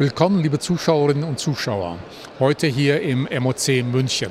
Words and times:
Willkommen, 0.00 0.44
liebe 0.44 0.60
Zuschauerinnen 0.60 1.24
und 1.24 1.40
Zuschauer, 1.40 1.98
heute 2.38 2.68
hier 2.68 3.00
im 3.00 3.28
MOC 3.40 3.82
München. 3.82 4.30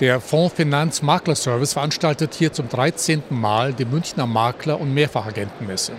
Der 0.00 0.20
Fonds 0.20 0.56
Finanz 0.56 1.00
Makler 1.00 1.36
Service 1.36 1.74
veranstaltet 1.74 2.34
hier 2.34 2.52
zum 2.52 2.68
13. 2.68 3.22
Mal 3.30 3.72
die 3.72 3.84
Münchner 3.84 4.26
Makler- 4.26 4.80
und 4.80 4.92
Mehrfachagentenmesse. 4.92 5.92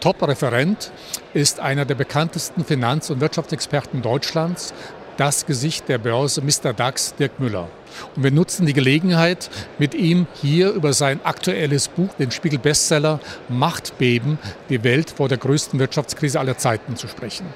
Top-Referent 0.00 0.92
ist 1.32 1.58
einer 1.58 1.86
der 1.86 1.94
bekanntesten 1.94 2.66
Finanz- 2.66 3.08
und 3.08 3.22
Wirtschaftsexperten 3.22 4.02
Deutschlands, 4.02 4.74
das 5.16 5.46
Gesicht 5.46 5.88
der 5.88 5.96
Börse 5.96 6.42
Mr. 6.42 6.74
DAX, 6.74 7.14
Dirk 7.14 7.40
Müller. 7.40 7.70
Und 8.14 8.24
wir 8.24 8.30
nutzen 8.30 8.66
die 8.66 8.74
Gelegenheit, 8.74 9.48
mit 9.78 9.94
ihm 9.94 10.26
hier 10.34 10.72
über 10.72 10.92
sein 10.92 11.24
aktuelles 11.24 11.88
Buch, 11.88 12.12
den 12.18 12.30
Spiegel-Bestseller 12.30 13.20
Machtbeben, 13.48 14.38
die 14.68 14.84
Welt 14.84 15.08
vor 15.08 15.30
der 15.30 15.38
größten 15.38 15.80
Wirtschaftskrise 15.80 16.38
aller 16.38 16.58
Zeiten 16.58 16.94
zu 16.96 17.08
sprechen. 17.08 17.46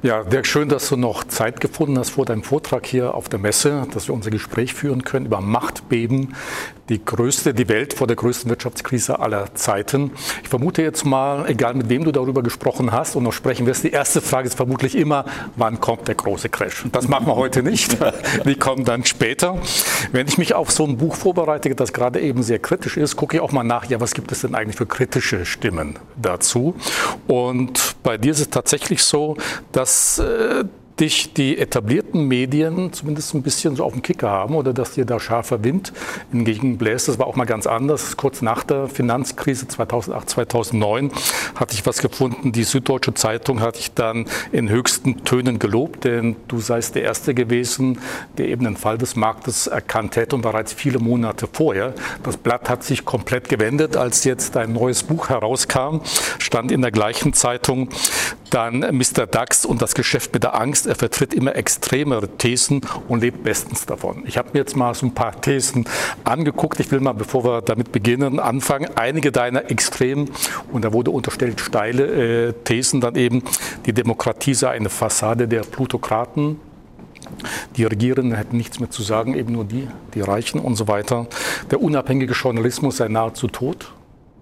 Ja, 0.00 0.22
Dirk, 0.22 0.46
schön, 0.46 0.68
dass 0.68 0.88
du 0.88 0.96
noch 0.96 1.24
Zeit 1.24 1.60
gefunden 1.60 1.98
hast 1.98 2.10
vor 2.10 2.24
deinem 2.24 2.44
Vortrag 2.44 2.86
hier 2.86 3.16
auf 3.16 3.28
der 3.28 3.40
Messe, 3.40 3.84
dass 3.92 4.06
wir 4.06 4.14
unser 4.14 4.30
Gespräch 4.30 4.72
führen 4.72 5.02
können 5.02 5.26
über 5.26 5.40
Machtbeben, 5.40 6.36
die 6.88 7.04
größte, 7.04 7.54
die 7.54 7.68
Welt 7.68 7.94
vor 7.94 8.06
der 8.06 8.16
größten 8.16 8.50
Wirtschaftskrise 8.50 9.20
aller 9.20 9.54
Zeiten. 9.54 10.12
Ich 10.42 10.48
vermute 10.48 10.82
jetzt 10.82 11.04
mal, 11.04 11.48
egal 11.48 11.74
mit 11.74 11.88
wem 11.88 12.04
du 12.04 12.12
darüber 12.12 12.42
gesprochen 12.42 12.92
hast 12.92 13.16
und 13.16 13.24
noch 13.24 13.32
sprechen 13.32 13.66
wirst, 13.66 13.84
die 13.84 13.90
erste 13.90 14.20
Frage 14.20 14.48
ist 14.48 14.54
vermutlich 14.54 14.96
immer, 14.96 15.24
wann 15.56 15.80
kommt 15.80 16.08
der 16.08 16.14
große 16.14 16.48
Crash? 16.48 16.84
Das 16.92 17.08
machen 17.08 17.26
wir 17.26 17.36
heute 17.36 17.62
nicht. 17.62 17.96
Die 18.44 18.54
kommen 18.54 18.84
dann 18.84 19.04
später. 19.04 19.58
Wenn 20.12 20.26
ich 20.26 20.38
mich 20.38 20.54
auf 20.54 20.70
so 20.70 20.84
ein 20.84 20.96
Buch 20.96 21.14
vorbereite, 21.14 21.74
das 21.74 21.92
gerade 21.92 22.20
eben 22.20 22.42
sehr 22.42 22.58
kritisch 22.58 22.96
ist, 22.96 23.16
gucke 23.16 23.36
ich 23.36 23.42
auch 23.42 23.52
mal 23.52 23.64
nach, 23.64 23.84
ja, 23.86 24.00
was 24.00 24.14
gibt 24.14 24.32
es 24.32 24.40
denn 24.40 24.54
eigentlich 24.54 24.76
für 24.76 24.86
kritische 24.86 25.44
Stimmen 25.44 25.98
dazu? 26.16 26.74
Und 27.26 27.96
bei 28.02 28.16
dir 28.16 28.32
ist 28.32 28.40
es 28.40 28.50
tatsächlich 28.50 29.02
so, 29.02 29.36
dass 29.72 30.18
äh, 30.18 30.64
dich 31.00 31.32
die 31.32 31.58
etablierten 31.58 32.26
Medien 32.26 32.92
zumindest 32.92 33.34
ein 33.34 33.42
bisschen 33.42 33.76
so 33.76 33.84
auf 33.84 33.92
dem 33.92 34.02
Kicker 34.02 34.30
haben 34.30 34.54
oder 34.54 34.72
dass 34.72 34.92
dir 34.92 35.04
da 35.04 35.20
scharfer 35.20 35.62
Wind 35.64 35.92
entgegenbläst. 36.32 37.08
Das 37.08 37.18
war 37.18 37.26
auch 37.26 37.36
mal 37.36 37.44
ganz 37.44 37.66
anders. 37.66 38.16
Kurz 38.16 38.42
nach 38.42 38.64
der 38.64 38.88
Finanzkrise 38.88 39.68
2008, 39.68 40.30
2009 40.30 41.12
hatte 41.54 41.74
ich 41.74 41.86
was 41.86 41.98
gefunden. 41.98 42.52
Die 42.52 42.64
Süddeutsche 42.64 43.14
Zeitung 43.14 43.60
hatte 43.60 43.78
ich 43.78 43.94
dann 43.94 44.26
in 44.52 44.68
höchsten 44.68 45.24
Tönen 45.24 45.58
gelobt, 45.58 46.04
denn 46.04 46.36
du 46.48 46.60
seist 46.60 46.94
der 46.94 47.02
Erste 47.02 47.34
gewesen, 47.34 47.98
der 48.36 48.48
eben 48.48 48.64
den 48.64 48.76
Fall 48.76 48.98
des 48.98 49.16
Marktes 49.16 49.66
erkannt 49.66 50.16
hätte 50.16 50.36
und 50.36 50.42
bereits 50.42 50.72
viele 50.72 50.98
Monate 50.98 51.48
vorher. 51.50 51.94
Das 52.22 52.36
Blatt 52.36 52.68
hat 52.68 52.82
sich 52.82 53.04
komplett 53.04 53.48
gewendet, 53.48 53.96
als 53.96 54.24
jetzt 54.24 54.56
ein 54.56 54.72
neues 54.72 55.02
Buch 55.02 55.28
herauskam, 55.28 56.00
stand 56.38 56.72
in 56.72 56.82
der 56.82 56.90
gleichen 56.90 57.32
Zeitung 57.32 57.88
dann 58.50 58.80
Mr. 58.80 59.26
DAX 59.26 59.64
und 59.64 59.82
das 59.82 59.94
Geschäft 59.94 60.32
mit 60.34 60.42
der 60.42 60.58
Angst 60.60 60.86
er 60.86 60.94
vertritt 60.94 61.34
immer 61.34 61.56
extremere 61.56 62.28
Thesen 62.28 62.80
und 63.08 63.20
lebt 63.20 63.42
bestens 63.42 63.86
davon. 63.86 64.22
Ich 64.26 64.38
habe 64.38 64.50
mir 64.52 64.60
jetzt 64.60 64.76
mal 64.76 64.94
so 64.94 65.06
ein 65.06 65.14
paar 65.14 65.40
Thesen 65.40 65.86
angeguckt. 66.24 66.80
Ich 66.80 66.90
will 66.90 67.00
mal, 67.00 67.12
bevor 67.12 67.44
wir 67.44 67.62
damit 67.62 67.92
beginnen, 67.92 68.40
anfangen. 68.40 68.88
Einige 68.96 69.32
deiner 69.32 69.70
extremen, 69.70 70.30
und 70.72 70.84
da 70.84 70.92
wurde 70.92 71.10
unterstellt, 71.10 71.60
steile 71.60 72.48
äh, 72.48 72.52
Thesen 72.64 73.00
dann 73.00 73.14
eben, 73.16 73.42
die 73.86 73.92
Demokratie 73.92 74.54
sei 74.54 74.70
eine 74.70 74.88
Fassade 74.88 75.48
der 75.48 75.60
Plutokraten, 75.60 76.60
die 77.76 77.84
Regierenden 77.84 78.34
hätten 78.34 78.56
nichts 78.56 78.80
mehr 78.80 78.90
zu 78.90 79.02
sagen, 79.02 79.34
eben 79.34 79.52
nur 79.52 79.64
die, 79.64 79.88
die 80.14 80.20
Reichen 80.20 80.60
und 80.60 80.76
so 80.76 80.88
weiter. 80.88 81.26
Der 81.70 81.82
unabhängige 81.82 82.32
Journalismus 82.32 82.98
sei 82.98 83.08
nahezu 83.08 83.48
tot. 83.48 83.92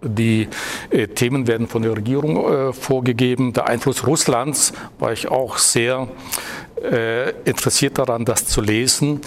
Die 0.02 0.48
äh, 0.91 1.08
Themen 1.08 1.47
werden 1.47 1.69
von 1.69 1.83
der 1.83 1.97
Regierung 1.97 2.36
äh, 2.36 2.72
vorgegeben. 2.72 3.52
Der 3.52 3.66
Einfluss 3.66 4.06
Russlands 4.06 4.72
war 4.98 5.12
ich 5.12 5.28
auch 5.28 5.58
sehr 5.58 6.08
äh, 6.83 7.30
interessiert 7.44 7.98
daran, 7.98 8.24
das 8.24 8.47
zu 8.47 8.61
lesen. 8.61 9.20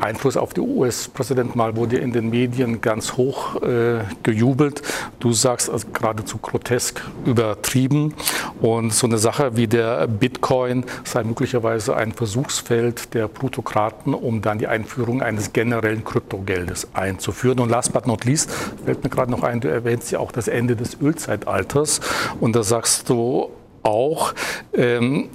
Einfluss 0.00 0.36
auf 0.36 0.54
die 0.54 0.60
US-Präsidentenwahl 0.60 1.76
wurde 1.76 1.96
in 1.98 2.12
den 2.12 2.30
Medien 2.30 2.80
ganz 2.80 3.16
hoch 3.16 3.62
äh, 3.62 4.00
gejubelt. 4.22 4.82
Du 5.20 5.32
sagst 5.32 5.70
also 5.70 5.88
geradezu 5.92 6.38
grotesk 6.38 7.02
übertrieben. 7.24 8.14
Und 8.60 8.92
so 8.92 9.06
eine 9.06 9.18
Sache 9.18 9.56
wie 9.56 9.66
der 9.66 10.06
Bitcoin 10.06 10.84
sei 11.04 11.24
möglicherweise 11.24 11.96
ein 11.96 12.12
Versuchsfeld 12.12 13.14
der 13.14 13.28
Plutokraten, 13.28 14.14
um 14.14 14.42
dann 14.42 14.58
die 14.58 14.66
Einführung 14.66 15.22
eines 15.22 15.52
generellen 15.52 16.04
Kryptogeldes 16.04 16.88
einzuführen. 16.94 17.60
Und 17.60 17.68
last 17.68 17.92
but 17.92 18.06
not 18.06 18.24
least 18.24 18.50
fällt 18.84 19.02
mir 19.02 19.10
gerade 19.10 19.30
noch 19.30 19.42
ein, 19.42 19.60
du 19.60 19.68
erwähnst 19.68 20.10
ja 20.10 20.18
auch 20.18 20.32
das 20.32 20.48
Ende 20.48 20.76
des 20.76 21.00
Ölzeitalters. 21.00 22.00
Und 22.40 22.56
da 22.56 22.62
sagst 22.62 23.08
du 23.08 23.50
auch, 23.82 24.34
ähm, 24.72 25.28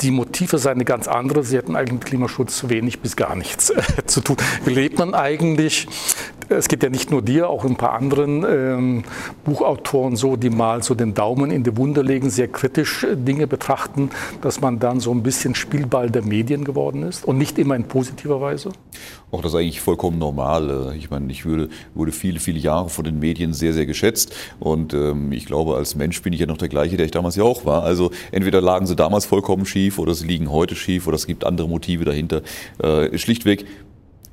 die 0.00 0.10
Motive 0.10 0.58
seien 0.58 0.74
eine 0.74 0.84
ganz 0.84 1.08
andere. 1.08 1.44
Sie 1.44 1.56
hätten 1.56 1.76
eigentlich 1.76 1.92
mit 1.92 2.04
Klimaschutz 2.06 2.68
wenig 2.68 3.00
bis 3.00 3.16
gar 3.16 3.34
nichts 3.36 3.70
äh, 3.70 3.82
zu 4.06 4.20
tun. 4.20 4.36
Wie 4.64 4.72
lebt 4.72 4.98
man 4.98 5.14
eigentlich? 5.14 5.86
Es 6.50 6.68
gibt 6.68 6.82
ja 6.82 6.88
nicht 6.88 7.10
nur 7.10 7.20
dir, 7.20 7.50
auch 7.50 7.64
ein 7.64 7.76
paar 7.76 7.92
anderen 7.92 8.44
ähm, 8.48 9.04
Buchautoren 9.44 10.16
so, 10.16 10.36
die 10.36 10.48
mal 10.48 10.82
so 10.82 10.94
den 10.94 11.12
Daumen 11.12 11.50
in 11.50 11.62
die 11.62 11.76
Wunde 11.76 12.00
legen, 12.00 12.30
sehr 12.30 12.48
kritisch 12.48 13.04
äh, 13.04 13.16
Dinge 13.16 13.46
betrachten, 13.46 14.10
dass 14.40 14.60
man 14.60 14.78
dann 14.78 15.00
so 15.00 15.10
ein 15.10 15.22
bisschen 15.22 15.54
Spielball 15.54 16.10
der 16.10 16.22
Medien 16.22 16.64
geworden 16.64 17.02
ist 17.02 17.26
und 17.26 17.36
nicht 17.36 17.58
immer 17.58 17.76
in 17.76 17.84
positiver 17.84 18.40
Weise? 18.40 18.70
Auch 19.30 19.42
das 19.42 19.52
ist 19.52 19.58
eigentlich 19.58 19.82
vollkommen 19.82 20.18
normal. 20.18 20.92
Äh, 20.92 20.96
ich 20.96 21.10
meine, 21.10 21.30
ich 21.30 21.44
würde, 21.44 21.68
wurde 21.94 22.12
viele, 22.12 22.40
viele 22.40 22.58
Jahre 22.58 22.88
von 22.88 23.04
den 23.04 23.18
Medien 23.18 23.52
sehr, 23.52 23.74
sehr 23.74 23.84
geschätzt. 23.84 24.34
Und 24.58 24.94
ähm, 24.94 25.32
ich 25.32 25.44
glaube, 25.44 25.76
als 25.76 25.96
Mensch 25.96 26.22
bin 26.22 26.32
ich 26.32 26.40
ja 26.40 26.46
noch 26.46 26.56
der 26.56 26.68
gleiche, 26.68 26.96
der 26.96 27.04
ich 27.04 27.12
damals 27.12 27.36
ja 27.36 27.44
auch 27.44 27.66
war. 27.66 27.82
Also 27.82 28.10
entweder 28.32 28.62
lagen 28.62 28.86
sie 28.86 28.96
damals 28.96 29.26
vollkommen 29.26 29.66
schief 29.66 29.98
oder 29.98 30.14
sie 30.14 30.26
liegen 30.26 30.50
heute 30.50 30.74
schief 30.74 31.06
oder 31.06 31.16
es 31.16 31.26
gibt 31.26 31.44
andere 31.44 31.68
Motive 31.68 32.06
dahinter. 32.06 32.40
Äh, 32.78 33.18
schlichtweg 33.18 33.66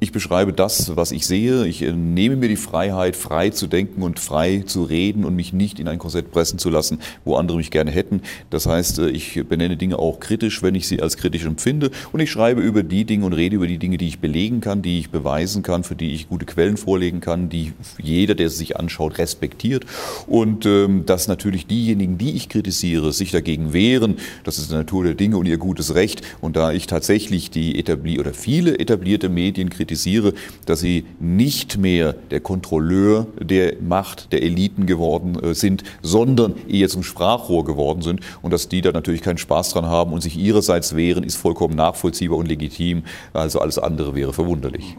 ich 0.06 0.12
beschreibe 0.12 0.54
das, 0.54 0.96
was 0.96 1.12
ich 1.12 1.26
sehe. 1.26 1.66
Ich 1.66 1.82
äh, 1.82 1.92
nehme 1.92 2.36
mir 2.36 2.48
die 2.48 2.58
Freiheit, 2.58 3.16
frei 3.16 3.50
zu 3.50 3.66
denken 3.66 4.04
und 4.04 4.20
frei 4.20 4.64
zu 4.64 4.84
reden 4.84 5.26
und 5.26 5.36
mich 5.36 5.52
nicht 5.52 5.80
in 5.80 5.88
ein 5.88 5.98
Korsett 5.98 6.32
pressen 6.32 6.60
zu 6.60 6.70
lassen, 6.70 7.00
wo 7.24 7.38
andere 7.38 7.58
mich 7.58 7.72
gerne 7.72 7.90
hätten. 7.90 8.22
Das 8.52 8.68
heißt, 8.68 9.00
äh, 9.00 9.10
ich 9.10 9.42
benenne 9.50 9.78
Dinge 9.78 9.98
auch 9.98 10.20
kritisch, 10.20 10.62
wenn 10.62 10.76
ich 10.76 10.88
sie 10.88 11.02
als 11.02 11.18
kritisch 11.18 11.44
empfinde. 11.44 11.90
Und 12.12 12.20
ich 12.20 12.30
schreibe 12.30 12.62
über 12.62 12.84
die 12.84 13.04
Dinge 13.04 13.26
und 13.26 13.34
rede 13.34 13.56
über 13.56 13.66
die 13.66 13.80
Dinge, 13.80 13.98
die 13.98 14.08
ich 14.08 14.20
belegen 14.20 14.62
kann, 14.62 14.84
die 14.84 15.00
ich 15.00 15.10
beweisen 15.10 15.64
kann, 15.64 15.84
für 15.84 15.96
die 15.96 16.14
ich 16.14 16.30
gute 16.30 16.46
Quellen 16.46 16.78
vorlegen 16.78 17.20
kann, 17.20 17.50
die 17.50 17.74
jeder, 17.98 18.36
der 18.36 18.52
sie 18.52 18.58
sich 18.58 18.78
anschaut, 18.78 19.18
respektiert. 19.18 19.88
Und 20.28 20.68
ähm, 20.68 21.08
dass 21.08 21.28
natürlich 21.28 21.66
diejenigen, 21.66 22.20
die 22.20 22.36
ich 22.36 22.48
kritisiere, 22.48 23.12
sich 23.12 23.32
dagegen 23.32 23.74
wehren, 23.74 24.18
das 24.44 24.60
ist 24.60 24.70
die 24.70 24.76
Natur 24.76 25.04
der 25.04 25.16
Dinge 25.16 25.38
und 25.38 25.48
ihr 25.48 25.58
gutes 25.58 25.96
Recht. 25.96 26.22
Und 26.42 26.56
da 26.56 26.72
ich 26.72 26.86
tatsächlich 26.86 27.50
die 27.50 27.80
etablierte 27.80 28.22
oder 28.22 28.36
viele 28.36 28.78
etablierte 28.78 29.30
Medien 29.30 29.72
kritisiere, 29.72 29.95
kritisiere, 29.96 30.34
dass 30.66 30.82
sie 30.82 31.06
nicht 31.20 31.78
mehr 31.78 32.14
der 32.32 32.42
Kontrolleur 32.42 33.28
der 33.40 33.76
Macht 33.82 34.32
der 34.34 34.44
Eliten 34.44 34.86
geworden 34.86 35.38
äh, 35.42 35.54
sind, 35.54 35.84
sondern 36.02 36.56
eher 36.68 36.90
zum 36.90 37.04
Sprachrohr 37.04 37.64
geworden 37.64 38.02
sind 38.02 38.20
und 38.42 38.52
dass 38.52 38.68
die 38.68 38.82
da 38.82 38.92
natürlich 38.92 39.22
keinen 39.22 39.38
Spaß 39.38 39.70
dran 39.70 39.86
haben 39.86 40.12
und 40.12 40.22
sich 40.22 40.38
ihrerseits 40.38 40.96
wehren, 40.96 41.24
ist 41.24 41.38
vollkommen 41.38 41.76
nachvollziehbar 41.76 42.38
und 42.38 42.48
legitim. 42.48 43.04
Also 43.34 43.60
alles 43.60 43.80
andere 43.80 44.16
wäre 44.16 44.34
verwunderlich. 44.34 44.98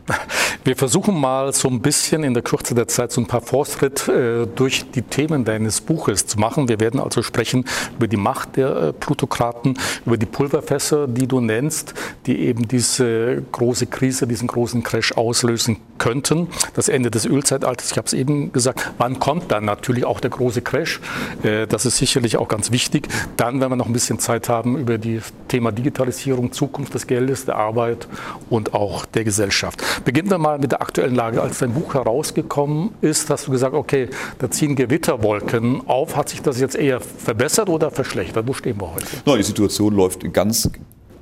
Wir 0.64 0.76
versuchen 0.76 1.14
mal 1.20 1.52
so 1.52 1.68
ein 1.68 1.80
bisschen 1.80 2.24
in 2.24 2.34
der 2.34 2.42
Kürze 2.42 2.74
der 2.74 2.88
Zeit 2.88 3.12
so 3.12 3.20
ein 3.20 3.26
paar 3.26 3.40
Fortschritt 3.40 4.08
äh, 4.08 4.46
durch 4.46 4.90
die 4.90 5.02
Themen 5.02 5.44
deines 5.44 5.80
Buches 5.80 6.26
zu 6.26 6.38
machen. 6.38 6.68
Wir 6.68 6.80
werden 6.80 7.00
also 7.00 7.22
sprechen 7.22 7.64
über 7.96 8.08
die 8.08 8.16
Macht 8.16 8.56
der 8.56 8.76
äh, 8.76 8.92
Plutokraten, 8.92 9.78
über 10.04 10.16
die 10.16 10.26
Pulverfässer, 10.26 11.06
die 11.06 11.26
du 11.26 11.40
nennst, 11.40 11.94
die 12.26 12.40
eben 12.40 12.66
diese 12.66 13.42
große 13.52 13.86
Krise, 13.86 14.26
diesen 14.26 14.48
großen 14.48 14.75
Crash 14.82 15.12
auslösen 15.12 15.78
könnten. 15.98 16.48
Das 16.74 16.88
Ende 16.88 17.10
des 17.10 17.26
Ölzeitalters, 17.26 17.90
ich 17.90 17.96
habe 17.96 18.06
es 18.06 18.12
eben 18.12 18.52
gesagt. 18.52 18.92
Wann 18.98 19.18
kommt 19.18 19.50
dann 19.50 19.64
natürlich 19.64 20.04
auch 20.04 20.20
der 20.20 20.30
große 20.30 20.62
Crash? 20.62 21.00
Äh, 21.42 21.66
das 21.66 21.86
ist 21.86 21.96
sicherlich 21.96 22.36
auch 22.36 22.48
ganz 22.48 22.70
wichtig. 22.70 23.08
Dann, 23.36 23.60
wenn 23.60 23.70
wir 23.70 23.76
noch 23.76 23.86
ein 23.86 23.92
bisschen 23.92 24.18
Zeit 24.18 24.48
haben, 24.48 24.76
über 24.78 24.98
das 24.98 25.32
Thema 25.48 25.72
Digitalisierung, 25.72 26.52
Zukunft 26.52 26.94
des 26.94 27.06
Geldes, 27.06 27.44
der 27.44 27.56
Arbeit 27.56 28.08
und 28.50 28.74
auch 28.74 29.06
der 29.06 29.24
Gesellschaft. 29.24 29.82
Beginnen 30.04 30.30
wir 30.30 30.38
mal 30.38 30.58
mit 30.58 30.72
der 30.72 30.82
aktuellen 30.82 31.14
Lage. 31.14 31.40
Als 31.40 31.58
dein 31.58 31.72
Buch 31.72 31.94
herausgekommen 31.94 32.90
ist, 33.00 33.30
hast 33.30 33.46
du 33.46 33.52
gesagt, 33.52 33.74
okay, 33.74 34.08
da 34.38 34.50
ziehen 34.50 34.76
Gewitterwolken 34.76 35.88
auf. 35.88 36.16
Hat 36.16 36.28
sich 36.28 36.42
das 36.42 36.60
jetzt 36.60 36.76
eher 36.76 37.00
verbessert 37.00 37.68
oder 37.68 37.90
verschlechtert? 37.90 38.46
Wo 38.46 38.52
stehen 38.52 38.80
wir 38.80 38.94
heute? 38.94 39.06
Die 39.36 39.42
Situation 39.42 39.94
läuft 39.94 40.32
ganz 40.32 40.70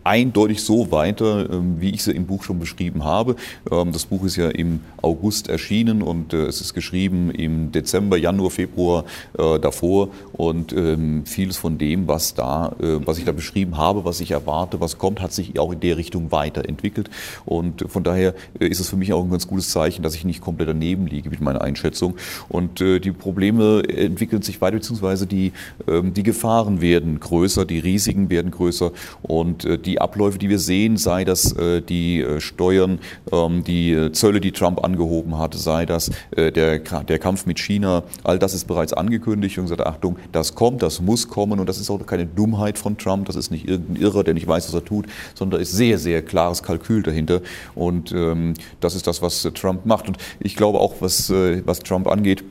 eindeutig 0.04 0.62
so 0.62 0.90
weiter, 0.92 1.50
ähm, 1.50 1.80
wie 1.80 1.90
ich 1.90 2.02
sie 2.02 2.12
im 2.12 2.26
Buch 2.26 2.44
schon 2.44 2.58
beschrieben 2.58 3.04
habe. 3.04 3.36
Ähm, 3.70 3.90
das 3.92 4.04
Buch 4.04 4.24
ist 4.24 4.36
ja 4.36 4.50
im 4.50 4.80
August 5.00 5.48
erschienen 5.48 6.02
und 6.02 6.34
äh, 6.34 6.44
es 6.44 6.60
ist 6.60 6.74
geschrieben 6.74 7.30
im 7.30 7.72
Dezember, 7.72 8.18
Januar, 8.18 8.50
Februar 8.50 9.04
äh, 9.38 9.58
davor. 9.58 10.08
Und 10.32 10.72
ähm, 10.72 11.24
vieles 11.24 11.56
von 11.56 11.78
dem, 11.78 12.06
was 12.06 12.34
da, 12.34 12.74
äh, 12.80 13.06
was 13.06 13.18
ich 13.18 13.24
da 13.24 13.32
beschrieben 13.32 13.78
habe, 13.78 14.04
was 14.04 14.20
ich 14.20 14.32
erwarte, 14.32 14.80
was 14.80 14.98
kommt, 14.98 15.20
hat 15.20 15.32
sich 15.32 15.58
auch 15.58 15.72
in 15.72 15.80
der 15.80 15.96
Richtung 15.96 16.30
weiterentwickelt. 16.30 17.08
Und 17.46 17.84
von 17.88 18.04
daher 18.04 18.34
ist 18.58 18.80
es 18.80 18.90
für 18.90 18.96
mich 18.96 19.12
auch 19.12 19.24
ein 19.24 19.30
ganz 19.30 19.48
gutes 19.48 19.70
Zeichen, 19.70 20.02
dass 20.02 20.14
ich 20.14 20.24
nicht 20.24 20.42
komplett 20.42 20.68
daneben 20.68 21.06
liege 21.06 21.30
mit 21.30 21.40
meiner 21.40 21.62
Einschätzung. 21.62 22.14
Und 22.48 22.80
die 22.80 23.12
Probleme 23.12 23.82
entwickeln 23.88 24.42
sich 24.42 24.60
weiter, 24.60 24.76
beziehungsweise 24.76 25.26
die, 25.26 25.52
die 25.86 26.22
Gefahren 26.22 26.80
werden 26.80 27.20
größer, 27.20 27.64
die 27.64 27.78
Risiken 27.78 28.30
werden 28.30 28.50
größer. 28.50 28.92
Und 29.22 29.66
die 29.86 29.93
die 29.94 30.00
Abläufe, 30.00 30.38
die 30.38 30.48
wir 30.48 30.58
sehen, 30.58 30.96
sei 30.96 31.24
das 31.24 31.52
äh, 31.52 31.80
die 31.80 32.20
äh, 32.20 32.40
Steuern, 32.40 32.98
ähm, 33.30 33.62
die 33.62 34.10
Zölle, 34.10 34.40
die 34.40 34.50
Trump 34.50 34.82
angehoben 34.82 35.38
hat, 35.38 35.54
sei 35.54 35.86
das 35.86 36.10
äh, 36.32 36.50
der, 36.50 36.80
der 36.80 37.18
Kampf 37.20 37.46
mit 37.46 37.60
China, 37.60 38.02
all 38.24 38.40
das 38.40 38.54
ist 38.54 38.66
bereits 38.66 38.92
angekündigt 38.92 39.56
und 39.58 39.66
gesagt, 39.66 39.86
Achtung, 39.86 40.16
das 40.32 40.56
kommt, 40.56 40.82
das 40.82 41.00
muss 41.00 41.28
kommen 41.28 41.60
und 41.60 41.68
das 41.68 41.78
ist 41.78 41.90
auch 41.90 42.04
keine 42.06 42.26
Dummheit 42.26 42.76
von 42.76 42.98
Trump, 42.98 43.26
das 43.26 43.36
ist 43.36 43.52
nicht 43.52 43.68
irgendein 43.68 44.02
Irrer, 44.02 44.24
der 44.24 44.34
nicht 44.34 44.48
weiß, 44.48 44.66
was 44.66 44.74
er 44.74 44.84
tut, 44.84 45.06
sondern 45.34 45.58
da 45.58 45.62
ist 45.62 45.70
sehr, 45.70 45.98
sehr 45.98 46.22
klares 46.22 46.64
Kalkül 46.64 47.04
dahinter 47.04 47.40
und 47.76 48.10
ähm, 48.10 48.54
das 48.80 48.96
ist 48.96 49.06
das, 49.06 49.22
was 49.22 49.48
Trump 49.54 49.86
macht 49.86 50.08
und 50.08 50.18
ich 50.40 50.56
glaube 50.56 50.80
auch, 50.80 50.94
was, 50.98 51.30
was 51.30 51.78
Trump 51.80 52.08
angeht, 52.08 52.42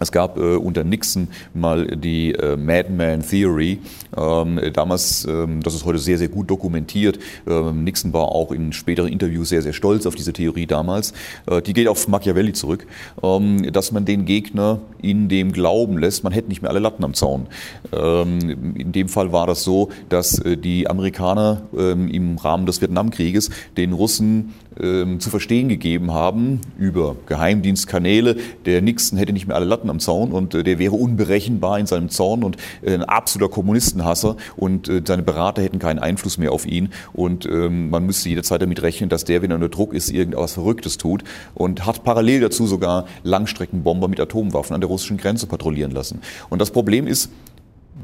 es 0.00 0.12
gab 0.12 0.38
äh, 0.38 0.56
unter 0.56 0.84
Nixon 0.84 1.28
mal 1.54 1.86
die 1.86 2.32
äh, 2.32 2.56
Madman 2.56 3.22
Theory. 3.22 3.78
Ähm, 4.16 4.60
damals, 4.72 5.26
ähm, 5.26 5.62
das 5.62 5.74
ist 5.74 5.84
heute 5.84 5.98
sehr, 5.98 6.18
sehr 6.18 6.28
gut 6.28 6.50
dokumentiert. 6.50 7.18
Ähm, 7.46 7.84
Nixon 7.84 8.12
war 8.12 8.28
auch 8.28 8.50
in 8.50 8.72
späteren 8.72 9.08
Interviews 9.08 9.50
sehr, 9.50 9.62
sehr 9.62 9.72
stolz 9.72 10.06
auf 10.06 10.14
diese 10.14 10.32
Theorie 10.32 10.66
damals. 10.66 11.12
Äh, 11.46 11.62
die 11.62 11.74
geht 11.74 11.86
auf 11.86 12.08
Machiavelli 12.08 12.52
zurück, 12.52 12.86
ähm, 13.22 13.70
dass 13.72 13.92
man 13.92 14.04
den 14.04 14.24
Gegner 14.24 14.80
in 15.02 15.28
dem 15.28 15.52
Glauben 15.52 15.98
lässt, 15.98 16.24
man 16.24 16.32
hätte 16.32 16.48
nicht 16.48 16.62
mehr 16.62 16.70
alle 16.70 16.80
Latten 16.80 17.04
am 17.04 17.14
Zaun. 17.14 17.46
Ähm, 17.92 18.74
in 18.74 18.92
dem 18.92 19.08
Fall 19.08 19.32
war 19.32 19.46
das 19.46 19.62
so, 19.62 19.90
dass 20.08 20.38
äh, 20.38 20.56
die 20.56 20.88
Amerikaner 20.88 21.62
ähm, 21.76 22.08
im 22.08 22.38
Rahmen 22.38 22.66
des 22.66 22.80
Vietnamkrieges 22.80 23.50
den 23.76 23.92
Russen 23.92 24.54
zu 24.80 25.30
verstehen 25.30 25.68
gegeben 25.68 26.12
haben 26.12 26.60
über 26.78 27.16
Geheimdienstkanäle, 27.26 28.36
der 28.64 28.82
Nixon 28.82 29.18
hätte 29.18 29.32
nicht 29.32 29.46
mehr 29.46 29.56
alle 29.56 29.66
Latten 29.66 29.90
am 29.90 30.00
Zaun 30.00 30.32
und 30.32 30.54
äh, 30.54 30.62
der 30.62 30.78
wäre 30.78 30.94
unberechenbar 30.94 31.78
in 31.78 31.86
seinem 31.86 32.08
Zorn 32.08 32.42
und 32.42 32.56
äh, 32.82 32.94
ein 32.94 33.04
absoluter 33.04 33.52
Kommunistenhasser 33.52 34.36
und 34.56 34.88
äh, 34.88 35.02
seine 35.06 35.22
Berater 35.22 35.62
hätten 35.62 35.78
keinen 35.78 35.98
Einfluss 35.98 36.38
mehr 36.38 36.52
auf 36.52 36.66
ihn 36.66 36.90
und 37.12 37.46
ähm, 37.46 37.90
man 37.90 38.06
müsste 38.06 38.28
jederzeit 38.28 38.62
damit 38.62 38.82
rechnen, 38.82 39.10
dass 39.10 39.24
der, 39.24 39.42
wenn 39.42 39.50
er 39.50 39.56
unter 39.56 39.68
Druck 39.68 39.92
ist, 39.92 40.10
irgendwas 40.10 40.54
Verrücktes 40.54 40.98
tut 40.98 41.24
und 41.54 41.86
hat 41.86 42.04
parallel 42.04 42.40
dazu 42.40 42.66
sogar 42.66 43.06
Langstreckenbomber 43.22 44.08
mit 44.08 44.20
Atomwaffen 44.20 44.74
an 44.74 44.80
der 44.80 44.88
russischen 44.88 45.16
Grenze 45.16 45.46
patrouillieren 45.46 45.92
lassen. 45.92 46.20
Und 46.48 46.60
das 46.60 46.70
Problem 46.70 47.06
ist, 47.06 47.30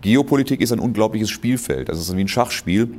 Geopolitik 0.00 0.61
ist 0.61 0.73
ein 0.73 0.78
unglaubliches 0.78 1.31
Spielfeld. 1.31 1.88
Das 1.88 1.99
ist 1.99 2.14
wie 2.14 2.20
ein 2.20 2.28
Schachspiel 2.28 2.90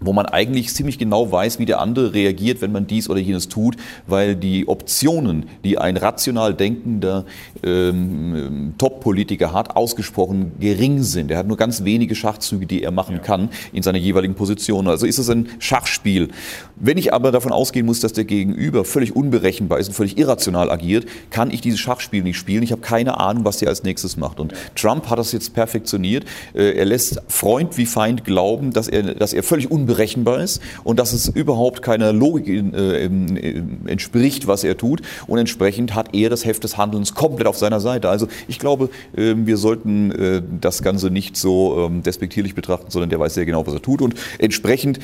wo 0.00 0.12
man 0.12 0.26
eigentlich 0.26 0.72
ziemlich 0.74 0.98
genau 0.98 1.30
weiß, 1.30 1.58
wie 1.58 1.64
der 1.64 1.80
andere 1.80 2.12
reagiert, 2.12 2.60
wenn 2.60 2.72
man 2.72 2.86
dies 2.86 3.08
oder 3.08 3.20
jenes 3.20 3.48
tut, 3.48 3.76
weil 4.06 4.36
die 4.36 4.68
Optionen, 4.68 5.46
die 5.64 5.78
ein 5.78 5.96
rational 5.96 6.54
denkender 6.54 7.24
ähm, 7.62 8.74
Top-Politiker 8.78 9.52
hat, 9.52 9.76
ausgesprochen 9.76 10.52
gering 10.60 11.02
sind. 11.02 11.30
Er 11.30 11.38
hat 11.38 11.46
nur 11.46 11.56
ganz 11.56 11.84
wenige 11.84 12.14
Schachzüge, 12.14 12.66
die 12.66 12.82
er 12.82 12.90
machen 12.90 13.16
ja. 13.16 13.22
kann 13.22 13.48
in 13.72 13.82
seiner 13.82 13.98
jeweiligen 13.98 14.34
Position. 14.34 14.86
Also 14.88 15.06
ist 15.06 15.18
es 15.18 15.30
ein 15.30 15.48
Schachspiel. 15.58 16.28
Wenn 16.76 16.98
ich 16.98 17.12
aber 17.14 17.32
davon 17.32 17.52
ausgehen 17.52 17.86
muss, 17.86 18.00
dass 18.00 18.12
der 18.12 18.24
Gegenüber 18.24 18.84
völlig 18.84 19.16
unberechenbar 19.16 19.78
ist 19.78 19.88
und 19.88 19.94
völlig 19.94 20.18
irrational 20.18 20.70
agiert, 20.70 21.06
kann 21.30 21.50
ich 21.50 21.60
dieses 21.60 21.80
Schachspiel 21.80 22.22
nicht 22.22 22.36
spielen. 22.36 22.62
Ich 22.62 22.72
habe 22.72 22.82
keine 22.82 23.18
Ahnung, 23.18 23.44
was 23.44 23.58
der 23.58 23.68
als 23.68 23.82
nächstes 23.82 24.16
macht. 24.16 24.40
Und 24.40 24.52
Trump 24.74 25.08
hat 25.08 25.18
das 25.18 25.32
jetzt 25.32 25.54
perfektioniert. 25.54 26.24
Äh, 26.54 26.76
er 26.76 26.84
lässt 26.84 27.22
Freund 27.28 27.78
wie 27.78 27.86
Feind 27.86 28.24
glauben, 28.24 28.72
dass 28.72 28.88
er, 28.88 29.14
dass 29.14 29.32
er 29.32 29.42
völlig 29.42 29.70
unberechenbar 29.70 29.85
unberechenbar 29.86 30.40
ist 30.40 30.60
und 30.84 30.98
dass 30.98 31.12
es 31.12 31.28
überhaupt 31.28 31.82
keiner 31.82 32.12
Logik 32.12 32.48
äh, 32.48 33.04
äh, 33.04 33.62
entspricht, 33.86 34.46
was 34.46 34.64
er 34.64 34.76
tut. 34.76 35.02
Und 35.26 35.38
entsprechend 35.38 35.94
hat 35.94 36.14
er 36.14 36.28
das 36.28 36.44
Heft 36.44 36.64
des 36.64 36.76
Handelns 36.76 37.14
komplett 37.14 37.46
auf 37.46 37.56
seiner 37.56 37.80
Seite. 37.80 38.08
Also 38.08 38.26
ich 38.48 38.58
glaube, 38.58 38.90
äh, 39.16 39.34
wir 39.36 39.56
sollten 39.56 40.10
äh, 40.10 40.42
das 40.60 40.82
Ganze 40.82 41.10
nicht 41.10 41.36
so 41.36 41.86
ähm, 41.86 42.02
despektierlich 42.02 42.54
betrachten, 42.54 42.90
sondern 42.90 43.10
der 43.10 43.20
weiß 43.20 43.34
sehr 43.34 43.46
genau, 43.46 43.66
was 43.66 43.74
er 43.74 43.82
tut. 43.82 44.02
Und 44.02 44.14
entsprechend 44.38 44.98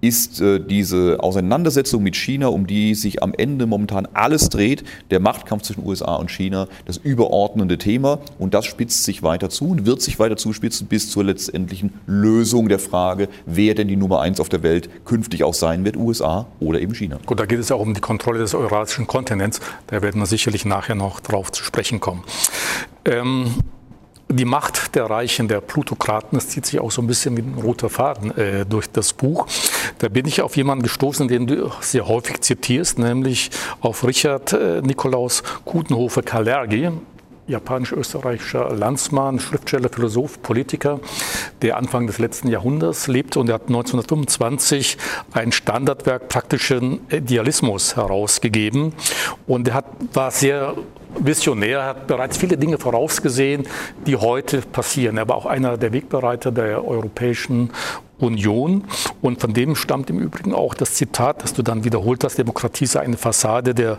ist 0.00 0.40
äh, 0.40 0.60
diese 0.60 1.18
Auseinandersetzung 1.20 2.02
mit 2.02 2.16
China, 2.16 2.48
um 2.48 2.66
die 2.66 2.94
sich 2.94 3.22
am 3.22 3.34
Ende 3.34 3.66
momentan 3.66 4.06
alles 4.12 4.48
dreht, 4.48 4.84
der 5.10 5.20
Machtkampf 5.20 5.62
zwischen 5.62 5.84
USA 5.84 6.16
und 6.16 6.30
China, 6.30 6.68
das 6.84 6.96
überordnende 6.96 7.78
Thema. 7.78 8.20
Und 8.38 8.54
das 8.54 8.66
spitzt 8.66 9.04
sich 9.04 9.22
weiter 9.22 9.50
zu 9.50 9.70
und 9.70 9.86
wird 9.86 10.02
sich 10.02 10.18
weiter 10.18 10.36
zuspitzen 10.36 10.86
bis 10.86 11.10
zur 11.10 11.24
letztendlichen 11.24 11.92
Lösung 12.06 12.68
der 12.68 12.78
Frage, 12.78 13.28
wer 13.46 13.74
denn 13.74 13.88
die 13.88 13.96
Nummer 13.96 14.20
eins 14.20 14.40
auf 14.40 14.48
der 14.48 14.62
Welt 14.62 14.88
künftig 15.04 15.44
auch 15.44 15.54
sein 15.54 15.84
wird, 15.84 15.96
USA 15.96 16.46
oder 16.60 16.80
eben 16.80 16.94
China. 16.94 17.18
Gut, 17.26 17.40
da 17.40 17.46
geht 17.46 17.58
es 17.58 17.68
ja 17.68 17.76
auch 17.76 17.80
um 17.80 17.94
die 17.94 18.00
Kontrolle 18.00 18.38
des 18.38 18.54
eurasischen 18.54 19.06
Kontinents. 19.06 19.60
Da 19.88 20.02
werden 20.02 20.20
wir 20.20 20.26
sicherlich 20.26 20.64
nachher 20.64 20.94
noch 20.94 21.20
drauf 21.20 21.52
zu 21.52 21.64
sprechen 21.64 22.00
kommen. 22.00 22.22
Ähm 23.04 23.54
die 24.28 24.44
Macht 24.44 24.94
der 24.94 25.06
Reichen, 25.06 25.48
der 25.48 25.60
Plutokraten, 25.60 26.38
das 26.38 26.48
zieht 26.48 26.66
sich 26.66 26.80
auch 26.80 26.90
so 26.90 27.00
ein 27.02 27.06
bisschen 27.06 27.36
wie 27.36 27.42
ein 27.42 27.58
roter 27.62 27.88
Faden 27.88 28.36
äh, 28.36 28.66
durch 28.66 28.90
das 28.90 29.12
Buch. 29.12 29.46
Da 29.98 30.08
bin 30.08 30.26
ich 30.26 30.42
auf 30.42 30.56
jemanden 30.56 30.82
gestoßen, 30.82 31.28
den 31.28 31.46
du 31.46 31.70
sehr 31.80 32.06
häufig 32.06 32.40
zitierst, 32.40 32.98
nämlich 32.98 33.50
auf 33.80 34.06
Richard 34.06 34.52
äh, 34.52 34.82
Nikolaus 34.82 35.42
Kutenhofer 35.64 36.22
Kalergi, 36.22 36.90
japanisch-österreichischer 37.46 38.74
Landsmann, 38.74 39.40
Schriftsteller, 39.40 39.88
Philosoph, 39.88 40.42
Politiker, 40.42 41.00
der 41.62 41.78
Anfang 41.78 42.06
des 42.06 42.18
letzten 42.18 42.48
Jahrhunderts 42.48 43.06
lebte 43.08 43.40
und 43.40 43.48
er 43.48 43.54
hat 43.54 43.68
1925 43.68 44.98
ein 45.32 45.52
Standardwerk 45.52 46.28
praktischen 46.28 47.00
Idealismus 47.10 47.96
herausgegeben 47.96 48.92
und 49.46 49.68
er 49.68 49.74
hat, 49.74 49.86
war 50.12 50.30
sehr 50.30 50.76
Visionär, 51.20 51.84
hat 51.84 52.06
bereits 52.06 52.36
viele 52.36 52.56
Dinge 52.56 52.78
vorausgesehen, 52.78 53.66
die 54.06 54.16
heute 54.16 54.60
passieren. 54.60 55.16
Er 55.16 55.28
war 55.28 55.36
auch 55.36 55.46
einer 55.46 55.76
der 55.76 55.92
Wegbereiter 55.92 56.52
der 56.52 56.86
Europäischen 56.86 57.70
Union. 58.18 58.84
Und 59.22 59.40
von 59.40 59.52
dem 59.54 59.76
stammt 59.76 60.10
im 60.10 60.18
Übrigen 60.18 60.54
auch 60.54 60.74
das 60.74 60.94
Zitat, 60.94 61.42
das 61.42 61.54
du 61.54 61.62
dann 61.62 61.84
wiederholt 61.84 62.24
hast, 62.24 62.38
Demokratie 62.38 62.86
sei 62.86 63.00
eine 63.00 63.16
Fassade 63.16 63.74
der 63.74 63.98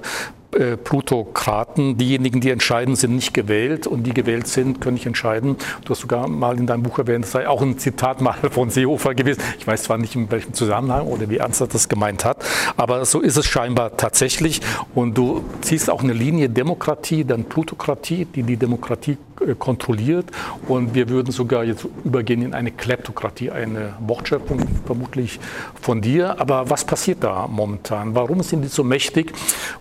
äh, 0.52 0.78
Plutokraten. 0.78 1.98
Diejenigen, 1.98 2.42
die 2.42 2.50
entscheiden, 2.50 2.96
sind 2.96 3.16
nicht 3.16 3.36
gewählt 3.36 3.86
und 3.86 4.04
die 4.04 4.14
gewählt 4.14 4.48
sind, 4.48 4.82
können 4.82 4.96
nicht 4.96 5.06
entscheiden. 5.06 5.58
Du 5.86 5.92
hast 5.92 6.02
sogar 6.02 6.28
mal 6.28 6.58
in 6.58 6.66
deinem 6.66 6.82
Buch 6.82 6.98
erwähnt, 6.98 7.26
das 7.26 7.32
sei 7.32 7.48
auch 7.48 7.62
ein 7.62 7.78
Zitat 7.78 8.20
mal 8.20 8.34
von 8.52 8.72
Seehofer 8.72 9.14
gewesen. 9.14 9.44
Ich 9.60 9.68
weiß 9.68 9.84
zwar 9.84 10.00
nicht, 10.00 10.16
in 10.16 10.32
welchem 10.32 10.54
Zusammenhang 10.54 11.06
oder 11.06 11.30
wie 11.30 11.38
ernst 11.38 11.62
er 11.62 11.68
das 11.68 11.88
gemeint 11.88 12.26
hat, 12.26 12.44
aber 12.78 13.06
so 13.06 13.20
ist 13.22 13.38
es 13.38 13.46
scheinbar 13.46 13.96
tatsächlich. 13.98 14.62
Und 14.96 15.18
du 15.18 15.44
ziehst 15.62 15.90
auch 15.90 16.02
eine 16.02 16.14
Linie 16.14 16.50
Demokratie, 16.50 17.24
dann 17.24 17.44
Plutokratie, 17.44 18.26
die 18.26 18.42
die 18.42 18.58
Demokratie 18.58 19.18
äh, 19.42 19.56
kontrolliert. 19.56 20.26
Und 20.68 20.96
wir 20.96 21.10
würden 21.10 21.32
sogar 21.32 21.64
jetzt 21.64 21.86
übergehen 22.04 22.42
in 22.42 22.54
eine 22.54 22.72
Kleptokratie, 22.72 23.52
eine 23.52 23.94
Wortschöpfung 24.00 24.60
vermutlich 24.86 25.40
von 25.82 26.02
dir. 26.02 26.40
Aber 26.40 26.70
was 26.70 26.86
passiert 26.86 27.24
da 27.24 27.48
momentan? 27.48 28.16
Warum 28.16 28.42
sind 28.42 28.62
die 28.64 28.68
so 28.68 28.84
mächtig? 28.84 29.34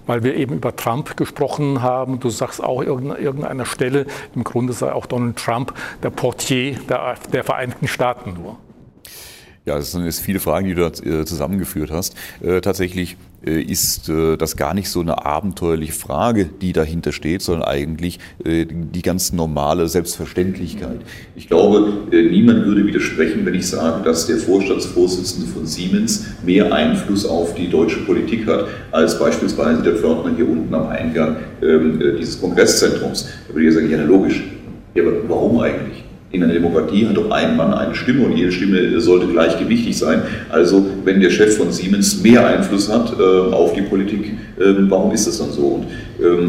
Weil 0.07 0.23
wir 0.23 0.35
eben 0.37 0.58
über 0.59 0.75
Trump 0.75 1.17
gesprochen 1.17 1.83
haben. 1.83 2.19
Du 2.19 2.31
sagst 2.31 2.63
auch 2.63 2.83
irgendeiner 2.83 3.65
Stelle, 3.65 4.07
im 4.35 4.43
Grunde 4.43 4.73
sei 4.73 4.93
auch 4.93 5.07
Donald 5.07 5.37
Trump 5.37 5.73
der 6.03 6.11
Portier 6.11 6.77
der, 6.89 7.15
der 7.33 7.45
Vereinigten 7.45 7.87
Staaten 7.87 8.35
nur. 8.35 8.57
Ja, 9.69 9.77
das 9.77 9.93
sind 9.93 10.07
jetzt 10.07 10.21
viele 10.21 10.41
Fragen, 10.41 10.67
die 10.67 10.73
du 10.73 10.81
da 10.81 11.21
äh, 11.21 11.27
zusammengeführt 11.27 11.91
hast. 11.91 12.17
Äh, 12.41 12.63
tatsächlich 12.63 13.19
äh, 13.45 13.61
ist 13.61 14.09
das 14.09 14.57
gar 14.57 14.73
nicht 14.73 14.89
so 14.89 15.01
eine 15.01 15.27
abenteuerliche 15.27 15.93
Frage, 15.93 16.47
die 16.47 16.73
dahinter 16.73 17.13
steht, 17.13 17.43
sondern 17.43 17.69
eigentlich 17.69 18.19
die 18.45 19.03
ganz 19.03 19.33
normale 19.33 19.87
Selbstverständlichkeit. 19.87 21.01
Ich 21.37 21.49
glaube, 21.49 21.93
niemand 22.11 22.65
würde 22.65 22.87
widersprechen, 22.87 23.45
wenn 23.45 23.55
ich 23.55 23.69
sage, 23.69 24.03
dass 24.03 24.27
der 24.27 24.39
Vorstandsvorsitzende 24.39 25.47
von 25.47 25.67
Siemens 25.67 26.27
mehr 26.43 26.73
Einfluss 26.73 27.27
auf 27.27 27.55
die 27.55 27.69
deutsche 27.69 28.01
Politik 28.01 28.47
hat, 28.47 28.67
als 28.91 29.19
beispielsweise 29.19 29.83
der 29.83 29.97
Pförtner 29.97 30.35
hier 30.35 30.49
unten 30.49 30.75
am 30.75 30.89
Eingang 30.89 31.37
ähm, 31.63 32.01
dieses 32.19 32.41
Kongresszentrums. 32.41 33.29
Da 33.47 33.55
würde 33.55 33.69
ich 33.69 33.75
sagen, 33.75 33.91
ja, 33.91 34.03
logisch. 34.03 34.43
Ja, 34.95 35.03
aber 35.03 35.29
warum 35.29 35.61
eigentlich? 35.61 36.08
In 36.31 36.43
einer 36.43 36.53
Demokratie 36.53 37.07
hat 37.07 37.17
doch 37.17 37.31
ein 37.31 37.57
Mann 37.57 37.73
eine 37.73 37.95
Stimme 37.95 38.27
und 38.27 38.37
jede 38.37 38.53
Stimme 38.53 39.01
sollte 39.01 39.27
gleichgewichtig 39.29 39.97
sein. 39.97 40.23
Also 40.51 40.85
wenn 41.05 41.21
der 41.21 41.31
Chef 41.31 41.57
von 41.57 41.73
Siemens 41.73 42.23
mehr 42.23 42.47
Einfluss 42.47 42.93
hat 42.93 43.19
äh, 43.19 43.23
auf 43.23 43.73
die 43.73 43.83
Politik, 43.83 44.33
äh, 44.59 44.75
warum 44.89 45.13
ist 45.13 45.27
das 45.27 45.39
dann 45.39 45.51
so? 45.51 45.63
Und 45.63 45.87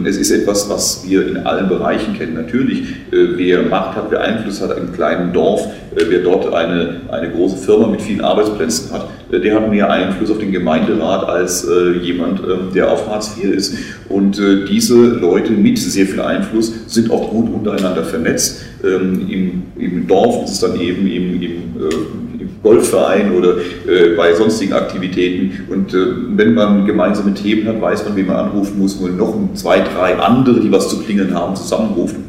es 0.05 0.17
ist 0.17 0.31
etwas, 0.31 0.67
was 0.67 1.03
wir 1.07 1.27
in 1.27 1.37
allen 1.37 1.69
Bereichen 1.69 2.17
kennen. 2.17 2.33
Natürlich, 2.33 2.81
äh, 3.11 3.37
wer 3.37 3.61
Macht 3.63 3.95
hat, 3.95 4.07
wer 4.09 4.21
Einfluss 4.21 4.61
hat, 4.61 4.75
im 4.75 4.91
kleinen 4.93 5.31
Dorf, 5.31 5.63
äh, 5.95 6.05
wer 6.09 6.19
dort 6.19 6.51
eine, 6.51 7.01
eine 7.11 7.29
große 7.29 7.57
Firma 7.57 7.87
mit 7.87 8.01
vielen 8.01 8.21
Arbeitsplätzen 8.21 8.91
hat, 8.91 9.07
äh, 9.31 9.39
der 9.39 9.55
hat 9.55 9.69
mehr 9.69 9.91
Einfluss 9.91 10.31
auf 10.31 10.39
den 10.39 10.51
Gemeinderat 10.51 11.27
als 11.29 11.67
jemand, 12.01 12.39
ähm, 12.39 12.73
der 12.73 12.91
auf 12.91 13.07
Hartz 13.07 13.37
IV 13.37 13.51
ist. 13.51 13.75
Und 14.09 14.41
diese 14.69 14.95
Leute 14.95 15.51
mit 15.51 15.77
sehr 15.77 16.07
viel 16.07 16.21
Einfluss 16.21 16.73
sind 16.87 17.11
auch 17.11 17.29
gut 17.29 17.53
untereinander 17.53 18.03
vernetzt. 18.03 18.61
Ähm, 18.83 19.27
Im, 19.29 19.63
im 19.77 20.07
Dorf 20.07 20.45
ist 20.45 20.53
es 20.53 20.59
dann 20.61 20.79
eben 20.79 21.05
im, 21.05 21.41
im 21.41 22.28
Golfverein 22.63 23.35
oder 23.35 23.57
äh, 23.57 24.15
bei 24.15 24.33
sonstigen 24.33 24.73
Aktivitäten. 24.73 25.67
Und 25.69 25.93
äh, 25.93 25.97
wenn 26.35 26.53
man 26.53 26.85
gemeinsame 26.85 27.33
Themen 27.33 27.67
hat, 27.67 27.81
weiß 27.81 28.05
man, 28.05 28.15
wie 28.15 28.23
man 28.23 28.35
anrufen 28.35 28.79
muss, 28.79 28.95
und 28.95 29.17
noch 29.17 29.35
zwei, 29.53 29.79
drei 29.79 30.17
andere, 30.17 30.59
die 30.59 30.71
was 30.71 30.89
zu 30.89 31.01
klingeln 31.01 31.33
haben, 31.33 31.55
zusammenrufen 31.55 32.28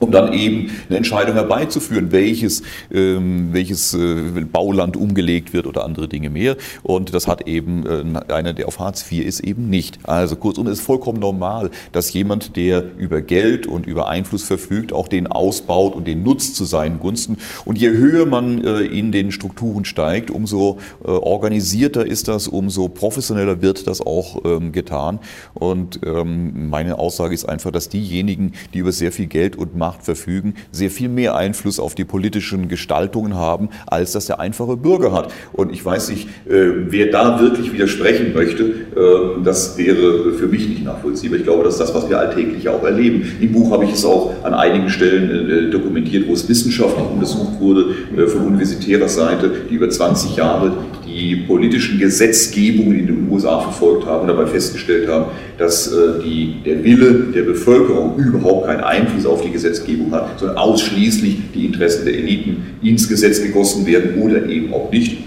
um 0.00 0.10
dann 0.10 0.32
eben 0.32 0.70
eine 0.88 0.98
Entscheidung 0.98 1.34
herbeizuführen, 1.34 2.12
welches, 2.12 2.62
ähm, 2.92 3.48
welches 3.52 3.94
äh, 3.94 4.44
Bauland 4.52 4.96
umgelegt 4.96 5.52
wird 5.52 5.66
oder 5.66 5.84
andere 5.84 6.08
Dinge 6.08 6.30
mehr. 6.30 6.56
Und 6.82 7.14
das 7.14 7.26
hat 7.26 7.46
eben 7.46 7.84
äh, 7.86 8.32
einer, 8.32 8.52
der 8.52 8.68
auf 8.68 8.78
Hartz 8.78 9.10
IV 9.10 9.24
ist, 9.24 9.40
eben 9.40 9.68
nicht. 9.70 9.98
Also 10.04 10.36
kurzum, 10.36 10.66
es 10.66 10.78
ist 10.78 10.84
vollkommen 10.84 11.18
normal, 11.18 11.70
dass 11.92 12.12
jemand, 12.12 12.56
der 12.56 12.84
über 12.96 13.20
Geld 13.20 13.66
und 13.66 13.86
über 13.86 14.08
Einfluss 14.08 14.44
verfügt, 14.44 14.92
auch 14.92 15.08
den 15.08 15.26
ausbaut 15.26 15.94
und 15.94 16.06
den 16.06 16.22
nutzt 16.22 16.56
zu 16.56 16.64
seinen 16.64 17.00
Gunsten. 17.00 17.38
Und 17.64 17.78
je 17.78 17.90
höher 17.90 18.26
man 18.26 18.64
äh, 18.64 18.80
in 18.80 19.12
den 19.12 19.32
Strukturen 19.32 19.84
steigt, 19.84 20.30
umso 20.30 20.78
äh, 21.04 21.08
organisierter 21.08 22.06
ist 22.06 22.28
das, 22.28 22.48
umso 22.48 22.88
professioneller 22.88 23.62
wird 23.62 23.86
das 23.86 24.00
auch 24.00 24.44
ähm, 24.44 24.72
getan. 24.72 25.18
Und 25.54 26.00
ähm, 26.04 26.68
meine 26.70 26.98
Aussage 26.98 27.34
ist 27.34 27.48
einfach, 27.48 27.70
dass 27.70 27.88
diejenigen, 27.88 28.52
die 28.74 28.78
über 28.78 28.92
sehr 28.92 29.12
viel 29.12 29.26
Geld 29.26 29.56
und 29.56 29.76
Macht 29.76 29.87
Macht 29.88 30.04
verfügen, 30.04 30.52
sehr 30.70 30.90
viel 30.90 31.08
mehr 31.08 31.34
Einfluss 31.34 31.80
auf 31.80 31.94
die 31.94 32.04
politischen 32.04 32.68
Gestaltungen 32.68 33.36
haben, 33.36 33.70
als 33.86 34.12
das 34.12 34.26
der 34.26 34.38
einfache 34.38 34.76
Bürger 34.76 35.12
hat. 35.12 35.32
Und 35.54 35.72
ich 35.72 35.82
weiß 35.82 36.10
nicht, 36.10 36.28
äh, 36.46 36.90
wer 36.90 37.06
da 37.10 37.40
wirklich 37.40 37.72
widersprechen 37.72 38.34
möchte, 38.34 38.64
äh, 38.64 39.42
das 39.42 39.78
wäre 39.78 40.34
für 40.34 40.46
mich 40.46 40.68
nicht 40.68 40.84
nachvollziehbar. 40.84 41.38
Ich 41.38 41.44
glaube, 41.44 41.64
das 41.64 41.74
ist 41.74 41.80
das, 41.80 41.94
was 41.94 42.06
wir 42.10 42.18
alltäglich 42.18 42.68
auch 42.68 42.82
erleben. 42.84 43.24
Im 43.40 43.50
Buch 43.52 43.72
habe 43.72 43.86
ich 43.86 43.92
es 43.92 44.04
auch 44.04 44.34
an 44.44 44.52
einigen 44.52 44.90
Stellen 44.90 45.48
äh, 45.48 45.70
dokumentiert, 45.70 46.28
wo 46.28 46.34
es 46.34 46.46
wissenschaftlich 46.46 47.06
untersucht 47.10 47.58
wurde 47.58 47.94
von 48.26 48.42
universitärer 48.42 49.08
Seite, 49.08 49.50
die 49.70 49.74
über 49.74 49.88
20 49.88 50.36
Jahre 50.36 50.72
die 51.18 51.36
politischen 51.36 51.98
Gesetzgebungen 51.98 52.98
in 52.98 53.06
den 53.06 53.30
USA 53.30 53.60
verfolgt 53.60 54.06
haben 54.06 54.22
und 54.22 54.28
dabei 54.28 54.46
festgestellt 54.46 55.08
haben, 55.08 55.26
dass 55.58 55.92
äh, 55.92 56.22
die, 56.24 56.56
der 56.64 56.82
Wille 56.84 57.26
der 57.34 57.42
Bevölkerung 57.42 58.16
überhaupt 58.16 58.66
keinen 58.66 58.80
Einfluss 58.80 59.26
auf 59.26 59.42
die 59.42 59.50
Gesetzgebung 59.50 60.12
hat, 60.12 60.38
sondern 60.38 60.56
ausschließlich 60.56 61.36
die 61.54 61.66
Interessen 61.66 62.04
der 62.04 62.14
Eliten 62.14 62.78
ins 62.82 63.08
Gesetz 63.08 63.42
gegossen 63.42 63.84
werden 63.86 64.22
oder 64.22 64.46
eben 64.46 64.72
auch 64.72 64.90
nicht. 64.92 65.18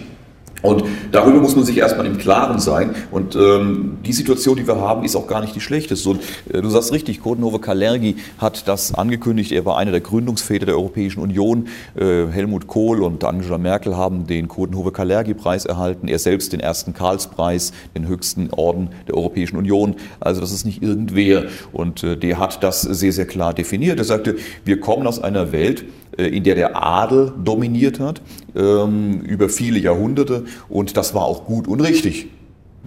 Und 0.62 0.84
darüber 1.12 1.40
muss 1.40 1.56
man 1.56 1.66
sich 1.66 1.78
erstmal 1.78 2.06
im 2.06 2.18
Klaren 2.18 2.60
sein. 2.60 2.96
Und 3.12 3.36
ähm, 3.36 3.98
die 4.06 4.14
Situation, 4.14 4.58
die 4.58 4.68
wir 4.68 4.80
haben, 4.80 5.04
ist 5.04 5.16
auch 5.16 5.28
gar 5.28 5.42
nicht 5.42 5.56
die 5.56 5.62
schlechteste. 5.62 6.10
Und 6.10 6.22
äh, 6.52 6.62
du 6.62 6.70
sagst 6.70 6.92
richtig, 6.92 7.22
Codenhove 7.22 7.60
Kalergi 7.60 8.18
hat 8.38 8.68
das 8.68 8.94
angekündigt. 8.94 9.52
Er 9.52 9.66
war 9.66 9.78
einer 9.78 9.92
der 9.92 10.02
Gründungsväter 10.02 10.66
der 10.66 10.76
Europäischen 10.76 11.20
Union. 11.20 11.68
Äh, 11.96 12.28
Helmut 12.28 12.68
Kohl 12.68 13.02
und 13.02 13.24
Angela 13.24 13.58
Merkel 13.58 13.98
haben 13.98 14.28
den 14.28 14.48
Codenhove 14.48 14.92
Kalergi 14.92 15.34
Preis 15.34 15.66
erhalten. 15.66 16.08
Er 16.08 16.20
selbst 16.20 16.54
den 16.54 16.60
ersten 16.60 16.94
Karlspreis, 16.94 17.74
den 17.96 18.08
höchsten 18.08 18.50
Orden 18.52 18.90
der 19.08 19.16
Europäischen 19.16 19.58
Union. 19.58 19.96
Also 20.20 20.42
das 20.42 20.52
ist 20.52 20.66
nicht 20.66 20.84
irgendwer. 20.84 21.46
Und 21.72 22.04
äh, 22.04 22.18
der 22.18 22.40
hat 22.40 22.64
das 22.64 22.82
sehr, 22.82 23.14
sehr 23.14 23.26
klar 23.26 23.54
definiert. 23.54 23.98
Er 23.98 24.06
sagte, 24.06 24.36
wir 24.66 24.80
kommen 24.80 25.08
aus 25.08 25.22
einer 25.22 25.52
Welt, 25.52 25.86
in 26.28 26.44
der 26.44 26.56
der 26.56 26.82
Adel 26.82 27.34
dominiert 27.44 28.00
hat 28.00 28.22
ähm, 28.56 29.22
über 29.22 29.50
viele 29.50 29.80
Jahrhunderte 29.80 30.46
und 30.70 30.98
das 30.98 31.14
war 31.14 31.24
auch 31.24 31.46
gut 31.46 31.68
und 31.68 31.82
richtig 31.82 32.28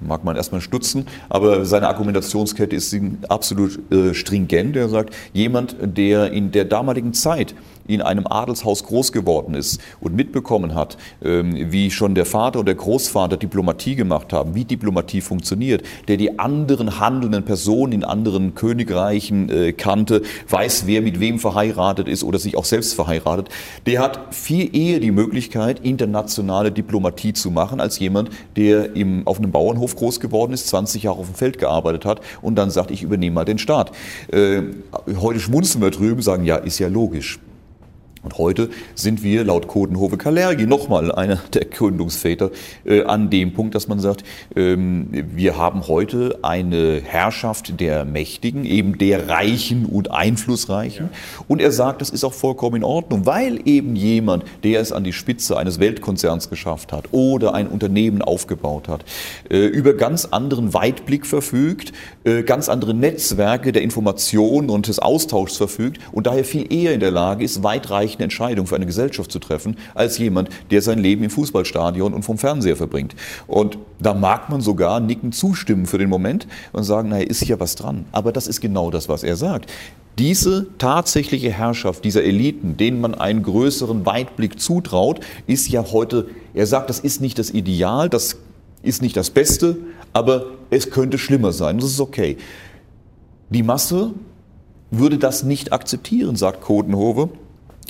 mag 0.00 0.24
man 0.24 0.36
erstmal 0.36 0.60
stutzen, 0.60 1.06
aber 1.28 1.64
seine 1.64 1.88
Argumentationskette 1.88 2.76
ist 2.76 2.94
absolut 3.28 3.80
äh, 3.92 4.14
stringent. 4.14 4.76
Er 4.76 4.88
sagt, 4.88 5.14
jemand, 5.32 5.76
der 5.80 6.32
in 6.32 6.50
der 6.50 6.64
damaligen 6.64 7.14
Zeit 7.14 7.54
in 7.86 8.02
einem 8.02 8.26
Adelshaus 8.26 8.84
groß 8.84 9.12
geworden 9.12 9.54
ist 9.54 9.80
und 10.00 10.14
mitbekommen 10.14 10.74
hat, 10.74 10.96
ähm, 11.22 11.72
wie 11.72 11.90
schon 11.90 12.14
der 12.14 12.26
Vater 12.26 12.60
und 12.60 12.66
der 12.66 12.74
Großvater 12.74 13.36
Diplomatie 13.36 13.94
gemacht 13.94 14.32
haben, 14.32 14.54
wie 14.54 14.64
Diplomatie 14.64 15.20
funktioniert, 15.20 15.82
der 16.08 16.16
die 16.16 16.38
anderen 16.38 16.98
handelnden 17.00 17.44
Personen 17.44 17.92
in 17.92 18.04
anderen 18.04 18.54
Königreichen 18.54 19.50
äh, 19.50 19.72
kannte, 19.72 20.22
weiß, 20.48 20.86
wer 20.86 21.02
mit 21.02 21.20
wem 21.20 21.38
verheiratet 21.38 22.08
ist 22.08 22.24
oder 22.24 22.38
sich 22.38 22.56
auch 22.56 22.64
selbst 22.64 22.94
verheiratet, 22.94 23.48
der 23.86 24.00
hat 24.00 24.34
viel 24.34 24.74
eher 24.74 25.00
die 25.00 25.10
Möglichkeit, 25.10 25.80
internationale 25.80 26.72
Diplomatie 26.72 27.32
zu 27.32 27.50
machen, 27.50 27.80
als 27.80 27.98
jemand, 27.98 28.30
der 28.56 28.96
im, 28.96 29.26
auf 29.26 29.38
einem 29.38 29.52
Bauernhof 29.52 29.96
groß 29.96 30.20
geworden 30.20 30.52
ist, 30.52 30.68
20 30.68 31.02
Jahre 31.02 31.18
auf 31.18 31.26
dem 31.26 31.34
Feld 31.34 31.58
gearbeitet 31.58 32.04
hat 32.04 32.20
und 32.42 32.56
dann 32.56 32.70
sagt, 32.70 32.90
ich 32.90 33.02
übernehme 33.02 33.34
mal 33.34 33.44
den 33.44 33.58
Staat. 33.58 33.92
Äh, 34.32 34.62
heute 35.20 35.40
schmunzeln 35.40 35.82
wir 35.82 35.90
drüben, 35.90 36.22
sagen, 36.22 36.44
ja, 36.44 36.56
ist 36.56 36.78
ja 36.78 36.88
logisch. 36.88 37.38
Und 38.24 38.38
heute 38.38 38.70
sind 38.94 39.22
wir 39.22 39.44
laut 39.44 39.68
Kodenhove 39.68 40.16
Kalergi 40.16 40.66
nochmal 40.66 41.12
einer 41.12 41.36
der 41.52 41.66
Gründungsväter 41.66 42.50
äh, 42.86 43.04
an 43.04 43.28
dem 43.28 43.52
Punkt, 43.52 43.74
dass 43.74 43.86
man 43.86 44.00
sagt, 44.00 44.24
ähm, 44.56 45.08
wir 45.12 45.58
haben 45.58 45.86
heute 45.86 46.38
eine 46.42 47.02
Herrschaft 47.04 47.78
der 47.80 48.06
Mächtigen, 48.06 48.64
eben 48.64 48.96
der 48.96 49.28
Reichen 49.28 49.84
und 49.84 50.10
Einflussreichen. 50.10 51.10
Ja. 51.12 51.44
Und 51.48 51.60
er 51.60 51.70
sagt, 51.70 52.00
das 52.00 52.08
ist 52.08 52.24
auch 52.24 52.32
vollkommen 52.32 52.76
in 52.76 52.84
Ordnung, 52.84 53.26
weil 53.26 53.60
eben 53.68 53.94
jemand, 53.94 54.44
der 54.62 54.80
es 54.80 54.90
an 54.90 55.04
die 55.04 55.12
Spitze 55.12 55.58
eines 55.58 55.78
Weltkonzerns 55.78 56.48
geschafft 56.48 56.92
hat 56.92 57.08
oder 57.12 57.54
ein 57.54 57.68
Unternehmen 57.68 58.22
aufgebaut 58.22 58.88
hat, 58.88 59.04
äh, 59.50 59.66
über 59.66 59.92
ganz 59.92 60.24
anderen 60.24 60.72
Weitblick 60.72 61.26
verfügt, 61.26 61.92
äh, 62.24 62.42
ganz 62.42 62.70
andere 62.70 62.94
Netzwerke 62.94 63.72
der 63.72 63.82
Information 63.82 64.70
und 64.70 64.88
des 64.88 64.98
Austauschs 64.98 65.58
verfügt 65.58 66.00
und 66.12 66.26
daher 66.26 66.44
viel 66.44 66.72
eher 66.72 66.94
in 66.94 67.00
der 67.00 67.10
Lage 67.10 67.44
ist, 67.44 67.62
weitreichend 67.62 68.13
eine 68.16 68.24
Entscheidung 68.24 68.66
für 68.66 68.76
eine 68.76 68.86
Gesellschaft 68.86 69.30
zu 69.30 69.38
treffen, 69.38 69.76
als 69.94 70.18
jemand, 70.18 70.48
der 70.70 70.82
sein 70.82 70.98
Leben 70.98 71.24
im 71.24 71.30
Fußballstadion 71.30 72.14
und 72.14 72.22
vom 72.22 72.38
Fernseher 72.38 72.76
verbringt. 72.76 73.14
Und 73.46 73.78
da 73.98 74.14
mag 74.14 74.48
man 74.50 74.60
sogar 74.60 75.00
nicken 75.00 75.32
zustimmen 75.32 75.86
für 75.86 75.98
den 75.98 76.08
Moment 76.08 76.46
und 76.72 76.84
sagen, 76.84 77.08
naja, 77.08 77.26
ist 77.26 77.44
ja 77.46 77.60
was 77.60 77.74
dran. 77.74 78.04
Aber 78.12 78.32
das 78.32 78.46
ist 78.46 78.60
genau 78.60 78.90
das, 78.90 79.08
was 79.08 79.22
er 79.22 79.36
sagt. 79.36 79.70
Diese 80.18 80.68
tatsächliche 80.78 81.50
Herrschaft 81.50 82.04
dieser 82.04 82.22
Eliten, 82.22 82.76
denen 82.76 83.00
man 83.00 83.14
einen 83.14 83.42
größeren 83.42 84.06
Weitblick 84.06 84.60
zutraut, 84.60 85.20
ist 85.46 85.68
ja 85.68 85.84
heute, 85.90 86.28
er 86.54 86.66
sagt, 86.66 86.88
das 86.88 87.00
ist 87.00 87.20
nicht 87.20 87.38
das 87.38 87.50
Ideal, 87.50 88.08
das 88.08 88.36
ist 88.82 89.02
nicht 89.02 89.16
das 89.16 89.30
Beste, 89.30 89.76
aber 90.12 90.46
es 90.70 90.90
könnte 90.90 91.18
schlimmer 91.18 91.52
sein. 91.52 91.78
Das 91.78 91.90
ist 91.90 92.00
okay. 92.00 92.36
Die 93.50 93.62
Masse 93.62 94.12
würde 94.90 95.18
das 95.18 95.42
nicht 95.42 95.72
akzeptieren, 95.72 96.36
sagt 96.36 96.60
Kodenhove. 96.60 97.30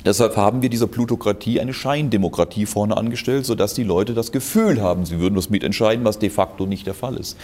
Deshalb 0.05 0.37
haben 0.37 0.61
wir 0.61 0.69
dieser 0.69 0.87
Plutokratie 0.87 1.61
eine 1.61 1.73
Scheindemokratie 1.73 2.67
vorne 2.67 2.97
angestellt, 2.97 3.47
sodass 3.47 3.73
die 3.73 3.85
Leute 3.85 4.13
das 4.13 4.33
Gefühl 4.33 4.83
haben, 4.83 5.07
sie 5.07 5.19
würden 5.19 5.35
das 5.35 5.49
mitentscheiden, 5.49 6.05
was 6.05 6.19
de 6.19 6.29
facto 6.29 6.67
nicht 6.67 6.87
der 6.87 6.95
Fall 6.95 7.17
ist. 7.17 7.39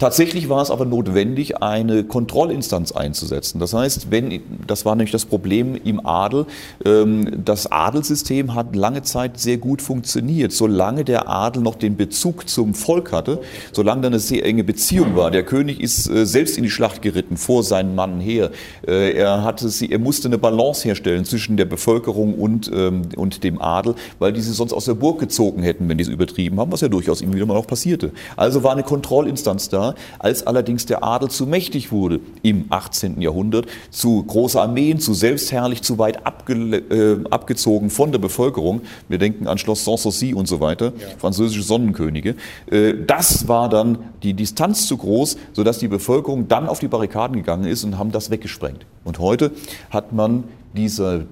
Tatsächlich 0.00 0.48
war 0.48 0.60
es 0.60 0.72
aber 0.72 0.86
notwendig, 0.86 1.62
eine 1.62 2.02
Kontrollinstanz 2.02 2.90
einzusetzen. 2.90 3.60
Das 3.60 3.74
heißt, 3.74 4.10
wenn, 4.10 4.40
das 4.66 4.84
war 4.84 4.96
nämlich 4.96 5.12
das 5.12 5.24
Problem 5.24 5.76
im 5.84 6.04
Adel, 6.04 6.46
ähm, 6.84 7.44
das 7.44 7.70
Adelssystem 7.70 8.56
hat 8.56 8.74
lange 8.74 9.02
Zeit 9.02 9.38
sehr 9.38 9.56
gut 9.56 9.80
funktioniert. 9.80 10.50
Solange 10.50 11.04
der 11.04 11.28
Adel 11.28 11.62
noch 11.62 11.76
den 11.76 11.96
Bezug 11.96 12.48
zum 12.48 12.74
Volk 12.74 13.12
hatte, 13.12 13.40
solange 13.70 14.02
da 14.02 14.08
eine 14.08 14.18
sehr 14.18 14.44
enge 14.44 14.64
Beziehung 14.64 15.14
war. 15.14 15.30
Der 15.30 15.44
König 15.44 15.80
ist 15.80 16.10
äh, 16.10 16.26
selbst 16.26 16.58
in 16.58 16.64
die 16.64 16.70
Schlacht 16.70 17.00
geritten, 17.00 17.36
vor 17.36 17.62
seinen 17.62 17.94
Mann 17.94 18.18
her. 18.18 18.50
Äh, 18.84 19.12
er, 19.12 19.44
hatte 19.44 19.68
sie, 19.68 19.92
er 19.92 20.00
musste 20.00 20.26
eine 20.26 20.38
Balance 20.38 20.82
herstellen 20.88 21.24
zwischen 21.24 21.56
der 21.56 21.66
Bevölkerung 21.66 22.34
und, 22.34 22.68
ähm, 22.74 23.02
und 23.14 23.44
dem 23.44 23.62
Adel, 23.62 23.94
weil 24.18 24.32
die 24.32 24.40
sie 24.40 24.54
sonst 24.54 24.72
aus 24.72 24.86
der 24.86 24.94
Burg 24.94 25.20
gezogen 25.20 25.62
hätten, 25.62 25.88
wenn 25.88 25.98
die 25.98 26.02
es 26.02 26.10
übertrieben 26.10 26.58
haben, 26.58 26.72
was 26.72 26.80
ja 26.80 26.88
durchaus 26.88 27.20
immer 27.20 27.34
wieder 27.34 27.46
mal 27.46 27.56
auch 27.56 27.68
passierte. 27.68 28.10
Also 28.36 28.64
war 28.64 28.72
eine 28.72 28.82
Kontrollinstanz 28.82 29.68
da 29.68 29.83
als 30.18 30.46
allerdings 30.46 30.86
der 30.86 31.04
Adel 31.04 31.28
zu 31.28 31.46
mächtig 31.46 31.92
wurde 31.92 32.20
im 32.42 32.66
18. 32.70 33.20
Jahrhundert, 33.20 33.66
zu 33.90 34.22
große 34.22 34.60
Armeen, 34.60 35.00
zu 35.00 35.14
selbstherrlich, 35.14 35.82
zu 35.82 35.98
weit 35.98 36.26
abge, 36.26 36.54
äh, 36.54 37.24
abgezogen 37.30 37.90
von 37.90 38.12
der 38.12 38.18
Bevölkerung. 38.18 38.82
Wir 39.08 39.18
denken 39.18 39.46
an 39.46 39.58
Schloss 39.58 39.84
Sanssouci 39.84 40.34
und 40.34 40.46
so 40.46 40.60
weiter, 40.60 40.86
ja. 40.86 41.08
französische 41.18 41.62
Sonnenkönige. 41.62 42.36
Äh, 42.70 42.94
das 43.06 43.48
war 43.48 43.68
dann 43.68 43.98
die 44.22 44.34
Distanz 44.34 44.86
zu 44.86 44.96
groß, 44.96 45.36
sodass 45.52 45.78
die 45.78 45.88
Bevölkerung 45.88 46.48
dann 46.48 46.68
auf 46.68 46.78
die 46.78 46.88
Barrikaden 46.88 47.36
gegangen 47.36 47.64
ist 47.64 47.84
und 47.84 47.98
haben 47.98 48.12
das 48.12 48.30
weggesprengt. 48.30 48.86
Und 49.04 49.18
heute 49.18 49.50
hat 49.90 50.12
man 50.12 50.44
diese 50.74 51.26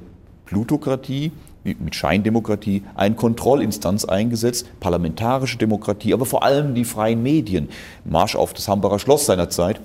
Plutokratie, 0.46 1.32
mit 1.64 1.94
Scheindemokratie 1.94 2.82
eine 2.94 3.14
Kontrollinstanz 3.14 4.04
eingesetzt, 4.04 4.66
parlamentarische 4.80 5.58
Demokratie, 5.58 6.14
aber 6.14 6.26
vor 6.26 6.42
allem 6.42 6.74
die 6.74 6.84
freien 6.84 7.22
Medien. 7.22 7.68
Marsch 8.04 8.36
auf 8.36 8.52
das 8.52 8.68
Hambacher 8.68 8.98
Schloss 8.98 9.26
seinerzeit 9.26 9.80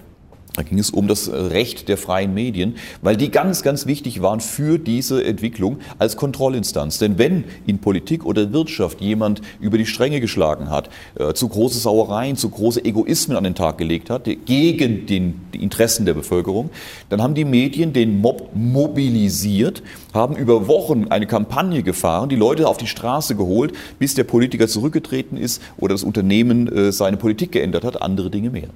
Da 0.58 0.64
ging 0.64 0.80
es 0.80 0.90
um 0.90 1.08
das 1.08 1.30
Recht 1.32 1.88
der 1.88 1.98
freien 1.98 2.34
Medien, 2.34 2.78
weil 3.04 3.16
die 3.16 3.30
ganz, 3.30 3.62
ganz 3.62 3.86
wichtig 3.86 4.24
waren 4.24 4.40
für 4.40 4.80
diese 4.80 5.24
Entwicklung 5.24 5.78
als 6.00 6.18
Kontrollinstanz. 6.18 6.98
Denn 6.98 7.20
wenn 7.20 7.44
in 7.68 7.78
Politik 7.78 8.26
oder 8.26 8.52
Wirtschaft 8.52 9.00
jemand 9.00 9.42
über 9.60 9.78
die 9.78 9.86
Stränge 9.86 10.20
geschlagen 10.20 10.72
hat, 10.72 10.90
äh, 11.20 11.34
zu 11.36 11.48
große 11.48 11.78
Sauereien, 11.78 12.38
zu 12.38 12.50
große 12.50 12.84
Egoismen 12.84 13.38
an 13.38 13.44
den 13.44 13.54
Tag 13.54 13.78
gelegt 13.78 14.10
hat, 14.10 14.24
gegen 14.24 15.06
den, 15.06 15.42
die 15.54 15.62
Interessen 15.62 16.08
der 16.08 16.16
Bevölkerung, 16.16 16.72
dann 17.10 17.22
haben 17.22 17.36
die 17.36 17.46
Medien 17.46 17.94
den 17.94 18.20
Mob 18.20 18.50
mobilisiert, 18.56 19.84
haben 20.16 20.36
über 20.36 20.68
Wochen 20.68 21.06
eine 21.10 21.28
Kampagne 21.28 21.84
gefahren, 21.84 22.30
die 22.30 22.36
Leute 22.36 22.68
auf 22.68 22.78
die 22.78 22.88
Straße 22.88 23.36
geholt, 23.36 23.74
bis 24.00 24.16
der 24.16 24.24
Politiker 24.24 24.68
zurückgetreten 24.68 25.38
ist 25.38 25.62
oder 25.78 25.94
das 25.94 26.02
Unternehmen 26.02 26.68
äh, 26.68 26.92
seine 26.92 27.18
Politik 27.18 27.52
geändert 27.52 27.84
hat, 27.84 28.02
andere 28.02 28.32
Dinge 28.32 28.50
mehr. 28.50 28.70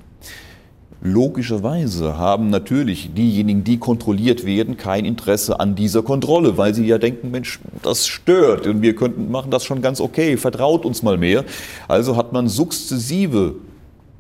Logischerweise 1.04 2.20
haben 2.20 2.52
natürlich 2.52 3.12
diejenigen, 3.16 3.64
die 3.64 3.80
kontrolliert 3.80 4.46
werden, 4.46 4.78
kein 4.78 5.04
Interesse 5.04 5.60
an 5.60 5.74
dieser 5.74 6.04
Kontrolle, 6.04 6.60
weil 6.60 6.76
sie 6.76 6.86
ja 6.86 7.00
denken, 7.00 7.32
Mensch, 7.32 7.60
das 7.82 8.06
stört 8.06 8.68
und 8.68 8.84
wir 8.84 8.96
könnten 8.96 9.32
machen 9.32 9.50
das 9.50 9.64
schon 9.64 9.82
ganz 9.82 10.00
okay, 10.00 10.38
vertraut 10.38 10.86
uns 10.86 11.02
mal 11.02 11.18
mehr. 11.18 11.44
Also 11.88 12.16
hat 12.18 12.34
man 12.34 12.48
sukzessive 12.48 13.56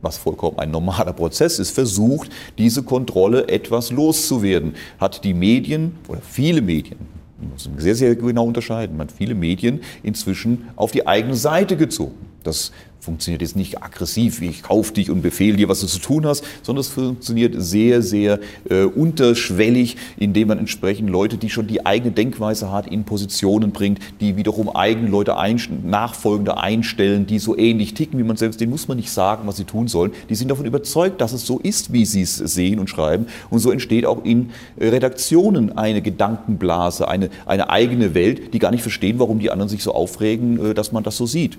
was 0.01 0.17
vollkommen 0.17 0.57
ein 0.57 0.71
normaler 0.71 1.13
Prozess 1.13 1.59
ist, 1.59 1.71
versucht, 1.71 2.31
diese 2.57 2.81
Kontrolle 2.83 3.47
etwas 3.47 3.91
loszuwerden. 3.91 4.73
Hat 4.99 5.23
die 5.23 5.33
Medien 5.33 5.95
oder 6.07 6.21
viele 6.27 6.61
Medien, 6.61 6.97
man 7.39 7.51
muss 7.51 7.69
sehr, 7.77 7.95
sehr 7.95 8.15
genau 8.15 8.45
unterscheiden, 8.45 8.97
man 8.97 9.07
hat 9.07 9.15
viele 9.15 9.35
Medien 9.35 9.81
inzwischen 10.03 10.69
auf 10.75 10.91
die 10.91 11.07
eigene 11.07 11.35
Seite 11.35 11.77
gezogen. 11.77 12.15
Das 12.43 12.71
funktioniert 13.01 13.41
jetzt 13.41 13.55
nicht 13.55 13.81
aggressiv, 13.81 14.41
wie 14.41 14.49
ich 14.49 14.61
kaufe 14.61 14.93
dich 14.93 15.09
und 15.09 15.23
befehle 15.23 15.57
dir, 15.57 15.67
was 15.67 15.81
du 15.81 15.87
zu 15.87 15.99
tun 15.99 16.27
hast, 16.27 16.43
sondern 16.61 16.81
es 16.81 16.89
funktioniert 16.89 17.55
sehr, 17.57 18.03
sehr 18.03 18.39
äh, 18.69 18.83
unterschwellig, 18.83 19.97
indem 20.17 20.49
man 20.49 20.59
entsprechend 20.59 21.09
Leute, 21.09 21.37
die 21.37 21.49
schon 21.49 21.65
die 21.65 21.83
eigene 21.83 22.11
Denkweise 22.11 22.71
hat, 22.71 22.85
in 22.85 23.03
Positionen 23.03 23.71
bringt, 23.71 23.99
die 24.19 24.37
wiederum 24.37 24.69
eigene 24.69 25.09
Leute 25.09 25.37
ein, 25.37 25.59
Nachfolgende 25.83 26.57
einstellen, 26.57 27.25
die 27.25 27.39
so 27.39 27.57
ähnlich 27.57 27.95
ticken 27.95 28.19
wie 28.19 28.23
man 28.23 28.37
selbst, 28.37 28.61
denen 28.61 28.71
muss 28.71 28.87
man 28.87 28.97
nicht 28.97 29.09
sagen, 29.09 29.47
was 29.47 29.57
sie 29.57 29.65
tun 29.65 29.87
sollen. 29.87 30.11
Die 30.29 30.35
sind 30.35 30.51
davon 30.51 30.65
überzeugt, 30.65 31.21
dass 31.21 31.33
es 31.33 31.45
so 31.45 31.57
ist, 31.57 31.91
wie 31.91 32.05
sie 32.05 32.21
es 32.21 32.35
sehen 32.35 32.79
und 32.79 32.89
schreiben. 32.89 33.25
Und 33.49 33.59
so 33.59 33.71
entsteht 33.71 34.05
auch 34.05 34.23
in 34.23 34.51
Redaktionen 34.79 35.75
eine 35.75 36.03
Gedankenblase, 36.03 37.07
eine, 37.07 37.29
eine 37.47 37.71
eigene 37.71 38.13
Welt, 38.13 38.53
die 38.53 38.59
gar 38.59 38.69
nicht 38.69 38.83
verstehen, 38.83 39.17
warum 39.17 39.39
die 39.39 39.49
anderen 39.49 39.69
sich 39.69 39.81
so 39.81 39.93
aufregen, 39.93 40.71
äh, 40.71 40.73
dass 40.75 40.91
man 40.91 41.03
das 41.03 41.17
so 41.17 41.25
sieht 41.25 41.57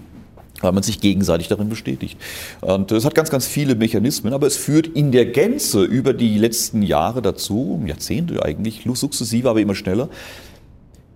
weil 0.63 0.73
man 0.73 0.83
sich 0.83 1.01
gegenseitig 1.01 1.49
darin 1.49 1.69
bestätigt. 1.69 2.19
Und 2.61 2.91
es 2.93 3.05
hat 3.05 3.15
ganz, 3.15 3.29
ganz 3.31 3.47
viele 3.47 3.75
Mechanismen, 3.75 4.33
aber 4.33 4.47
es 4.47 4.57
führt 4.57 4.87
in 4.87 5.13
der 5.13 5.27
Gänze 5.27 5.85
über 5.85 6.15
die 6.15 6.39
letzten 6.39 6.83
Jahre 6.83 7.21
dazu, 7.21 7.83
Jahrzehnte 7.87 8.43
eigentlich, 8.43 8.87
sukzessive, 8.95 9.51
aber 9.51 9.61
immer 9.61 9.75
schneller, 9.75 10.09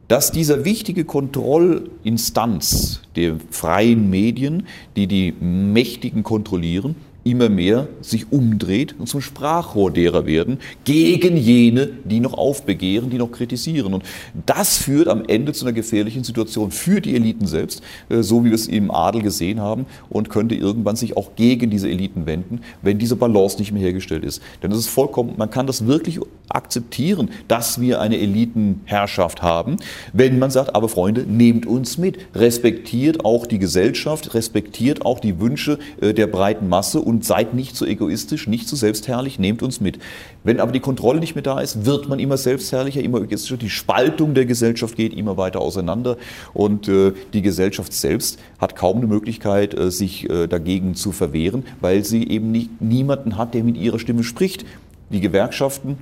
dass 0.09 0.31
dieser 0.31 0.65
wichtige 0.65 1.05
Kontrollinstanz 1.05 3.01
der 3.17 3.37
freien 3.51 4.09
Medien, 4.09 4.67
die 4.95 5.07
die 5.07 5.33
Mächtigen 5.33 6.23
kontrollieren, 6.23 6.95
immer 7.27 7.49
mehr 7.49 7.89
sich 8.01 8.31
umdreht 8.31 8.95
und 8.99 9.09
zum 9.09 9.21
Sprachrohr 9.21 9.91
derer 9.91 10.27
werden, 10.27 10.59
gegen 10.85 11.37
jene, 11.37 11.91
die 12.05 12.21
noch 12.21 12.35
aufbegehren, 12.35 13.11
die 13.11 13.19
noch 13.19 13.33
kritisieren. 13.33 13.95
Und 13.95 14.05
das 14.47 14.79
führt 14.79 15.09
am 15.09 15.25
Ende 15.27 15.53
zu 15.53 15.65
einer 15.65 15.73
gefährlichen 15.73 16.23
Situation 16.23 16.71
für 16.71 17.01
die 17.01 17.17
Eliten 17.17 17.47
selbst, 17.47 17.83
äh, 18.09 18.23
so 18.23 18.45
wie 18.45 18.51
wir 18.51 18.55
es 18.55 18.69
im 18.69 18.93
Adel 18.93 19.23
gesehen 19.23 19.61
haben, 19.61 19.87
und 20.09 20.31
könnte 20.31 20.55
irgendwann 20.55 20.95
sich 20.95 21.17
auch 21.17 21.35
gegen 21.35 21.69
diese 21.69 21.91
Eliten 21.91 22.27
wenden, 22.27 22.61
wenn 22.83 22.99
diese 22.99 23.17
Balance 23.17 23.59
nicht 23.59 23.73
mehr 23.73 23.83
hergestellt 23.83 24.25
ist. 24.25 24.41
Denn 24.63 24.71
es 24.71 24.79
ist 24.79 24.89
vollkommen, 24.89 25.35
man 25.37 25.51
kann 25.51 25.67
das 25.67 25.87
wirklich 25.87 26.21
akzeptieren, 26.49 27.31
dass 27.49 27.81
wir 27.81 28.01
eine 28.01 28.19
Elitenherrschaft 28.19 29.43
haben, 29.43 29.77
wenn 30.13 30.39
man 30.39 30.53
sagt, 30.53 30.77
aber 30.77 30.89
Freunde, 30.89 31.23
nehmt 31.23 31.67
uns 31.67 31.99
mit, 31.99 32.19
respektiert 32.37 33.25
auch 33.25 33.47
die 33.47 33.59
Gesellschaft, 33.59 34.35
respektiert 34.35 35.05
auch 35.05 35.19
die 35.19 35.41
Wünsche 35.41 35.81
äh, 36.01 36.15
der 36.15 36.29
breiten 36.29 36.69
Masse 36.69 37.01
und 37.01 37.16
und 37.17 37.25
seid 37.25 37.55
nicht 37.55 37.77
so 37.77 37.87
egoistisch, 37.87 38.47
nicht 38.47 38.69
so 38.69 38.77
selbstherrlich, 38.77 39.39
nehmt 39.39 39.63
uns 39.63 39.81
mit. 39.81 39.99
Wenn 40.45 40.61
aber 40.61 40.71
die 40.71 40.81
Kontrolle 40.81 41.19
nicht 41.19 41.35
mehr 41.35 41.43
da 41.43 41.61
ist, 41.61 41.87
wird 41.87 42.11
man 42.11 42.19
immer 42.19 42.37
selbstherrlicher, 42.37 43.01
immer 43.01 43.23
egoistischer. 43.23 43.57
Die 43.57 43.71
Spaltung 43.71 44.35
der 44.35 44.45
Gesellschaft 44.45 44.97
geht 44.97 45.15
immer 45.15 45.39
weiter 45.39 45.63
auseinander 45.63 46.19
und 46.53 46.89
äh, 46.89 47.15
die 47.33 47.41
Gesellschaft 47.41 47.95
selbst 47.95 48.39
hat 48.59 48.77
kaum 48.77 48.99
eine 48.99 49.07
Möglichkeit, 49.07 49.73
äh, 49.73 49.91
sich 49.91 50.29
äh, 50.29 50.47
dagegen 50.47 50.95
zu 50.95 51.11
verwehren, 51.11 51.65
weil 51.81 52.05
sie 52.05 52.29
eben 52.29 52.51
nicht, 52.51 52.83
niemanden 52.83 53.39
hat, 53.39 53.55
der 53.55 53.65
mit 53.65 53.79
ihrer 53.79 53.99
Stimme 53.99 54.23
spricht. 54.23 54.67
Die 55.09 55.21
Gewerkschaften 55.21 55.97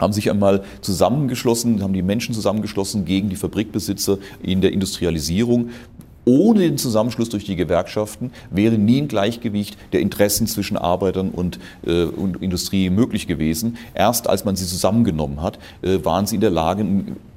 haben 0.00 0.12
sich 0.12 0.30
einmal 0.30 0.64
zusammengeschlossen, 0.80 1.82
haben 1.82 1.92
die 1.92 2.02
Menschen 2.02 2.34
zusammengeschlossen 2.34 3.04
gegen 3.04 3.28
die 3.28 3.36
Fabrikbesitzer 3.36 4.18
in 4.42 4.60
der 4.60 4.72
Industrialisierung. 4.72 5.70
Ohne 6.24 6.60
den 6.60 6.78
Zusammenschluss 6.78 7.28
durch 7.28 7.44
die 7.44 7.56
Gewerkschaften 7.56 8.30
wäre 8.50 8.78
nie 8.78 9.02
ein 9.02 9.08
Gleichgewicht 9.08 9.76
der 9.92 10.00
Interessen 10.00 10.46
zwischen 10.46 10.76
Arbeitern 10.76 11.30
und, 11.30 11.58
äh, 11.86 12.04
und 12.04 12.42
Industrie 12.42 12.90
möglich 12.90 13.26
gewesen. 13.26 13.76
Erst 13.94 14.28
als 14.28 14.44
man 14.44 14.56
sie 14.56 14.66
zusammengenommen 14.66 15.42
hat, 15.42 15.58
äh, 15.82 16.04
waren 16.04 16.26
sie 16.26 16.36
in 16.36 16.40
der 16.40 16.50
Lage, 16.50 16.86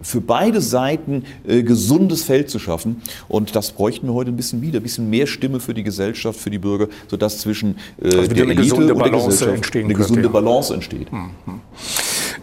für 0.01 0.21
beide 0.21 0.61
Seiten 0.61 1.25
äh, 1.47 1.63
gesundes 1.63 2.23
Feld 2.23 2.49
zu 2.49 2.59
schaffen. 2.59 3.01
Und 3.27 3.55
das 3.55 3.71
bräuchten 3.71 4.07
wir 4.07 4.13
heute 4.13 4.31
ein 4.31 4.37
bisschen 4.37 4.61
wieder, 4.61 4.79
ein 4.79 4.83
bisschen 4.83 5.09
mehr 5.09 5.27
Stimme 5.27 5.59
für 5.59 5.73
die 5.73 5.83
Gesellschaft, 5.83 6.39
für 6.39 6.49
die 6.49 6.59
Bürger, 6.59 6.87
sodass 7.07 7.39
zwischen 7.39 7.77
äh, 8.01 8.15
also 8.15 8.33
der 8.33 8.47
Elite 8.47 8.75
und 8.75 8.87
der 8.87 8.95
Gesellschaft 8.95 9.75
eine 9.75 9.93
gesunde 9.93 10.23
ja. 10.23 10.29
Balance 10.29 10.73
entsteht. 10.73 11.11
Mhm. 11.11 11.31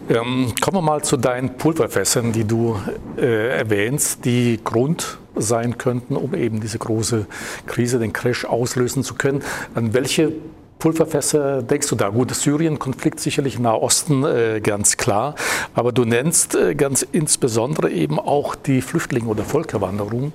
Ähm, 0.07 0.53
kommen 0.61 0.77
wir 0.77 0.81
mal 0.81 1.03
zu 1.03 1.17
deinen 1.17 1.57
Pulverfässern, 1.57 2.31
die 2.31 2.43
du 2.43 2.77
äh, 3.17 3.57
erwähnst, 3.57 4.23
die 4.25 4.59
Grund 4.63 5.17
sein 5.35 5.77
könnten, 5.77 6.15
um 6.15 6.33
eben 6.33 6.61
diese 6.61 6.79
große 6.79 7.25
Krise, 7.65 7.99
den 7.99 8.13
Crash 8.13 8.45
auslösen 8.45 9.03
zu 9.03 9.15
können. 9.15 9.41
An 9.73 9.93
welche 9.93 10.33
Pulverfässer 10.79 11.63
denkst 11.63 11.87
du 11.87 11.95
da? 11.95 12.09
Gut, 12.09 12.31
Syrien-Konflikt 12.31 13.19
sicherlich 13.19 13.59
Nahosten, 13.59 14.23
äh, 14.23 14.59
ganz 14.61 14.97
klar. 14.97 15.35
Aber 15.73 15.91
du 15.91 16.03
nennst 16.03 16.55
äh, 16.55 16.75
ganz 16.75 17.01
insbesondere 17.01 17.89
eben 17.89 18.19
auch 18.19 18.55
die 18.55 18.81
Flüchtlinge 18.81 19.27
oder 19.27 19.43
Völkerwanderung, 19.43 20.33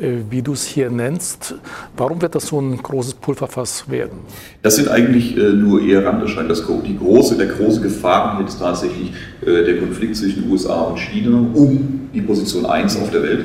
äh, 0.00 0.16
wie 0.30 0.40
du 0.42 0.54
es 0.54 0.64
hier 0.64 0.90
nennst. 0.90 1.56
Warum 1.96 2.22
wird 2.22 2.34
das 2.34 2.46
so 2.46 2.60
ein 2.60 2.82
großes 2.82 3.14
Pulverfass 3.14 3.90
werden? 3.90 4.20
Das 4.62 4.76
sind 4.76 4.88
eigentlich 4.88 5.36
äh, 5.36 5.52
nur 5.52 5.82
eher 5.82 6.04
Randerscheinungen. 6.04 6.82
Die 6.84 6.98
große, 6.98 7.36
der 7.36 7.48
große 7.48 7.82
Gefahrenherd 7.82 8.48
ist 8.48 8.58
tatsächlich 8.58 9.12
äh, 9.42 9.64
der 9.64 9.78
Konflikt 9.78 10.16
zwischen 10.16 10.50
USA 10.50 10.80
und 10.82 10.98
China 10.98 11.38
um 11.52 12.08
die 12.12 12.22
Position 12.22 12.64
1 12.66 12.96
auf 12.96 13.10
der 13.10 13.22
Welt. 13.22 13.44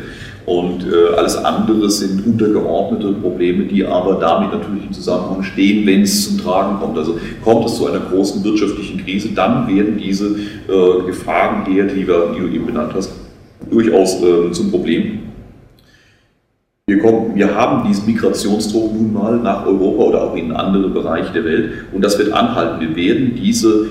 Und 0.49 0.83
äh, 0.83 1.15
alles 1.15 1.35
andere 1.35 1.91
sind 1.91 2.25
untergeordnete 2.25 3.11
Probleme, 3.11 3.65
die 3.65 3.85
aber 3.85 4.15
damit 4.15 4.51
natürlich 4.51 4.87
im 4.87 4.91
Zusammenhang 4.91 5.43
stehen, 5.43 5.85
wenn 5.85 6.01
es 6.01 6.27
zum 6.27 6.39
Tragen 6.39 6.79
kommt. 6.79 6.97
Also 6.97 7.19
kommt 7.43 7.67
es 7.67 7.75
zu 7.75 7.85
einer 7.85 7.99
großen 7.99 8.43
wirtschaftlichen 8.43 9.05
Krise, 9.05 9.29
dann 9.35 9.67
werden 9.67 9.99
diese 9.99 10.25
äh, 10.67 11.05
Gefahren, 11.05 11.65
die, 11.67 11.75
du 12.03 12.47
eben 12.51 12.65
benannt 12.65 12.93
hast, 12.95 13.11
durchaus 13.69 14.23
äh, 14.23 14.51
zum 14.51 14.71
Problem. 14.71 15.19
Wir, 16.87 16.97
kommen, 16.97 17.35
wir 17.35 17.53
haben 17.53 17.87
diesen 17.87 18.07
Migrationsdruck 18.07 18.91
nun 18.91 19.13
mal 19.13 19.37
nach 19.37 19.67
Europa 19.67 20.03
oder 20.03 20.23
auch 20.23 20.35
in 20.35 20.51
andere 20.51 20.89
Bereiche 20.89 21.31
der 21.31 21.45
Welt 21.45 21.73
und 21.93 22.03
das 22.03 22.17
wird 22.17 22.33
anhalten. 22.33 22.79
Wir 22.79 22.95
werden 22.95 23.35
diese 23.35 23.85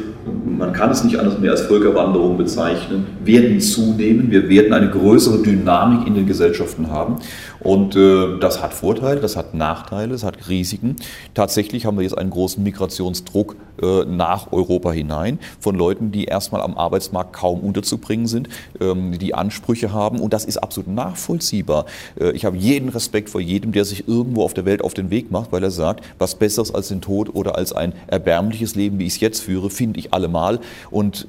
man 0.59 0.73
kann 0.73 0.91
es 0.91 1.05
nicht 1.05 1.19
anders 1.19 1.39
mehr 1.39 1.53
als 1.53 1.63
Völkerwanderung 1.63 2.37
bezeichnen, 2.37 3.07
werden 3.25 3.61
zunehmen. 3.61 4.31
Wir 4.31 4.49
werden 4.49 4.73
eine 4.73 4.91
größere 4.91 5.43
Dynamik 5.43 6.07
in 6.07 6.15
den 6.15 6.27
Gesellschaften 6.27 6.91
haben. 6.91 7.17
Und 7.61 7.97
äh, 7.97 8.39
das 8.41 8.63
hat 8.63 8.75
Vorteile, 8.75 9.21
das 9.21 9.37
hat 9.37 9.55
Nachteile, 9.55 10.15
es 10.15 10.25
hat 10.25 10.49
Risiken. 10.49 10.97
Tatsächlich 11.35 11.87
haben 11.87 11.97
wir 11.97 12.03
jetzt 12.03 12.19
einen 12.19 12.31
großen 12.31 12.63
Migrationsdruck 12.63 13.57
äh, 13.83 14.05
nach 14.05 14.53
Europa 14.53 14.93
hinein 14.93 15.39
von 15.61 15.75
Leuten, 15.75 16.13
die 16.13 16.25
erstmal 16.25 16.63
am 16.63 16.77
Arbeitsmarkt 16.77 17.33
kaum 17.33 17.61
unterzubringen 17.61 18.27
sind, 18.27 18.49
ähm, 18.81 19.19
die 19.19 19.35
Ansprüche 19.35 19.93
haben. 19.93 20.21
Und 20.21 20.33
das 20.33 20.45
ist 20.45 20.59
absolut 20.59 20.91
nachvollziehbar. 20.91 21.87
Äh, 22.19 22.33
ich 22.33 22.45
habe 22.45 22.57
jeden 22.57 22.89
Respekt 22.89 23.31
vor 23.31 23.41
jedem, 23.41 23.73
der 23.73 23.85
sich 23.85 24.09
irgendwo 24.09 24.45
auf 24.45 24.55
der 24.55 24.65
Welt 24.65 24.83
auf 24.83 24.95
den 24.95 25.11
Weg 25.11 25.31
macht, 25.31 25.53
weil 25.53 25.63
er 25.63 25.71
sagt, 25.71 26.05
was 26.19 26.35
Besseres 26.35 26.75
als 26.75 26.89
den 26.89 27.01
Tod 27.01 27.35
oder 27.35 27.57
als 27.57 27.73
ein 27.73 27.93
erbärmliches 28.07 28.75
Leben, 28.75 28.99
wie 28.99 29.07
ich 29.07 29.15
es 29.15 29.21
jetzt 29.21 29.41
führe, 29.41 29.71
finde 29.71 29.99
ich 29.99 30.13
allemal. 30.13 30.61
Und 30.91 31.27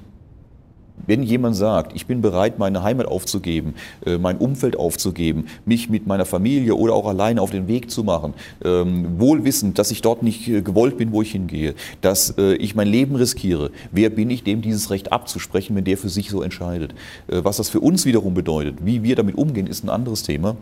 wenn 1.08 1.24
jemand 1.24 1.56
sagt, 1.56 1.96
ich 1.96 2.06
bin 2.06 2.22
bereit, 2.22 2.60
meine 2.60 2.84
Heimat 2.84 3.08
aufzugeben, 3.08 3.76
äh, 4.06 4.18
mein 4.18 4.38
Umfeld 4.38 4.78
aufzugeben, 4.78 5.46
mich 5.66 5.90
mit 5.90 6.08
meiner 6.08 6.26
Familie 6.26 6.76
oder 6.76 6.94
auch 6.94 7.08
alleine 7.08 7.42
auf 7.42 7.52
den 7.52 7.68
Weg 7.68 7.90
zu 7.92 8.04
machen, 8.04 8.34
ähm, 8.64 9.20
wohl 9.20 9.44
wissend, 9.44 9.80
dass 9.80 9.92
ich 9.92 10.02
dort 10.02 10.24
nicht 10.24 10.48
äh, 10.48 10.62
gewollt 10.62 10.98
bin, 10.98 11.12
wo 11.12 11.22
ich 11.22 11.32
hingehe, 11.32 11.76
dass 12.02 12.38
äh, 12.38 12.54
ich 12.56 12.76
mein 12.76 12.88
Leben 12.88 13.16
riskiere, 13.16 13.72
wer 13.92 14.10
bin 14.10 14.30
ich, 14.30 14.44
dem 14.44 14.62
dieses 14.62 14.90
Recht 14.90 15.12
abzusprechen, 15.12 15.76
wenn 15.76 15.84
der 15.84 15.98
für 15.98 16.10
sich 16.10 16.30
so 16.30 16.42
entscheidet? 16.42 16.94
Was 17.28 17.58
das 17.58 17.70
für 17.70 17.80
uns 17.80 18.06
wiederum 18.06 18.34
bedeutet, 18.34 18.78
wie 18.84 19.04
wir 19.04 19.16
damit 19.16 19.36
umgehen, 19.36 19.68
ist 19.68 19.84
ein 19.84 19.90
anderes 19.90 20.24
Thema. 20.24 20.56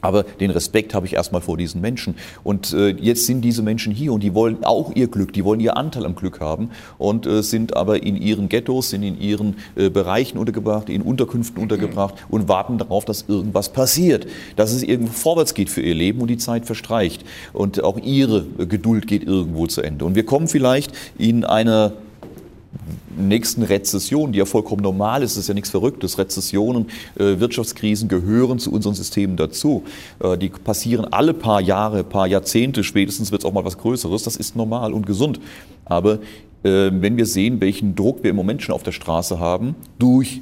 Aber 0.00 0.22
den 0.22 0.50
Respekt 0.50 0.94
habe 0.94 1.06
ich 1.06 1.14
erstmal 1.14 1.40
vor 1.40 1.56
diesen 1.56 1.80
Menschen. 1.80 2.14
Und 2.44 2.72
äh, 2.72 2.90
jetzt 2.90 3.26
sind 3.26 3.42
diese 3.42 3.62
Menschen 3.62 3.92
hier 3.92 4.12
und 4.12 4.22
die 4.22 4.34
wollen 4.34 4.64
auch 4.64 4.94
ihr 4.94 5.08
Glück, 5.08 5.32
die 5.32 5.44
wollen 5.44 5.60
ihr 5.60 5.76
Anteil 5.76 6.06
am 6.06 6.14
Glück 6.14 6.40
haben 6.40 6.70
und 6.98 7.26
äh, 7.26 7.42
sind 7.42 7.76
aber 7.76 8.02
in 8.02 8.16
ihren 8.16 8.48
Ghettos, 8.48 8.90
sind 8.90 9.02
in 9.02 9.20
ihren 9.20 9.56
äh, 9.76 9.90
Bereichen 9.90 10.38
untergebracht, 10.38 10.88
in 10.88 11.02
Unterkünften 11.02 11.60
untergebracht 11.62 12.14
mhm. 12.14 12.34
und 12.34 12.48
warten 12.48 12.78
darauf, 12.78 13.04
dass 13.04 13.24
irgendwas 13.28 13.72
passiert, 13.72 14.26
dass 14.56 14.72
es 14.72 14.82
irgendwo 14.82 15.12
vorwärts 15.12 15.54
geht 15.54 15.70
für 15.70 15.82
ihr 15.82 15.94
Leben 15.94 16.20
und 16.20 16.28
die 16.28 16.38
Zeit 16.38 16.66
verstreicht. 16.66 17.24
Und 17.52 17.82
auch 17.82 17.98
ihre 17.98 18.44
Geduld 18.44 19.06
geht 19.06 19.24
irgendwo 19.24 19.66
zu 19.66 19.82
Ende. 19.82 20.04
Und 20.04 20.14
wir 20.14 20.24
kommen 20.24 20.48
vielleicht 20.48 20.92
in 21.18 21.44
einer 21.44 21.92
nächsten 23.16 23.62
Rezession, 23.62 24.32
die 24.32 24.38
ja 24.38 24.44
vollkommen 24.44 24.82
normal 24.82 25.22
ist, 25.22 25.36
ist 25.36 25.48
ja 25.48 25.54
nichts 25.54 25.70
Verrücktes. 25.70 26.18
Rezessionen, 26.18 26.86
äh, 27.18 27.38
Wirtschaftskrisen 27.40 28.08
gehören 28.08 28.58
zu 28.58 28.72
unseren 28.72 28.94
Systemen 28.94 29.36
dazu. 29.36 29.84
Äh, 30.20 30.38
die 30.38 30.48
passieren 30.48 31.04
alle 31.06 31.34
paar 31.34 31.60
Jahre, 31.60 32.04
paar 32.04 32.26
Jahrzehnte, 32.26 32.84
spätestens 32.84 33.32
wird 33.32 33.42
es 33.42 33.46
auch 33.46 33.52
mal 33.52 33.64
was 33.64 33.78
Größeres. 33.78 34.22
Das 34.22 34.36
ist 34.36 34.56
normal 34.56 34.92
und 34.92 35.06
gesund. 35.06 35.40
Aber 35.84 36.14
äh, 36.62 36.90
wenn 36.92 37.16
wir 37.16 37.26
sehen, 37.26 37.60
welchen 37.60 37.94
Druck 37.94 38.22
wir 38.22 38.30
im 38.30 38.36
Moment 38.36 38.62
schon 38.62 38.74
auf 38.74 38.82
der 38.82 38.92
Straße 38.92 39.38
haben, 39.38 39.74
durch 39.98 40.40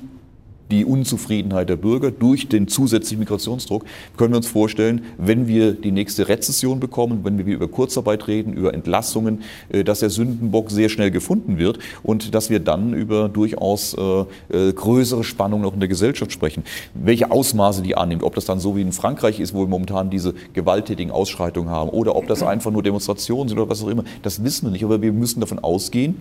die 0.71 0.85
Unzufriedenheit 0.85 1.69
der 1.69 1.77
Bürger 1.77 2.11
durch 2.11 2.49
den 2.49 2.69
zusätzlichen 2.69 3.21
Migrationsdruck, 3.21 3.85
können 4.17 4.33
wir 4.33 4.39
uns 4.39 4.47
vorstellen, 4.47 5.03
wenn 5.19 5.47
wir 5.47 5.73
die 5.73 5.93
nächste 5.93 6.29
Rezession 6.29 6.81
bekommen, 6.81 7.21
wenn 7.23 7.45
wir 7.45 7.55
über 7.55 7.69
Kurzarbeit 7.69 8.27
reden, 8.27 8.53
über 8.53 8.75
Entlassungen, 8.75 9.43
äh, 9.69 9.85
dass 9.85 10.01
der 10.01 10.11
Sündenbock 10.11 10.71
sehr 10.71 10.89
schnell 10.89 11.11
gefunden 11.11 11.59
wird 11.59 11.79
und 12.03 12.35
dass 12.35 12.51
wir 12.51 12.61
dann 12.61 12.95
über 12.95 13.29
durchaus 13.29 13.95
äh, 13.95 14.69
äh, 14.69 14.73
größere 14.73 15.25
Spannungen 15.25 15.63
noch 15.63 15.75
in 15.75 15.81
der 15.81 15.89
Gesellschaft 15.89 16.33
sprechen. 16.33 16.65
Welche 16.95 17.31
Ausmaße 17.31 17.83
die 17.83 17.97
annimmt, 17.97 18.23
ob 18.23 18.35
das 18.35 18.45
dann 18.45 18.61
so 18.61 18.77
wie 18.77 18.83
in 18.83 18.93
Frankreich 18.93 19.41
ist, 19.41 19.55
wo 19.55 19.61
wir 19.61 19.69
momentan 19.69 20.11
diese 20.11 20.35
gewalttätigen 20.53 21.13
Ausschreitungen 21.13 21.71
haben, 21.71 21.91
oder 21.91 22.17
ob 22.17 22.27
das 22.27 22.43
einfach 22.43 22.71
nur 22.71 22.83
Demonstrationen 22.83 23.49
sind 23.49 23.59
oder 23.59 23.69
was 23.69 23.83
auch 23.83 23.89
immer, 23.89 24.05
das 24.23 24.43
wissen 24.43 24.67
wir 24.67 24.73
nicht, 24.73 24.85
aber 24.85 25.03
wir 25.03 25.13
müssen 25.13 25.41
davon 25.41 25.59
ausgehen, 25.59 26.17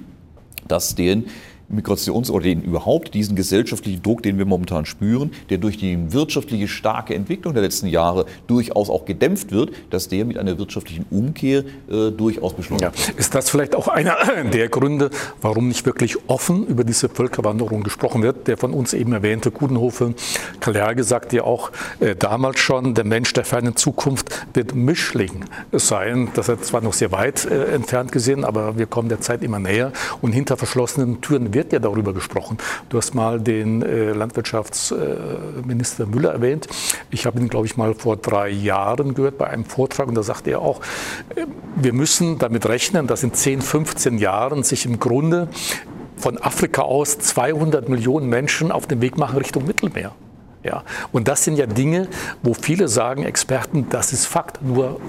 dass 0.68 0.96
den 0.96 1.26
Migrations- 1.70 2.30
oder 2.30 2.44
den 2.44 2.62
überhaupt 2.62 3.14
diesen 3.14 3.36
gesellschaftlichen 3.36 4.02
Druck, 4.02 4.24
den 4.24 4.38
wir 4.38 4.46
momentan 4.46 4.86
spüren, 4.86 5.32
der 5.50 5.58
durch 5.58 5.78
die 5.78 6.14
wirtschaftliche 6.14 6.68
starke 6.68 7.16
Entwicklung 7.16 7.54
der 7.54 7.64
letzten 7.64 7.88
Jahre 7.88 8.26
durchaus 8.48 8.90
auch 8.90 9.06
gedämpft 9.06 9.52
wird, 9.52 9.72
dass 9.90 10.08
der 10.08 10.26
mit 10.26 10.38
einer 10.38 10.58
wirtschaftlichen 10.58 11.06
Umkehr 11.10 11.64
äh, 11.90 12.12
durchaus 12.12 12.54
beschleunigt 12.54 13.08
ja. 13.08 13.14
Ist 13.18 13.34
das 13.36 13.50
vielleicht 13.50 13.76
auch 13.76 13.88
einer 13.88 14.16
der 14.54 14.70
Gründe, 14.70 15.10
warum 15.42 15.68
nicht 15.68 15.86
wirklich 15.86 16.18
offen 16.28 16.66
über 16.68 16.84
diese 16.84 17.10
Völkerwanderung 17.10 17.84
gesprochen 17.84 18.22
wird? 18.22 18.48
Der 18.48 18.58
von 18.58 18.74
uns 18.74 18.94
eben 18.94 19.14
erwähnte 19.14 19.52
Kudenhofe 19.52 20.14
Kalerge 20.60 21.04
sagte 21.04 21.38
ja 21.38 21.44
auch 21.44 21.72
äh, 22.00 22.16
damals 22.16 22.60
schon, 22.60 22.94
der 22.94 23.06
Mensch 23.06 23.34
der 23.34 23.46
fernen 23.46 23.76
Zukunft 23.76 24.46
wird 24.54 24.76
Mischling 24.76 25.46
sein. 25.72 26.30
Das 26.36 26.50
ist 26.50 26.66
zwar 26.66 26.82
noch 26.82 26.94
sehr 26.94 27.12
weit 27.12 27.46
äh, 27.46 27.74
entfernt 27.74 28.12
gesehen, 28.12 28.44
aber 28.44 28.78
wir 28.78 28.86
kommen 28.86 29.10
der 29.10 29.22
Zeit 29.22 29.44
immer 29.44 29.60
näher 29.60 29.92
und 30.22 30.32
hinter 30.32 30.58
verschlossenen 30.58 31.22
Türen 31.22 31.54
wird 31.56 31.74
ja 31.74 31.80
darüber 31.80 32.14
gesprochen. 32.14 32.58
Du 32.90 32.98
hast 32.98 33.16
mal 33.16 33.40
den 33.40 33.82
äh, 33.82 34.12
Landwirtschaftsminister 34.12 36.06
Müller 36.06 36.34
erwähnt. 36.34 36.68
Ich 37.10 37.26
habe 37.26 37.40
ihn, 37.40 37.48
glaube 37.48 37.66
ich, 37.66 37.78
mal 37.78 37.96
vor 37.96 38.18
drei 38.18 38.50
Jahren 38.50 39.16
gehört 39.16 39.40
bei 39.40 39.48
einem 39.48 39.66
Vortrag 39.66 40.08
und 40.08 40.16
da 40.16 40.22
sagte 40.22 40.52
er 40.52 40.62
auch, 40.62 40.82
äh, 41.36 41.48
wir 41.76 41.94
müssen 41.94 42.38
damit 42.38 42.68
rechnen, 42.68 43.08
dass 43.08 43.24
in 43.24 43.34
10, 43.34 43.62
15 43.62 44.20
Jahren 44.20 44.62
sich 44.62 44.86
im 44.86 45.00
Grunde 45.00 45.48
von 46.18 46.38
Afrika 46.42 46.84
aus 46.84 47.18
200 47.18 47.90
Millionen 47.90 48.30
Menschen 48.30 48.72
auf 48.72 48.86
den 48.86 49.02
Weg 49.02 49.18
machen 49.18 49.38
Richtung 49.38 49.66
Mittelmeer. 49.66 50.12
Ja, 50.64 50.84
und 51.12 51.28
das 51.28 51.44
sind 51.44 51.58
ja 51.58 51.68
Dinge, 51.68 52.08
wo 52.42 52.54
viele 52.54 52.88
sagen, 52.88 53.24
Experten, 53.24 53.88
das 53.90 54.14
ist 54.14 54.26
Fakt. 54.26 54.62
Nur 54.64 55.00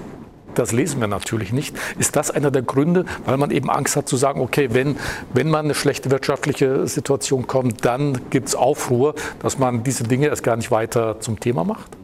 das 0.58 0.72
lesen 0.72 1.00
wir 1.00 1.06
natürlich 1.06 1.52
nicht. 1.52 1.76
Ist 1.98 2.16
das 2.16 2.30
einer 2.30 2.50
der 2.50 2.62
Gründe, 2.62 3.04
weil 3.24 3.36
man 3.36 3.50
eben 3.50 3.70
Angst 3.70 3.96
hat 3.96 4.08
zu 4.08 4.16
sagen, 4.16 4.40
okay, 4.40 4.68
wenn, 4.72 4.96
wenn 5.32 5.48
man 5.48 5.66
eine 5.66 5.74
schlechte 5.74 6.10
wirtschaftliche 6.10 6.86
Situation 6.86 7.46
kommt, 7.46 7.84
dann 7.84 8.20
gibt 8.30 8.48
es 8.48 8.54
Aufruhr, 8.54 9.14
dass 9.40 9.58
man 9.58 9.84
diese 9.84 10.04
Dinge 10.04 10.26
erst 10.28 10.42
gar 10.42 10.56
nicht 10.56 10.70
weiter 10.70 11.20
zum 11.20 11.40
Thema 11.40 11.64
macht? 11.64 11.96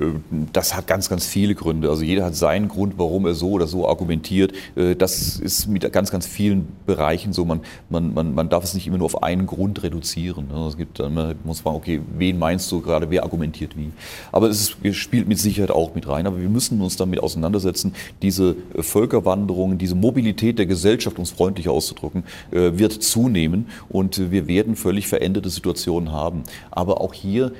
Äh, 0.00 0.04
das 0.52 0.76
hat 0.76 0.86
ganz, 0.86 1.08
ganz 1.08 1.26
viele 1.26 1.54
Gründe. 1.54 1.88
Also 1.88 2.02
jeder 2.02 2.24
hat 2.24 2.34
seinen 2.34 2.68
Grund, 2.68 2.94
warum 2.96 3.26
er 3.26 3.34
so 3.34 3.52
oder 3.52 3.66
so 3.66 3.88
argumentiert. 3.88 4.52
Äh, 4.74 4.94
das 4.96 5.36
ist 5.36 5.68
mit 5.68 5.90
ganz, 5.92 6.10
ganz 6.10 6.26
vielen 6.26 6.68
Bereichen 6.86 7.32
so. 7.32 7.44
Man, 7.44 7.60
man, 7.88 8.14
man, 8.14 8.34
man 8.34 8.48
darf 8.48 8.64
es 8.64 8.74
nicht 8.74 8.86
immer 8.86 8.98
nur 8.98 9.06
auf 9.06 9.22
einen 9.22 9.46
Grund 9.46 9.82
reduzieren. 9.82 10.48
Es 10.68 10.76
gibt 10.76 10.98
dann, 10.98 11.14
man 11.14 11.36
muss 11.44 11.60
fragen, 11.60 11.76
okay, 11.76 12.00
wen 12.16 12.38
meinst 12.38 12.70
du 12.72 12.80
gerade, 12.80 13.10
wer 13.10 13.22
argumentiert 13.22 13.76
wie? 13.76 13.90
Aber 14.32 14.48
es 14.48 14.76
spielt 14.92 15.28
mit 15.28 15.38
Sicherheit 15.38 15.70
auch 15.70 15.94
mit 15.94 16.08
rein. 16.08 16.26
Aber 16.26 16.40
wir 16.40 16.48
müssen 16.48 16.80
uns 16.80 16.96
damit 16.96 17.20
auseinandersetzen. 17.20 17.94
Diese 18.22 18.56
Völkerwanderung, 18.78 19.78
diese 19.78 19.94
Mobilität 19.94 20.58
der 20.58 20.66
Gesellschaft, 20.66 21.18
um 21.18 21.22
es 21.22 21.30
freundlich 21.30 21.68
auszudrücken, 21.68 22.24
äh, 22.50 22.78
wird 22.78 22.92
zunehmen 23.02 23.66
und 23.88 24.30
wir 24.30 24.46
werden 24.46 24.76
völlig 24.76 25.08
veränderte 25.08 25.50
Situationen 25.50 26.12
haben. 26.12 26.42
Aber 26.70 27.00
auch 27.00 27.14
hier, 27.14 27.52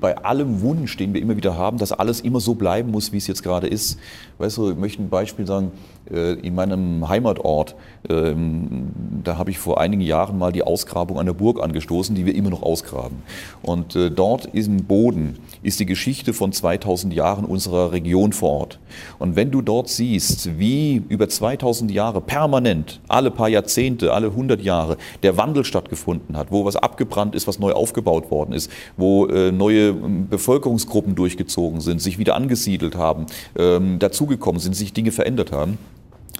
bei 0.00 0.18
allem 0.18 0.60
Wunsch, 0.60 0.96
den 0.96 1.14
wir 1.14 1.20
immer 1.20 1.36
wieder 1.36 1.56
haben, 1.56 1.65
haben, 1.66 1.78
dass 1.78 1.92
alles 1.92 2.20
immer 2.20 2.40
so 2.40 2.54
bleiben 2.54 2.90
muss, 2.90 3.12
wie 3.12 3.18
es 3.18 3.26
jetzt 3.26 3.42
gerade 3.42 3.66
ist. 3.66 3.98
Weißt 4.38 4.56
du, 4.56 4.70
ich 4.70 4.76
möchte 4.76 5.02
ein 5.02 5.08
Beispiel 5.08 5.46
sagen, 5.46 5.72
in 6.10 6.54
meinem 6.54 7.08
Heimatort, 7.08 7.74
ähm, 8.08 8.90
da 9.24 9.38
habe 9.38 9.50
ich 9.50 9.58
vor 9.58 9.80
einigen 9.80 10.02
Jahren 10.02 10.38
mal 10.38 10.52
die 10.52 10.62
Ausgrabung 10.62 11.18
einer 11.18 11.34
Burg 11.34 11.62
angestoßen, 11.62 12.14
die 12.14 12.26
wir 12.26 12.34
immer 12.34 12.50
noch 12.50 12.62
ausgraben. 12.62 13.22
Und 13.62 13.96
äh, 13.96 14.10
dort 14.10 14.48
im 14.52 14.84
Boden 14.84 15.38
ist 15.62 15.80
die 15.80 15.86
Geschichte 15.86 16.32
von 16.32 16.52
2000 16.52 17.12
Jahren 17.12 17.44
unserer 17.44 17.92
Region 17.92 18.32
vor 18.32 18.50
Ort. 18.50 18.78
Und 19.18 19.36
wenn 19.36 19.50
du 19.50 19.62
dort 19.62 19.88
siehst, 19.88 20.58
wie 20.58 21.02
über 21.08 21.28
2000 21.28 21.90
Jahre 21.90 22.20
permanent, 22.20 23.00
alle 23.08 23.30
paar 23.30 23.48
Jahrzehnte, 23.48 24.12
alle 24.12 24.28
100 24.28 24.62
Jahre, 24.62 24.96
der 25.22 25.36
Wandel 25.36 25.64
stattgefunden 25.64 26.36
hat, 26.36 26.50
wo 26.50 26.64
was 26.64 26.76
abgebrannt 26.76 27.34
ist, 27.34 27.46
was 27.46 27.58
neu 27.58 27.72
aufgebaut 27.72 28.30
worden 28.30 28.52
ist, 28.52 28.70
wo 28.96 29.26
äh, 29.26 29.50
neue 29.52 29.88
ähm, 29.88 30.28
Bevölkerungsgruppen 30.28 31.14
durchgezogen 31.14 31.80
sind, 31.80 32.00
sich 32.00 32.18
wieder 32.18 32.34
angesiedelt 32.36 32.96
haben, 32.96 33.26
ähm, 33.58 33.98
dazugekommen 33.98 34.60
sind, 34.60 34.74
sich 34.74 34.92
Dinge 34.92 35.12
verändert 35.12 35.52
haben, 35.52 35.78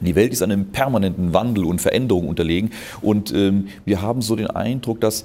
die 0.01 0.15
Welt 0.15 0.33
ist 0.33 0.43
einem 0.43 0.67
permanenten 0.67 1.33
Wandel 1.33 1.65
und 1.65 1.81
Veränderung 1.81 2.29
unterlegen. 2.29 2.71
Und 3.01 3.33
ähm, 3.33 3.69
wir 3.85 4.03
haben 4.03 4.23
so 4.23 4.37
den 4.37 4.49
Eindruck, 4.49 5.01
dass 5.01 5.25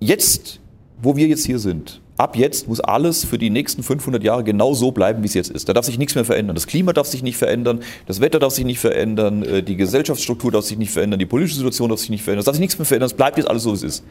jetzt, 0.00 0.60
wo 1.00 1.16
wir 1.16 1.26
jetzt 1.28 1.46
hier 1.46 1.58
sind, 1.58 2.00
ab 2.16 2.36
jetzt 2.36 2.68
muss 2.68 2.80
alles 2.80 3.24
für 3.24 3.38
die 3.38 3.50
nächsten 3.50 3.82
500 3.82 4.22
Jahre 4.22 4.44
genau 4.44 4.74
so 4.74 4.92
bleiben, 4.92 5.22
wie 5.22 5.26
es 5.26 5.34
jetzt 5.34 5.50
ist. 5.50 5.68
Da 5.68 5.72
darf 5.72 5.84
sich 5.84 5.98
nichts 5.98 6.14
mehr 6.14 6.24
verändern. 6.24 6.54
Das 6.54 6.66
Klima 6.66 6.92
darf 6.92 7.06
sich 7.06 7.22
nicht 7.22 7.36
verändern, 7.36 7.80
das 8.06 8.20
Wetter 8.20 8.38
darf 8.38 8.52
sich 8.52 8.64
nicht 8.64 8.78
verändern, 8.78 9.42
äh, 9.42 9.62
die 9.62 9.76
Gesellschaftsstruktur 9.76 10.52
darf 10.52 10.64
sich 10.64 10.78
nicht 10.78 10.92
verändern, 10.92 11.18
die 11.18 11.26
politische 11.26 11.56
Situation 11.56 11.88
darf 11.88 12.00
sich 12.00 12.10
nicht 12.10 12.22
verändern. 12.22 12.40
Es 12.40 12.46
darf 12.46 12.54
sich 12.54 12.60
nichts 12.60 12.78
mehr 12.78 12.86
verändern, 12.86 13.06
es 13.06 13.14
bleibt 13.14 13.36
jetzt 13.36 13.48
alles 13.48 13.64
so, 13.64 13.72
wie 13.72 13.76
es 13.76 13.82
ist. 13.82 14.04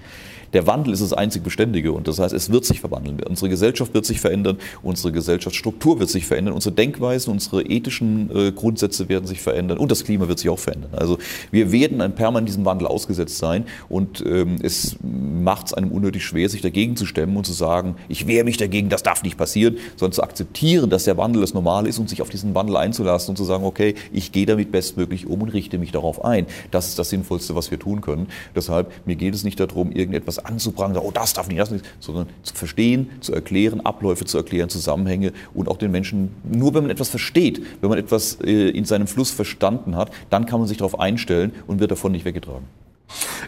Der 0.54 0.68
Wandel 0.68 0.94
ist 0.94 1.02
das 1.02 1.13
einzig 1.13 1.44
Beständige 1.44 1.92
und 1.92 2.08
das 2.08 2.20
heißt, 2.20 2.34
es 2.34 2.52
wird 2.52 2.66
sich 2.66 2.80
verwandeln. 2.80 3.20
Unsere 3.28 3.50
Gesellschaft 3.50 3.94
wird 3.94 4.06
sich 4.06 4.20
verändern, 4.20 4.58
unsere 4.82 5.12
Gesellschaftsstruktur 5.12 6.00
wird 6.00 6.10
sich 6.10 6.26
verändern, 6.26 6.54
unsere 6.54 6.76
Denkweisen, 6.76 7.32
unsere 7.32 7.63
ethischen 7.63 8.30
äh, 8.36 8.52
Grundsätze 8.52 9.10
werden 9.10 9.26
sich 9.26 9.42
verändern 9.42 9.78
und 9.78 9.92
das 9.92 10.04
Klima 10.04 10.28
wird 10.28 10.39
sich 10.39 10.50
auch 10.50 10.60
verändern. 10.60 10.92
Also 10.94 11.18
wir 11.52 11.72
werden 11.72 12.02
ein 12.02 12.16
permanent 12.16 12.48
diesem 12.48 12.66
Wandel 12.66 12.88
ausgesetzt 12.88 13.38
sein 13.38 13.66
und 13.89 14.24
ähm, 14.26 14.58
es 14.62 14.96
macht 15.02 15.68
es 15.68 15.74
einem 15.74 15.92
unnötig 15.92 16.24
schwer, 16.24 16.50
sich 16.50 16.62
dagegen 16.62 16.96
zu 16.96 17.06
stemmen 17.06 17.36
und 17.36 17.46
zu 17.46 17.54
sagen, 17.54 17.96
ich 18.08 18.28
wehre 18.28 18.44
mich 18.44 18.58
dagegen, 18.58 18.89
das 18.89 19.04
darf 19.04 19.24
nicht 19.24 19.38
passieren, 19.38 19.78
sondern 19.96 20.13
zu 20.13 20.24
akzeptieren, 20.24 20.89
dass 20.89 21.06
der 21.06 21.18
Wandel 21.18 21.42
das 21.42 21.54
Normale 21.54 21.89
ist 21.89 22.00
und 22.00 22.10
sich 22.10 22.22
auf 22.22 22.30
diesen 22.30 22.54
Wandel 22.56 22.78
einzulassen 22.78 23.32
und 23.32 23.38
zu 23.38 23.44
sagen, 23.44 23.63
okay, 23.63 23.96
ich 24.12 24.32
gehe 24.32 24.46
damit 24.46 24.72
bestmöglich 24.72 25.28
um 25.28 25.42
und 25.42 25.50
richte 25.50 25.78
mich 25.78 25.92
darauf 25.92 26.24
ein. 26.24 26.46
Das 26.72 26.88
ist 26.88 27.00
das 27.00 27.10
Sinnvollste, 27.10 27.56
was 27.56 27.72
wir 27.72 27.80
tun 27.80 28.02
können. 28.02 28.28
Deshalb, 28.56 28.92
mir 29.06 29.16
geht 29.16 29.34
es 29.34 29.44
nicht 29.44 29.60
darum, 29.60 29.92
irgendetwas 29.92 30.42
anzuprangern, 30.43 31.03
oh, 31.03 31.12
das 31.12 31.34
darf 31.34 31.47
nicht, 31.47 31.60
das 31.60 31.71
nicht, 31.71 31.86
sondern 31.99 32.27
zu 32.43 32.53
verstehen, 32.53 33.10
zu 33.21 33.34
erklären, 33.34 33.82
Abläufe 33.86 34.25
zu 34.25 34.38
erklären, 34.38 34.69
Zusammenhänge 34.69 35.34
und 35.53 35.67
auch 35.69 35.77
den 35.77 35.91
Menschen, 35.91 36.36
nur 36.43 36.73
wenn 36.73 36.84
man 36.84 36.91
etwas 36.91 37.10
versteht, 37.10 37.62
wenn 37.82 37.89
man 37.89 37.99
etwas 37.99 38.39
äh, 38.41 38.69
in 38.69 38.86
seinem 38.86 39.08
Fluss 39.08 39.32
verstanden 39.32 39.95
hat, 39.95 40.12
dann 40.29 40.45
kann 40.45 40.60
man 40.60 40.67
sich 40.67 40.77
darauf 40.77 40.99
einstellen 40.99 41.53
und 41.67 41.79
wird 41.79 41.91
davon 41.91 42.12
nicht 42.12 42.25
weggetragen. 42.25 42.65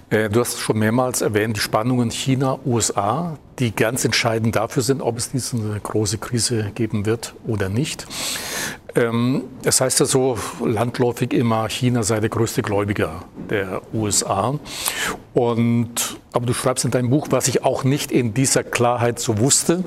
Äh, 0.09 0.29
du 0.29 0.39
hast 0.39 0.59
schon 0.59 0.79
mehrmals 0.79 1.21
erwähnt, 1.21 1.57
die 1.57 1.61
Spannungen 1.61 2.11
China, 2.11 2.59
USA, 2.65 3.37
die 3.59 3.71
ganz 3.71 4.05
entscheidend 4.05 4.55
dafür 4.55 4.83
sind, 4.83 5.01
ob 5.01 5.17
es 5.17 5.31
diese 5.31 5.57
große 5.81 6.17
Krise 6.17 6.71
geben 6.75 7.05
wird 7.05 7.33
oder 7.47 7.69
nicht. 7.69 8.05
Ähm, 8.95 9.43
es 9.63 9.81
heißt 9.81 9.99
ja 9.99 10.05
so 10.05 10.37
landläufig 10.63 11.33
immer, 11.33 11.67
China 11.67 12.01
sei 12.03 12.21
der 12.21 12.29
größte 12.29 12.61
Gläubiger 12.61 13.25
der 13.49 13.81
USA. 13.93 14.57
Und, 15.33 16.17
aber 16.31 16.45
du 16.45 16.53
schreibst 16.53 16.85
in 16.85 16.91
deinem 16.91 17.09
Buch, 17.09 17.27
was 17.29 17.49
ich 17.49 17.65
auch 17.65 17.83
nicht 17.83 18.11
in 18.11 18.33
dieser 18.33 18.63
Klarheit 18.63 19.19
so 19.19 19.37
wusste. 19.37 19.83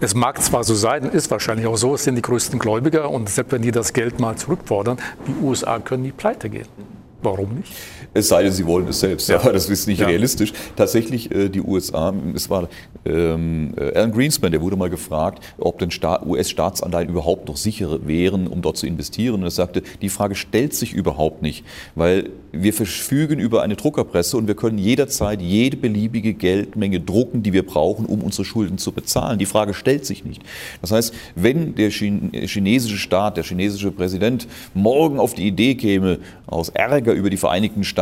Es 0.00 0.14
mag 0.14 0.42
zwar 0.42 0.64
so 0.64 0.74
sein, 0.74 1.04
ist 1.04 1.30
wahrscheinlich 1.30 1.66
auch 1.68 1.76
so, 1.76 1.94
es 1.94 2.04
sind 2.04 2.16
die 2.16 2.22
größten 2.22 2.58
Gläubiger 2.58 3.08
und 3.10 3.28
selbst 3.28 3.52
wenn 3.52 3.62
die 3.62 3.70
das 3.70 3.92
Geld 3.92 4.18
mal 4.18 4.34
zurückfordern, 4.36 4.98
die 5.28 5.44
USA 5.44 5.78
können 5.78 6.02
die 6.02 6.12
pleite 6.12 6.50
gehen. 6.50 6.66
Warum 7.22 7.54
nicht? 7.56 7.72
Es 8.12 8.28
sei 8.28 8.42
denn, 8.42 8.52
sie 8.52 8.66
wollen 8.66 8.88
es 8.88 9.00
selbst, 9.00 9.28
ja. 9.28 9.38
aber 9.38 9.52
das 9.52 9.68
ist 9.68 9.86
nicht 9.86 10.00
ja. 10.00 10.06
realistisch. 10.06 10.52
Tatsächlich, 10.74 11.30
äh, 11.30 11.48
die 11.48 11.60
USA, 11.60 12.12
es 12.34 12.50
war 12.50 12.68
ähm, 13.04 13.72
äh, 13.76 13.94
Alan 13.94 14.10
Greenspan, 14.10 14.50
der 14.50 14.60
wurde 14.60 14.74
mal 14.76 14.90
gefragt, 14.90 15.44
ob 15.58 15.78
denn 15.78 15.90
US-Staatsanleihen 16.26 17.08
überhaupt 17.08 17.46
noch 17.46 17.56
sicher 17.56 18.06
wären, 18.06 18.48
um 18.48 18.62
dort 18.62 18.78
zu 18.78 18.86
investieren. 18.86 19.36
Und 19.36 19.42
er 19.44 19.50
sagte, 19.50 19.82
die 20.02 20.08
Frage 20.08 20.34
stellt 20.34 20.74
sich 20.74 20.92
überhaupt 20.92 21.42
nicht, 21.42 21.64
weil 21.94 22.30
wir 22.52 22.72
verfügen 22.72 23.38
über 23.38 23.62
eine 23.62 23.76
Druckerpresse 23.76 24.36
und 24.36 24.48
wir 24.48 24.56
können 24.56 24.78
jederzeit 24.78 25.40
jede 25.40 25.76
beliebige 25.76 26.34
Geldmenge 26.34 26.98
drucken, 26.98 27.44
die 27.44 27.52
wir 27.52 27.64
brauchen, 27.64 28.06
um 28.06 28.22
unsere 28.22 28.44
Schulden 28.44 28.76
zu 28.76 28.90
bezahlen. 28.90 29.38
Die 29.38 29.46
Frage 29.46 29.72
stellt 29.72 30.04
sich 30.04 30.24
nicht. 30.24 30.42
Das 30.80 30.90
heißt, 30.90 31.14
wenn 31.36 31.76
der 31.76 31.90
chinesische 31.90 32.96
Staat, 32.96 33.36
der 33.36 33.44
chinesische 33.44 33.92
Präsident 33.92 34.48
morgen 34.74 35.20
auf 35.20 35.34
die 35.34 35.46
Idee 35.46 35.76
käme, 35.76 36.18
aus 36.48 36.70
Ärger 36.70 37.12
über 37.12 37.30
die 37.30 37.36
Vereinigten 37.36 37.84
Staaten 37.84 37.99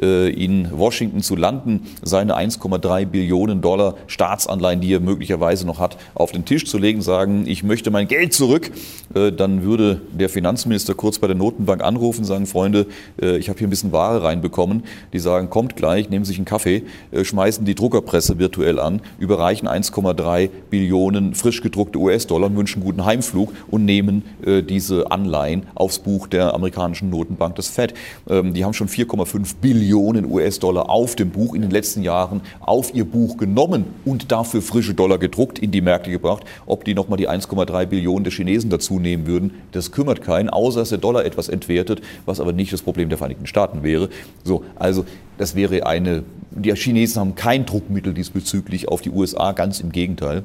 äh, 0.00 0.30
in 0.30 0.68
Washington 0.76 1.20
zu 1.20 1.36
landen, 1.36 1.86
seine 2.02 2.36
1,3 2.36 3.06
Billionen 3.06 3.60
Dollar 3.60 3.94
Staatsanleihen, 4.06 4.80
die 4.80 4.92
er 4.92 5.00
möglicherweise 5.00 5.66
noch 5.66 5.78
hat, 5.78 5.96
auf 6.14 6.32
den 6.32 6.44
Tisch 6.44 6.66
zu 6.66 6.78
legen, 6.78 7.02
sagen, 7.02 7.44
ich 7.46 7.62
möchte 7.62 7.90
mein 7.90 8.08
Geld 8.08 8.32
zurück, 8.32 8.70
äh, 9.14 9.32
dann 9.32 9.62
würde 9.62 10.00
der 10.12 10.28
Finanzminister 10.28 10.94
kurz 10.94 11.18
bei 11.18 11.26
der 11.26 11.36
Notenbank 11.36 11.82
anrufen, 11.82 12.24
sagen, 12.24 12.46
Freunde, 12.46 12.86
äh, 13.20 13.36
ich 13.36 13.48
habe 13.48 13.58
hier 13.58 13.66
ein 13.66 13.70
bisschen 13.70 13.92
Ware 13.92 14.22
reinbekommen. 14.22 14.84
Die 15.12 15.18
sagen, 15.18 15.50
kommt 15.50 15.76
gleich, 15.76 16.10
nehmen 16.10 16.24
sich 16.24 16.36
einen 16.36 16.44
Kaffee, 16.44 16.82
schmeißen 17.20 17.64
die 17.64 17.74
Druckerpresse 17.74 18.38
virtuell 18.38 18.78
an, 18.78 19.00
überreichen 19.18 19.68
1,3 19.68 20.50
Billionen 20.70 21.34
frisch 21.34 21.62
gedruckte 21.62 21.98
US-Dollar, 21.98 22.54
wünschen 22.54 22.82
guten 22.82 23.04
Heimflug 23.04 23.52
und 23.68 23.84
nehmen 23.84 24.24
diese 24.68 25.10
Anleihen 25.10 25.66
aufs 25.74 25.98
Buch 25.98 26.26
der 26.26 26.54
amerikanischen 26.54 27.10
Notenbank, 27.10 27.56
das 27.56 27.68
Fed. 27.68 27.94
Ähm, 28.28 28.54
die 28.54 28.64
haben 28.64 28.74
schon 28.74 28.88
4,5 28.88 29.25
Billionen 29.60 30.30
US-Dollar 30.30 30.88
auf 30.90 31.16
dem 31.16 31.30
Buch 31.30 31.54
in 31.54 31.62
den 31.62 31.70
letzten 31.70 32.02
Jahren 32.02 32.40
auf 32.60 32.94
ihr 32.94 33.04
Buch 33.04 33.36
genommen 33.36 33.84
und 34.04 34.32
dafür 34.32 34.62
frische 34.62 34.94
Dollar 34.94 35.18
gedruckt 35.18 35.58
in 35.58 35.70
die 35.70 35.80
Märkte 35.80 36.10
gebracht. 36.10 36.44
Ob 36.66 36.84
die 36.84 36.94
nochmal 36.94 37.16
die 37.18 37.28
1,3 37.28 37.86
Billionen 37.86 38.24
der 38.24 38.32
Chinesen 38.32 38.70
dazu 38.70 38.98
nehmen 38.98 39.26
würden, 39.26 39.54
das 39.72 39.92
kümmert 39.92 40.22
keinen, 40.22 40.48
außer 40.48 40.80
dass 40.80 40.88
der 40.90 40.98
Dollar 40.98 41.24
etwas 41.24 41.48
entwertet, 41.48 42.00
was 42.24 42.40
aber 42.40 42.52
nicht 42.52 42.72
das 42.72 42.82
Problem 42.82 43.08
der 43.08 43.18
Vereinigten 43.18 43.46
Staaten 43.46 43.82
wäre. 43.82 44.08
So, 44.44 44.64
also 44.76 45.04
das 45.38 45.54
wäre 45.54 45.86
eine, 45.86 46.24
die 46.50 46.72
Chinesen 46.74 47.20
haben 47.20 47.34
kein 47.34 47.66
Druckmittel 47.66 48.14
diesbezüglich 48.14 48.88
auf 48.88 49.00
die 49.00 49.10
USA, 49.10 49.52
ganz 49.52 49.80
im 49.80 49.92
Gegenteil. 49.92 50.44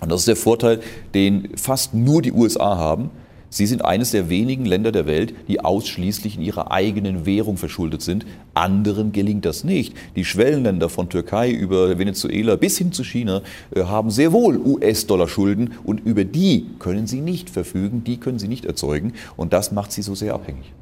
Und 0.00 0.10
das 0.10 0.20
ist 0.20 0.28
der 0.28 0.36
Vorteil, 0.36 0.80
den 1.14 1.50
fast 1.56 1.94
nur 1.94 2.22
die 2.22 2.32
USA 2.32 2.76
haben. 2.76 3.10
Sie 3.52 3.66
sind 3.66 3.84
eines 3.84 4.12
der 4.12 4.30
wenigen 4.30 4.64
Länder 4.64 4.92
der 4.92 5.06
Welt, 5.06 5.34
die 5.48 5.60
ausschließlich 5.60 6.36
in 6.36 6.42
ihrer 6.42 6.70
eigenen 6.70 7.26
Währung 7.26 7.56
verschuldet 7.56 8.00
sind. 8.00 8.24
Anderen 8.54 9.10
gelingt 9.10 9.44
das 9.44 9.64
nicht. 9.64 9.94
Die 10.14 10.24
Schwellenländer 10.24 10.88
von 10.88 11.08
Türkei 11.08 11.50
über 11.50 11.98
Venezuela 11.98 12.54
bis 12.54 12.78
hin 12.78 12.92
zu 12.92 13.02
China 13.02 13.42
äh, 13.74 13.82
haben 13.82 14.10
sehr 14.10 14.32
wohl 14.32 14.56
US-Dollar-Schulden 14.56 15.74
und 15.82 15.98
über 16.06 16.24
die 16.24 16.66
können 16.78 17.08
sie 17.08 17.20
nicht 17.20 17.50
verfügen, 17.50 18.04
die 18.04 18.18
können 18.18 18.38
sie 18.38 18.48
nicht 18.48 18.64
erzeugen 18.64 19.14
und 19.36 19.52
das 19.52 19.72
macht 19.72 19.90
sie 19.90 20.02
so 20.02 20.14
sehr 20.14 20.34
abhängig. 20.34 20.72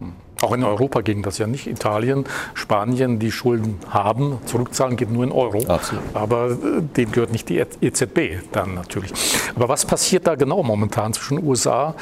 Auch 0.40 0.52
in 0.52 0.62
Europa 0.62 1.00
ging 1.00 1.22
das 1.22 1.38
ja 1.38 1.46
nicht. 1.46 1.66
Italien, 1.66 2.24
Spanien, 2.54 3.18
die 3.18 3.32
Schulden 3.32 3.78
haben, 3.88 4.38
zurückzahlen 4.44 4.96
geht 4.96 5.10
nur 5.10 5.24
in 5.24 5.32
Euro. 5.32 5.64
Absolut. 5.66 6.04
Aber 6.14 6.50
äh, 6.50 6.82
dem 6.96 7.10
gehört 7.10 7.32
nicht 7.32 7.48
die 7.48 7.58
EZB 7.58 8.42
dann 8.52 8.74
natürlich. 8.74 9.12
Aber 9.56 9.68
was 9.68 9.84
passiert 9.84 10.26
da 10.26 10.36
genau 10.36 10.62
momentan 10.62 11.12
zwischen 11.12 11.42
USA 11.42 11.96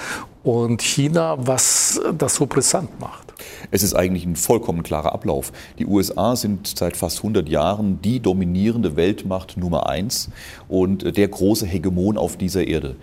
und 0.47 0.81
China, 0.81 1.37
was 1.41 2.01
das 2.17 2.37
so 2.37 2.47
brisant 2.47 3.01
macht? 3.01 3.35
Es 3.73 3.83
ist 3.83 3.95
eigentlich 3.95 4.25
ein 4.25 4.37
vollkommen 4.37 4.85
klarer 4.85 5.13
Ablauf. 5.13 5.53
Die 5.81 5.87
USA 5.87 6.37
sind 6.37 6.79
seit 6.79 6.97
fast 6.97 7.19
100 7.19 7.49
Jahren 7.49 8.01
die 8.01 8.21
dominierende 8.21 8.95
Weltmacht 8.95 9.57
Nummer 9.57 9.89
eins 9.89 10.31
und 10.69 11.17
der 11.17 11.27
große 11.27 11.67
Hegemon 11.67 12.17
auf 12.17 12.37
dieser 12.37 12.65
Erde. 12.65 12.95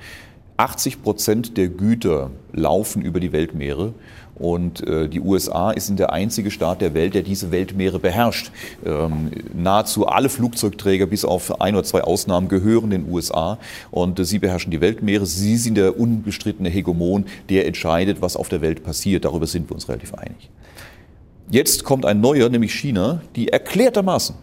80 0.57 1.01
Prozent 1.01 1.57
der 1.57 1.69
Güter 1.69 2.31
laufen 2.51 3.01
über 3.01 3.19
die 3.19 3.31
Weltmeere 3.31 3.93
und 4.35 4.85
äh, 4.87 5.07
die 5.09 5.19
USA 5.19 5.71
ist 5.71 5.97
der 5.99 6.11
einzige 6.11 6.49
Staat 6.49 6.81
der 6.81 6.93
Welt, 6.93 7.13
der 7.13 7.21
diese 7.21 7.51
Weltmeere 7.51 7.99
beherrscht. 7.99 8.51
Ähm, 8.83 9.31
nahezu 9.53 10.07
alle 10.07 10.29
Flugzeugträger, 10.29 11.05
bis 11.05 11.23
auf 11.23 11.61
ein 11.61 11.75
oder 11.75 11.83
zwei 11.83 12.01
Ausnahmen, 12.01 12.47
gehören 12.47 12.89
den 12.89 13.09
USA. 13.09 13.59
Und 13.91 14.19
äh, 14.19 14.25
sie 14.25 14.39
beherrschen 14.39 14.71
die 14.71 14.81
Weltmeere. 14.81 15.25
Sie 15.25 15.57
sind 15.57 15.75
der 15.75 15.99
unbestrittene 15.99 16.69
Hegemon, 16.69 17.25
der 17.49 17.67
entscheidet, 17.67 18.21
was 18.21 18.35
auf 18.35 18.49
der 18.49 18.61
Welt 18.61 18.83
passiert. 18.83 19.25
Darüber 19.25 19.45
sind 19.45 19.69
wir 19.69 19.75
uns 19.75 19.87
relativ 19.87 20.15
einig. 20.15 20.49
Jetzt 21.51 21.83
kommt 21.83 22.05
ein 22.05 22.19
neuer, 22.19 22.49
nämlich 22.49 22.73
China, 22.73 23.21
die 23.35 23.49
erklärtermaßen 23.49 24.35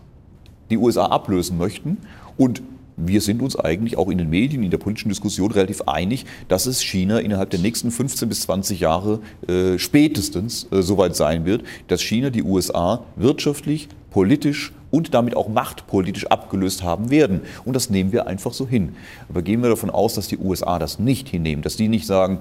die 0.70 0.76
USA 0.76 1.06
ablösen 1.06 1.58
möchten 1.58 1.96
und 2.36 2.62
wir 3.06 3.20
sind 3.20 3.42
uns 3.42 3.56
eigentlich 3.56 3.96
auch 3.96 4.08
in 4.08 4.18
den 4.18 4.30
Medien, 4.30 4.62
in 4.62 4.70
der 4.70 4.78
politischen 4.78 5.08
Diskussion 5.08 5.50
relativ 5.50 5.82
einig, 5.82 6.26
dass 6.48 6.66
es 6.66 6.82
China 6.82 7.18
innerhalb 7.18 7.50
der 7.50 7.60
nächsten 7.60 7.90
15 7.90 8.28
bis 8.28 8.42
20 8.42 8.80
Jahre 8.80 9.20
äh, 9.48 9.78
spätestens 9.78 10.66
äh, 10.70 10.82
soweit 10.82 11.16
sein 11.16 11.44
wird, 11.44 11.62
dass 11.88 12.02
China 12.02 12.30
die 12.30 12.42
USA 12.42 13.04
wirtschaftlich, 13.16 13.88
politisch 14.10 14.72
und 14.90 15.14
damit 15.14 15.36
auch 15.36 15.48
machtpolitisch 15.48 16.26
abgelöst 16.26 16.82
haben 16.82 17.10
werden. 17.10 17.42
Und 17.64 17.74
das 17.74 17.90
nehmen 17.90 18.12
wir 18.12 18.26
einfach 18.26 18.52
so 18.52 18.66
hin. 18.66 18.96
Aber 19.28 19.42
gehen 19.42 19.62
wir 19.62 19.70
davon 19.70 19.90
aus, 19.90 20.14
dass 20.14 20.28
die 20.28 20.38
USA 20.38 20.78
das 20.78 20.98
nicht 20.98 21.28
hinnehmen, 21.28 21.62
dass 21.62 21.76
die 21.76 21.88
nicht 21.88 22.06
sagen, 22.06 22.38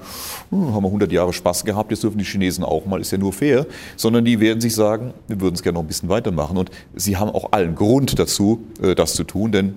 hm, 0.49 0.73
haben 0.73 0.83
wir 0.83 0.87
100 0.87 1.11
Jahre 1.11 1.33
Spaß 1.33 1.65
gehabt, 1.65 1.91
jetzt 1.91 2.03
dürfen 2.03 2.17
die 2.17 2.25
Chinesen 2.25 2.63
auch 2.63 2.85
mal, 2.85 2.99
ist 2.99 3.11
ja 3.11 3.17
nur 3.17 3.33
fair, 3.33 3.65
sondern 3.95 4.25
die 4.25 4.39
werden 4.39 4.61
sich 4.61 4.75
sagen, 4.75 5.13
wir 5.27 5.39
würden 5.39 5.55
es 5.55 5.63
gerne 5.63 5.75
noch 5.75 5.83
ein 5.83 5.87
bisschen 5.87 6.09
weitermachen. 6.09 6.57
Und 6.57 6.71
sie 6.95 7.17
haben 7.17 7.29
auch 7.29 7.51
allen 7.51 7.75
Grund 7.75 8.17
dazu, 8.17 8.65
äh, 8.81 8.95
das 8.95 9.13
zu 9.13 9.23
tun, 9.23 9.51
denn 9.51 9.75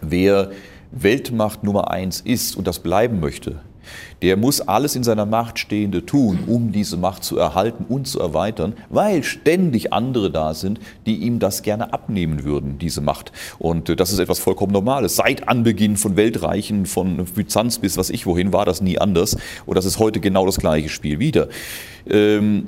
Wer 0.00 0.50
Weltmacht 0.92 1.64
Nummer 1.64 1.90
eins 1.90 2.20
ist 2.20 2.56
und 2.56 2.66
das 2.66 2.78
bleiben 2.78 3.20
möchte, 3.20 3.60
der 4.22 4.36
muss 4.36 4.60
alles 4.60 4.96
in 4.96 5.04
seiner 5.04 5.26
Macht 5.26 5.58
Stehende 5.58 6.04
tun, 6.04 6.40
um 6.46 6.72
diese 6.72 6.96
Macht 6.96 7.24
zu 7.24 7.38
erhalten 7.38 7.84
und 7.88 8.06
zu 8.06 8.20
erweitern, 8.20 8.74
weil 8.88 9.22
ständig 9.22 9.92
andere 9.92 10.30
da 10.30 10.54
sind, 10.54 10.80
die 11.06 11.16
ihm 11.16 11.38
das 11.38 11.62
gerne 11.62 11.92
abnehmen 11.92 12.44
würden, 12.44 12.78
diese 12.78 13.00
Macht. 13.00 13.32
Und 13.58 13.88
äh, 13.88 13.96
das 13.96 14.12
ist 14.12 14.18
etwas 14.18 14.38
vollkommen 14.38 14.72
Normales. 14.72 15.16
Seit 15.16 15.48
Anbeginn 15.48 15.96
von 15.96 16.16
Weltreichen, 16.16 16.86
von 16.86 17.24
Byzanz 17.24 17.78
bis 17.78 17.96
was 17.96 18.10
ich 18.10 18.26
wohin, 18.26 18.52
war 18.52 18.64
das 18.64 18.80
nie 18.80 18.98
anders. 18.98 19.36
Und 19.66 19.76
das 19.76 19.84
ist 19.84 19.98
heute 19.98 20.20
genau 20.20 20.46
das 20.46 20.58
gleiche 20.58 20.88
Spiel 20.88 21.18
wieder. 21.18 21.48
Ähm, 22.08 22.64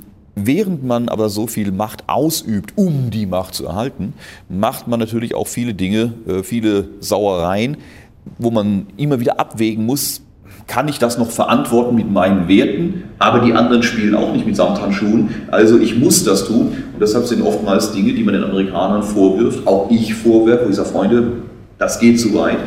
Während 0.46 0.85
man 0.85 1.09
aber 1.09 1.29
so 1.29 1.46
viel 1.46 1.72
Macht 1.72 2.05
ausübt, 2.07 2.72
um 2.77 3.11
die 3.11 3.27
Macht 3.27 3.55
zu 3.55 3.66
erhalten, 3.66 4.14
macht 4.48 4.88
man 4.88 5.01
natürlich 5.01 5.35
auch 5.35 5.46
viele 5.46 5.74
Dinge, 5.74 6.12
äh, 6.27 6.42
viele 6.42 6.88
Sauereien, 7.01 7.77
wo 8.38 8.51
man 8.51 8.87
immer 8.96 9.20
wieder 9.20 9.40
abwägen 9.40 9.87
muss, 9.87 10.22
kann 10.66 10.87
ich 10.87 10.98
das 10.98 11.16
noch 11.16 11.31
verantworten 11.31 11.96
mit 11.96 12.11
meinen 12.11 12.46
Werten, 12.46 13.05
aber 13.18 13.40
die 13.40 13.55
anderen 13.55 13.83
spielen 13.83 14.14
auch 14.14 14.35
nicht 14.35 14.46
mit 14.46 14.55
Samthandschuhen, 14.55 15.31
also 15.51 15.79
ich 15.79 15.98
muss 15.98 16.24
das 16.24 16.46
tun. 16.46 16.72
Und 16.92 17.01
deshalb 17.01 17.27
sind 17.27 17.42
oftmals 17.42 17.92
Dinge, 17.92 18.12
die 18.12 18.22
man 18.22 18.35
den 18.35 18.44
Amerikanern 18.44 19.03
vorwirft, 19.03 19.66
auch 19.66 19.90
ich 19.90 20.14
vorwerfe, 20.14 20.66
wo 20.66 20.70
ich 20.70 20.77
sage, 20.77 20.90
Freunde, 20.90 21.33
das 21.79 21.98
geht 21.98 22.20
zu 22.20 22.35
weit. 22.35 22.59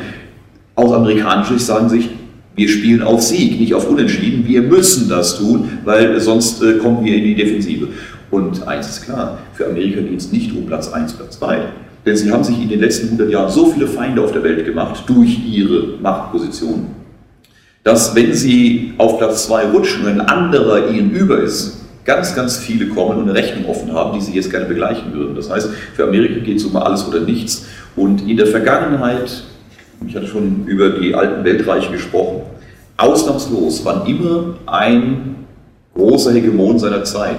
Aus 0.74 0.92
amerikanischer 0.92 1.54
Sicht 1.54 1.66
sagen 1.68 1.90
sich, 1.90 2.10
wir 2.56 2.68
spielen 2.68 3.02
auf 3.02 3.22
Sieg, 3.22 3.60
nicht 3.60 3.74
auf 3.74 3.88
Unentschieden. 3.90 4.48
Wir 4.48 4.62
müssen 4.62 5.10
das 5.10 5.38
tun, 5.38 5.80
weil 5.86 6.20
sonst 6.20 6.62
äh, 6.62 6.74
kommen 6.74 7.04
wir 7.04 7.16
in 7.16 7.24
die 7.24 7.36
Defensive. 7.36 7.88
Und 8.30 8.68
eins 8.68 8.90
ist 8.90 9.04
klar, 9.04 9.40
für 9.54 9.68
Amerika 9.68 10.02
geht 10.02 10.20
es 10.20 10.32
nicht 10.32 10.56
um 10.56 10.66
Platz 10.66 10.92
1, 10.92 11.14
Platz 11.14 11.38
2. 11.40 11.62
Denn 12.06 12.16
sie 12.16 12.32
haben 12.32 12.44
sich 12.44 12.60
in 12.62 12.70
den 12.70 12.80
letzten 12.80 13.08
100 13.08 13.30
Jahren 13.30 13.52
so 13.52 13.68
viele 13.68 13.88
Feinde 13.88 14.22
auf 14.22 14.32
der 14.32 14.44
Welt 14.44 14.66
gemacht 14.66 15.04
durch 15.08 15.40
ihre 15.46 15.98
Machtposition, 16.02 16.88
dass 17.84 18.16
wenn 18.16 18.34
sie 18.34 18.94
auf 18.98 19.18
Platz 19.18 19.46
2 19.48 19.66
rutschen 19.68 20.06
und 20.06 20.12
ein 20.12 20.22
anderer 20.22 20.90
ihnen 20.90 21.12
über 21.12 21.40
ist, 21.40 21.82
ganz, 22.06 22.36
ganz 22.36 22.58
viele 22.58 22.88
kommen 22.88 23.18
und 23.18 23.30
eine 23.30 23.36
Rechnung 23.36 23.70
offen 23.70 23.94
haben, 23.94 24.18
die 24.18 24.22
sie 24.22 24.34
jetzt 24.34 24.50
gerne 24.50 24.66
begleichen 24.66 25.14
würden. 25.14 25.36
Das 25.36 25.50
heißt, 25.50 25.70
für 25.94 26.04
Amerika 26.04 26.40
geht 26.40 26.58
es 26.58 26.66
um 26.66 26.76
alles 26.76 27.08
oder 27.08 27.20
nichts. 27.20 27.68
Und 27.96 28.28
in 28.28 28.38
der 28.38 28.48
Vergangenheit 28.48 29.44
ich 30.08 30.16
hatte 30.16 30.28
schon 30.28 30.66
über 30.66 30.90
die 30.90 31.14
alten 31.14 31.44
Weltreiche 31.44 31.92
gesprochen, 31.92 32.42
ausnahmslos, 32.98 33.86
wann 33.86 34.06
immer 34.06 34.56
ein 34.66 35.36
großer 35.96 36.32
Hegemon 36.32 36.80
seiner 36.80 37.04
Zeit 37.04 37.38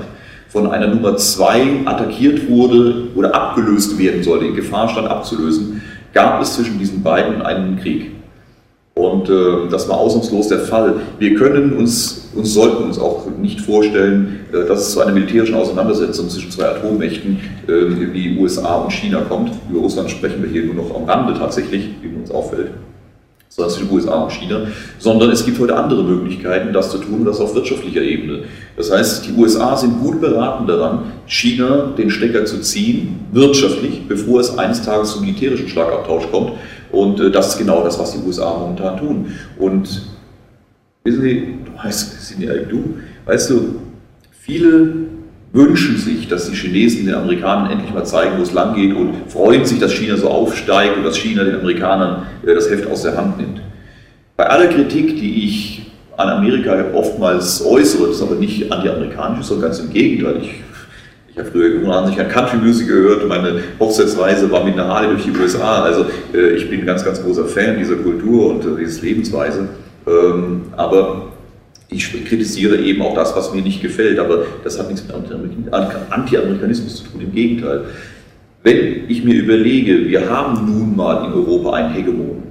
von 0.48 0.70
einer 0.70 0.88
Nummer 0.88 1.16
zwei 1.16 1.80
attackiert 1.84 2.48
wurde 2.48 3.08
oder 3.14 3.34
abgelöst 3.34 3.98
werden 3.98 4.22
sollte, 4.22 4.46
in 4.46 4.54
Gefahr 4.54 4.88
stand 4.88 5.08
abzulösen, 5.08 5.82
gab 6.12 6.42
es 6.42 6.54
zwischen 6.54 6.78
diesen 6.78 7.02
beiden 7.02 7.42
einen 7.42 7.78
Krieg. 7.78 8.10
Und 8.94 9.30
äh, 9.30 9.68
das 9.70 9.88
war 9.88 9.96
ausnahmslos 9.96 10.48
der 10.48 10.60
Fall. 10.60 10.96
Wir 11.18 11.34
können 11.34 11.72
uns, 11.76 12.28
uns 12.34 12.52
sollten 12.52 12.84
uns 12.84 12.98
auch 12.98 13.26
nicht 13.40 13.60
vorstellen, 13.60 14.40
äh, 14.52 14.66
dass 14.66 14.80
es 14.80 14.92
zu 14.92 15.00
einer 15.00 15.12
militärischen 15.12 15.54
Auseinandersetzung 15.54 16.28
zwischen 16.28 16.50
zwei 16.50 16.66
Atommächten 16.66 17.38
äh, 17.66 18.12
wie 18.12 18.38
USA 18.38 18.76
und 18.76 18.92
China 18.92 19.22
kommt. 19.22 19.52
Über 19.70 19.80
Russland 19.80 20.10
sprechen 20.10 20.42
wir 20.42 20.50
hier 20.50 20.66
nur 20.66 20.74
noch 20.74 20.94
am 20.94 21.04
Rande 21.04 21.38
tatsächlich, 21.38 21.88
wie 22.02 22.14
uns 22.14 22.30
auffällt. 22.30 22.72
sondern 23.48 23.74
zwischen 23.74 23.92
USA 23.92 24.24
und 24.24 24.32
China, 24.32 24.66
sondern 24.98 25.30
es 25.30 25.44
gibt 25.44 25.58
heute 25.58 25.76
andere 25.76 26.02
Möglichkeiten, 26.02 26.72
das 26.72 26.90
zu 26.90 26.98
tun, 26.98 27.20
und 27.20 27.24
das 27.26 27.40
auf 27.40 27.54
wirtschaftlicher 27.54 28.02
Ebene. 28.02 28.44
Das 28.76 28.90
heißt, 28.90 29.26
die 29.26 29.32
USA 29.38 29.76
sind 29.76 30.00
gut 30.00 30.20
beraten 30.20 30.66
daran, 30.66 31.12
China 31.26 31.92
den 31.96 32.10
Stecker 32.10 32.44
zu 32.44 32.60
ziehen, 32.60 33.20
wirtschaftlich, 33.32 34.02
bevor 34.08 34.40
es 34.40 34.58
eines 34.58 34.82
Tages 34.82 35.12
zum 35.12 35.22
militärischen 35.22 35.68
Schlagabtausch 35.68 36.30
kommt. 36.30 36.52
Und 36.92 37.18
äh, 37.20 37.30
das 37.30 37.48
ist 37.48 37.58
genau 37.58 37.82
das, 37.82 37.98
was 37.98 38.12
die 38.12 38.24
USA 38.24 38.56
momentan 38.58 38.98
tun. 38.98 39.32
Und 39.58 40.02
wissen 41.04 41.22
Sie, 41.22 41.58
du 41.64 41.82
weißt, 41.82 42.34
du, 42.70 42.94
weißt 43.24 43.50
du, 43.50 43.74
viele 44.30 44.92
wünschen 45.52 45.98
sich, 45.98 46.28
dass 46.28 46.48
die 46.48 46.56
Chinesen 46.56 47.06
den 47.06 47.14
Amerikanern 47.14 47.70
endlich 47.70 47.92
mal 47.92 48.04
zeigen, 48.04 48.38
wo 48.38 48.42
es 48.42 48.52
lang 48.52 48.74
geht 48.74 48.94
und 48.94 49.14
freuen 49.28 49.64
sich, 49.64 49.78
dass 49.78 49.92
China 49.92 50.16
so 50.16 50.28
aufsteigt 50.28 50.96
und 50.96 51.04
dass 51.04 51.16
China 51.16 51.44
den 51.44 51.56
Amerikanern 51.56 52.26
äh, 52.46 52.54
das 52.54 52.70
Heft 52.70 52.86
aus 52.90 53.02
der 53.02 53.16
Hand 53.16 53.38
nimmt. 53.38 53.60
Bei 54.36 54.46
aller 54.46 54.68
Kritik, 54.68 55.16
die 55.16 55.44
ich 55.44 55.92
an 56.16 56.28
Amerika 56.28 56.84
oftmals 56.94 57.64
äußere, 57.64 58.08
das 58.08 58.16
ist 58.16 58.22
aber 58.22 58.36
nicht 58.36 58.70
anti-amerikanisch, 58.70 59.46
sondern 59.46 59.68
ganz 59.68 59.80
im 59.80 59.92
Gegenteil. 59.92 60.40
Ich, 60.42 60.54
ich 61.32 61.38
habe 61.38 61.50
früher 61.50 61.82
unheimlich 61.82 62.20
an 62.20 62.28
Country 62.28 62.58
Music 62.58 62.88
gehört, 62.88 63.26
meine 63.26 63.60
Hochzeitsreise 63.80 64.50
war 64.50 64.64
mit 64.64 64.74
einer 64.74 64.86
Harley 64.86 65.08
durch 65.08 65.24
die 65.24 65.30
USA, 65.30 65.82
also 65.82 66.04
äh, 66.34 66.56
ich 66.56 66.68
bin 66.68 66.80
ein 66.80 66.86
ganz, 66.86 67.04
ganz 67.04 67.22
großer 67.22 67.46
Fan 67.46 67.78
dieser 67.78 67.96
Kultur 67.96 68.50
und 68.50 68.64
äh, 68.66 68.84
dieser 68.84 69.02
Lebensweise. 69.02 69.68
Ähm, 70.06 70.62
aber 70.76 71.32
ich 71.88 72.12
kritisiere 72.26 72.76
eben 72.76 73.00
auch 73.00 73.14
das, 73.14 73.34
was 73.34 73.54
mir 73.54 73.62
nicht 73.62 73.80
gefällt, 73.80 74.18
aber 74.18 74.44
das 74.62 74.78
hat 74.78 74.90
nichts 74.90 75.04
mit 75.06 75.72
Anti-Amerikanismus 75.72 76.96
zu 76.96 77.04
tun, 77.04 77.22
im 77.22 77.32
Gegenteil. 77.32 77.84
Wenn 78.62 79.08
ich 79.08 79.24
mir 79.24 79.34
überlege, 79.34 80.06
wir 80.08 80.28
haben 80.28 80.66
nun 80.66 80.94
mal 80.94 81.24
in 81.26 81.32
Europa 81.32 81.72
einen 81.72 81.94
Hegemon, 81.94 82.42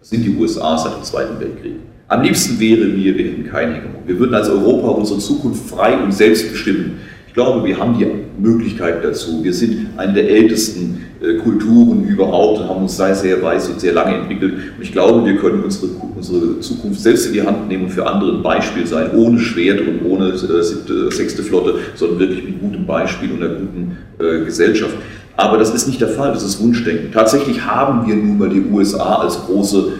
das 0.00 0.10
sind 0.10 0.24
die 0.24 0.36
USA 0.36 0.76
seit 0.76 0.96
dem 0.96 1.02
Zweiten 1.04 1.40
Weltkrieg. 1.40 1.76
Am 2.08 2.22
liebsten 2.22 2.60
wäre 2.60 2.84
mir, 2.84 3.16
wir 3.16 3.24
hätten 3.24 3.46
keinen 3.46 3.74
Hegemon. 3.74 4.02
Wir 4.06 4.18
würden 4.18 4.34
als 4.34 4.48
Europa 4.48 4.88
unsere 4.88 5.18
Zukunft 5.18 5.68
frei 5.70 5.96
und 5.96 6.12
selbst 6.12 6.52
bestimmen. 6.52 7.00
Ich 7.36 7.42
glaube, 7.44 7.68
wir 7.68 7.78
haben 7.78 7.98
die 7.98 8.06
Möglichkeit 8.42 9.04
dazu. 9.04 9.44
Wir 9.44 9.52
sind 9.52 9.88
eine 9.98 10.14
der 10.14 10.30
ältesten 10.30 11.02
äh, 11.20 11.34
Kulturen 11.34 12.08
überhaupt 12.08 12.62
und 12.62 12.68
haben 12.70 12.82
uns 12.84 12.96
sehr, 12.96 13.14
sehr 13.14 13.42
weiß 13.42 13.68
und 13.68 13.78
sehr 13.78 13.92
lange 13.92 14.16
entwickelt. 14.16 14.54
Und 14.54 14.82
ich 14.82 14.90
glaube, 14.90 15.22
wir 15.22 15.36
können 15.36 15.62
unsere, 15.62 15.88
unsere 16.16 16.60
Zukunft 16.60 16.98
selbst 16.98 17.26
in 17.26 17.34
die 17.34 17.42
Hand 17.42 17.68
nehmen 17.68 17.84
und 17.84 17.90
für 17.90 18.06
andere 18.06 18.38
ein 18.38 18.42
Beispiel 18.42 18.86
sein, 18.86 19.10
ohne 19.14 19.38
Schwert 19.38 19.82
und 19.82 20.10
ohne 20.10 20.28
äh, 20.28 20.62
siebte, 20.62 21.12
sechste 21.12 21.42
Flotte, 21.42 21.74
sondern 21.94 22.20
wirklich 22.20 22.42
mit 22.42 22.58
gutem 22.58 22.86
Beispiel 22.86 23.30
und 23.30 23.42
einer 23.42 23.52
guten 23.52 23.98
äh, 24.18 24.46
Gesellschaft. 24.46 24.94
Aber 25.36 25.58
das 25.58 25.74
ist 25.74 25.88
nicht 25.88 26.00
der 26.00 26.08
Fall, 26.08 26.32
das 26.32 26.42
ist 26.42 26.58
Wunschdenken. 26.62 27.12
Tatsächlich 27.12 27.66
haben 27.66 28.06
wir 28.06 28.14
nun 28.14 28.38
mal 28.38 28.48
die 28.48 28.64
USA 28.72 29.16
als 29.16 29.44
große 29.44 29.92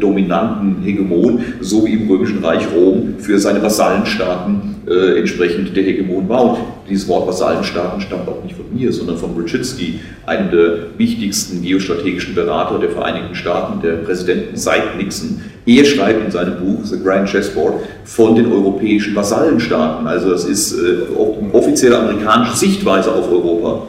dominanten 0.00 0.82
Hegemon, 0.82 1.38
so 1.60 1.86
wie 1.86 1.92
im 1.92 2.10
Römischen 2.10 2.44
Reich 2.44 2.66
Rom 2.74 3.14
für 3.18 3.38
seine 3.38 3.62
Vasallenstaaten 3.62 4.73
äh, 4.86 5.18
entsprechend 5.18 5.76
der 5.76 5.82
Hegemon. 5.82 6.28
Und 6.28 6.58
dieses 6.88 7.08
Wort 7.08 7.26
Vasallenstaaten 7.26 8.00
stammt 8.00 8.28
auch 8.28 8.42
nicht 8.42 8.56
von 8.56 8.66
mir, 8.72 8.92
sondern 8.92 9.16
von 9.16 9.34
Brzezinski, 9.34 10.00
einem 10.26 10.50
der 10.50 10.98
wichtigsten 10.98 11.62
geostrategischen 11.62 12.34
Berater 12.34 12.78
der 12.78 12.90
Vereinigten 12.90 13.34
Staaten, 13.34 13.80
der 13.80 13.94
Präsidenten 13.94 14.56
seit 14.56 14.96
Nixon. 14.96 15.40
Er 15.66 15.84
schreibt 15.84 16.24
in 16.24 16.30
seinem 16.30 16.58
Buch 16.58 16.84
The 16.84 17.02
Grand 17.02 17.28
Chessboard 17.28 17.74
von 18.04 18.34
den 18.34 18.52
europäischen 18.52 19.14
Vasallenstaaten. 19.16 20.06
Also 20.06 20.30
das 20.30 20.44
ist 20.44 20.74
äh, 20.74 21.14
offizielle 21.52 21.98
amerikanische 21.98 22.56
Sichtweise 22.56 23.12
auf 23.12 23.30
Europa. 23.30 23.86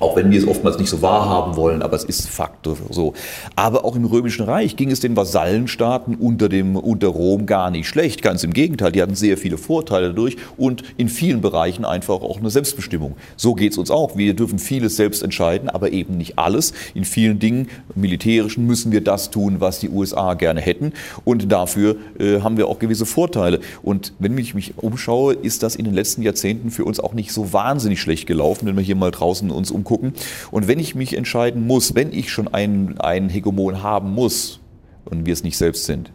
Auch 0.00 0.16
wenn 0.16 0.30
wir 0.30 0.38
es 0.38 0.46
oftmals 0.46 0.78
nicht 0.78 0.90
so 0.90 1.02
wahrhaben 1.02 1.56
wollen, 1.56 1.82
aber 1.82 1.96
es 1.96 2.04
ist 2.04 2.28
Fakt 2.28 2.68
so. 2.90 3.14
Aber 3.56 3.84
auch 3.84 3.96
im 3.96 4.04
Römischen 4.04 4.44
Reich 4.44 4.76
ging 4.76 4.90
es 4.90 5.00
den 5.00 5.16
Vasallenstaaten 5.16 6.14
unter, 6.14 6.48
dem, 6.48 6.76
unter 6.76 7.08
Rom 7.08 7.46
gar 7.46 7.70
nicht 7.70 7.88
schlecht. 7.88 8.22
Ganz 8.22 8.44
im 8.44 8.52
Gegenteil, 8.52 8.92
die 8.92 9.02
hatten 9.02 9.14
sehr 9.14 9.36
viele 9.36 9.58
Vorteile 9.58 10.08
dadurch 10.08 10.36
und 10.56 10.82
in 10.96 11.08
vielen 11.08 11.40
Bereichen 11.40 11.84
einfach 11.84 12.20
auch 12.20 12.38
eine 12.38 12.50
Selbstbestimmung. 12.50 13.16
So 13.36 13.54
geht 13.54 13.72
es 13.72 13.78
uns 13.78 13.90
auch. 13.90 14.16
Wir 14.16 14.34
dürfen 14.34 14.58
vieles 14.58 14.96
selbst 14.96 15.22
entscheiden, 15.22 15.68
aber 15.68 15.92
eben 15.92 16.16
nicht 16.16 16.38
alles. 16.38 16.72
In 16.94 17.04
vielen 17.04 17.38
Dingen, 17.38 17.68
militärischen, 17.94 18.66
müssen 18.66 18.92
wir 18.92 19.00
das 19.00 19.30
tun, 19.30 19.56
was 19.60 19.80
die 19.80 19.88
USA 19.88 20.34
gerne 20.34 20.60
hätten. 20.60 20.92
Und 21.24 21.50
dafür 21.50 21.96
äh, 22.18 22.40
haben 22.40 22.56
wir 22.56 22.68
auch 22.68 22.78
gewisse 22.78 23.06
Vorteile. 23.06 23.60
Und 23.82 24.12
wenn 24.18 24.36
ich 24.38 24.54
mich 24.54 24.74
umschaue, 24.76 25.34
ist 25.34 25.62
das 25.62 25.74
in 25.74 25.84
den 25.84 25.94
letzten 25.94 26.22
Jahrzehnten 26.22 26.70
für 26.70 26.84
uns 26.84 27.00
auch 27.00 27.14
nicht 27.14 27.32
so 27.32 27.52
wahnsinnig 27.52 28.00
schlecht 28.00 28.26
gelaufen, 28.26 28.66
wenn 28.66 28.76
wir 28.76 28.84
hier 28.84 28.96
mal 28.96 29.10
draußen 29.10 29.50
uns 29.50 29.70
umgucken 29.70 29.87
gucken. 29.88 30.12
Und 30.50 30.68
wenn 30.68 30.78
ich 30.78 30.94
mich 30.94 31.16
entscheiden 31.16 31.66
muss, 31.66 31.94
wenn 31.94 32.12
ich 32.12 32.30
schon 32.30 32.46
einen, 32.46 33.00
einen 33.00 33.30
Hegemon 33.30 33.82
haben 33.82 34.10
muss 34.10 34.60
und 35.06 35.26
wir 35.26 35.32
es 35.32 35.42
nicht 35.42 35.56
selbst 35.56 35.86
sind, 35.86 36.12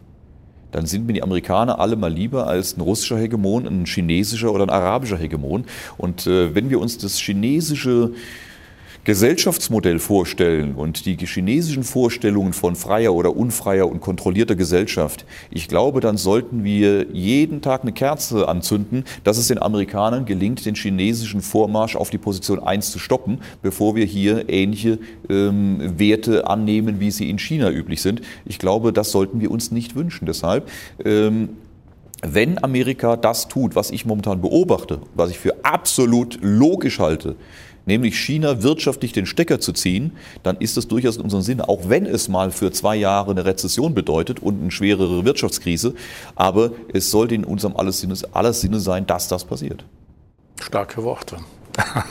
dann 0.72 0.86
sind 0.86 1.06
mir 1.06 1.14
die 1.14 1.24
Amerikaner 1.24 1.80
alle 1.80 1.96
mal 1.96 2.12
lieber 2.12 2.48
als 2.48 2.78
ein 2.78 2.82
russischer 2.82 3.18
Hegemon, 3.18 3.68
ein 3.68 3.86
chinesischer 3.86 4.52
oder 4.52 4.64
ein 4.64 4.70
arabischer 4.70 5.18
Hegemon. 5.18 5.66
Und 5.98 6.26
äh, 6.26 6.56
wenn 6.56 6.70
wir 6.70 6.80
uns 6.80 6.98
das 6.98 7.20
chinesische 7.20 8.12
Gesellschaftsmodell 9.06 10.00
vorstellen 10.00 10.76
und 10.76 11.06
die 11.06 11.18
chinesischen 11.18 11.84
Vorstellungen 11.84 12.54
von 12.54 12.78
freier 12.78 13.14
oder 13.14 13.36
unfreier 13.36 13.90
und 13.90 14.00
kontrollierter 14.00 14.56
Gesellschaft, 14.56 15.26
ich 15.52 15.68
glaube, 15.68 16.00
dann 16.00 16.16
sollten 16.16 16.64
wir 16.64 17.08
jeden 17.12 17.62
Tag 17.62 17.82
eine 17.82 17.92
Kerze 17.92 18.48
anzünden, 18.48 19.04
dass 19.26 19.38
es 19.38 19.50
den 19.50 19.62
Amerikanern 19.62 20.24
gelingt, 20.24 20.66
den 20.66 20.76
chinesischen 20.76 21.42
Vormarsch 21.42 21.98
auf 21.98 22.12
die 22.12 22.18
Position 22.18 22.64
1 22.64 22.92
zu 22.92 23.00
stoppen, 23.00 23.40
bevor 23.62 23.98
wir 23.98 24.06
hier 24.06 24.48
ähnliche 24.48 25.00
ähm, 25.30 26.00
Werte 26.00 26.48
annehmen, 26.48 27.02
wie 27.02 27.12
sie 27.12 27.30
in 27.30 27.40
China 27.40 27.72
üblich 27.72 28.02
sind. 28.02 28.22
Ich 28.46 28.58
glaube, 28.58 28.94
das 28.94 29.12
sollten 29.12 29.42
wir 29.42 29.52
uns 29.52 29.72
nicht 29.72 29.96
wünschen. 29.96 30.26
Deshalb 30.26 30.70
ähm, 31.04 31.50
wenn 32.26 32.64
Amerika 32.64 33.18
das 33.18 33.50
tut, 33.50 33.76
was 33.76 33.92
ich 33.92 34.06
momentan 34.06 34.40
beobachte, 34.40 35.00
was 35.14 35.30
ich 35.30 35.40
für 35.40 35.66
absolut 35.66 36.40
logisch 36.42 37.00
halte, 37.00 37.36
nämlich 37.86 38.18
China 38.18 38.64
wirtschaftlich 38.64 39.12
den 39.14 39.26
Stecker 39.26 39.60
zu 39.60 39.74
ziehen, 39.74 40.14
dann 40.44 40.58
ist 40.58 40.78
das 40.78 40.88
durchaus 40.88 41.18
in 41.18 41.24
unserem 41.24 41.44
Sinne, 41.44 41.70
auch 41.70 41.90
wenn 41.90 42.06
es 42.06 42.28
mal 42.30 42.52
für 42.52 42.72
zwei 42.72 42.96
Jahre 42.96 43.32
eine 43.32 43.46
Rezession 43.46 43.94
bedeutet 43.94 44.42
und 44.42 44.62
eine 44.62 44.72
schwerere 44.72 45.26
Wirtschaftskrise, 45.26 45.94
aber 46.36 46.72
es 46.94 47.12
sollte 47.12 47.36
in 47.36 47.46
unserem 47.46 47.76
alles 47.76 48.00
Sinne 48.00 48.80
sein, 48.80 49.06
dass 49.06 49.28
das 49.28 49.44
passiert. 49.46 49.84
Starke 50.60 51.04
Worte. 51.04 51.38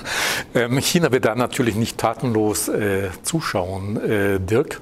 Ähm, 0.54 0.78
China 0.78 1.10
wird 1.12 1.24
da 1.24 1.34
natürlich 1.34 1.76
nicht 1.76 1.96
tatenlos 1.96 2.68
äh, 2.68 3.08
zuschauen, 3.22 3.96
äh, 3.96 4.38
Dirk. 4.38 4.80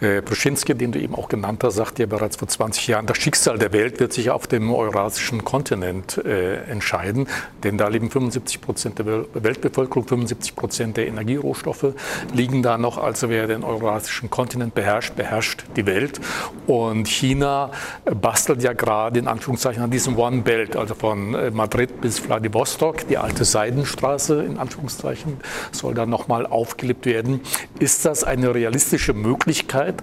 Äh, 0.00 0.22
Brzezinski, 0.22 0.74
den 0.74 0.90
du 0.90 0.98
eben 0.98 1.14
auch 1.14 1.28
genannt 1.28 1.62
hast, 1.62 1.74
sagte 1.76 2.02
ja 2.02 2.06
bereits 2.06 2.36
vor 2.36 2.48
20 2.48 2.88
Jahren, 2.88 3.06
das 3.06 3.18
Schicksal 3.18 3.58
der 3.58 3.72
Welt 3.72 4.00
wird 4.00 4.12
sich 4.12 4.30
auf 4.30 4.48
dem 4.48 4.74
eurasischen 4.74 5.44
Kontinent 5.44 6.18
äh, 6.18 6.64
entscheiden, 6.64 7.28
denn 7.62 7.78
da 7.78 7.86
leben 7.86 8.10
75 8.10 8.60
Prozent 8.60 8.98
der 8.98 9.06
Weltbevölkerung, 9.34 10.06
75 10.06 10.56
Prozent 10.56 10.96
der 10.96 11.06
Energierohstoffe 11.06 11.94
liegen 12.32 12.62
da 12.62 12.76
noch. 12.76 12.98
Also 12.98 13.28
wer 13.28 13.46
den 13.46 13.62
eurasischen 13.62 14.30
Kontinent 14.30 14.74
beherrscht, 14.74 15.14
beherrscht 15.14 15.64
die 15.76 15.86
Welt. 15.86 16.20
Und 16.66 17.06
China 17.06 17.70
bastelt 18.04 18.62
ja 18.64 18.72
gerade 18.72 19.20
in 19.20 19.28
Anführungszeichen 19.28 19.82
an 19.82 19.90
diesem 19.90 20.18
One 20.18 20.42
Belt, 20.42 20.76
also 20.76 20.96
von 20.96 21.34
äh, 21.34 21.50
Madrid 21.52 22.00
bis 22.00 22.18
Vladivostok, 22.18 23.06
die 23.06 23.16
alte 23.16 23.44
Seidenstraße 23.44 24.13
in 24.18 24.58
Anführungszeichen, 24.58 25.38
soll 25.72 25.94
dann 25.94 26.10
nochmal 26.10 26.46
aufgelebt 26.46 27.06
werden. 27.06 27.40
Ist 27.78 28.04
das 28.04 28.24
eine 28.24 28.54
realistische 28.54 29.12
Möglichkeit? 29.12 29.96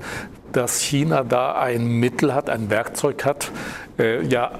Dass 0.52 0.82
China 0.82 1.24
da 1.24 1.54
ein 1.54 1.88
Mittel 1.88 2.34
hat, 2.34 2.50
ein 2.50 2.69
Werkzeug 2.69 3.24
hat, 3.24 3.52
äh, 3.97 4.26
ja, 4.26 4.52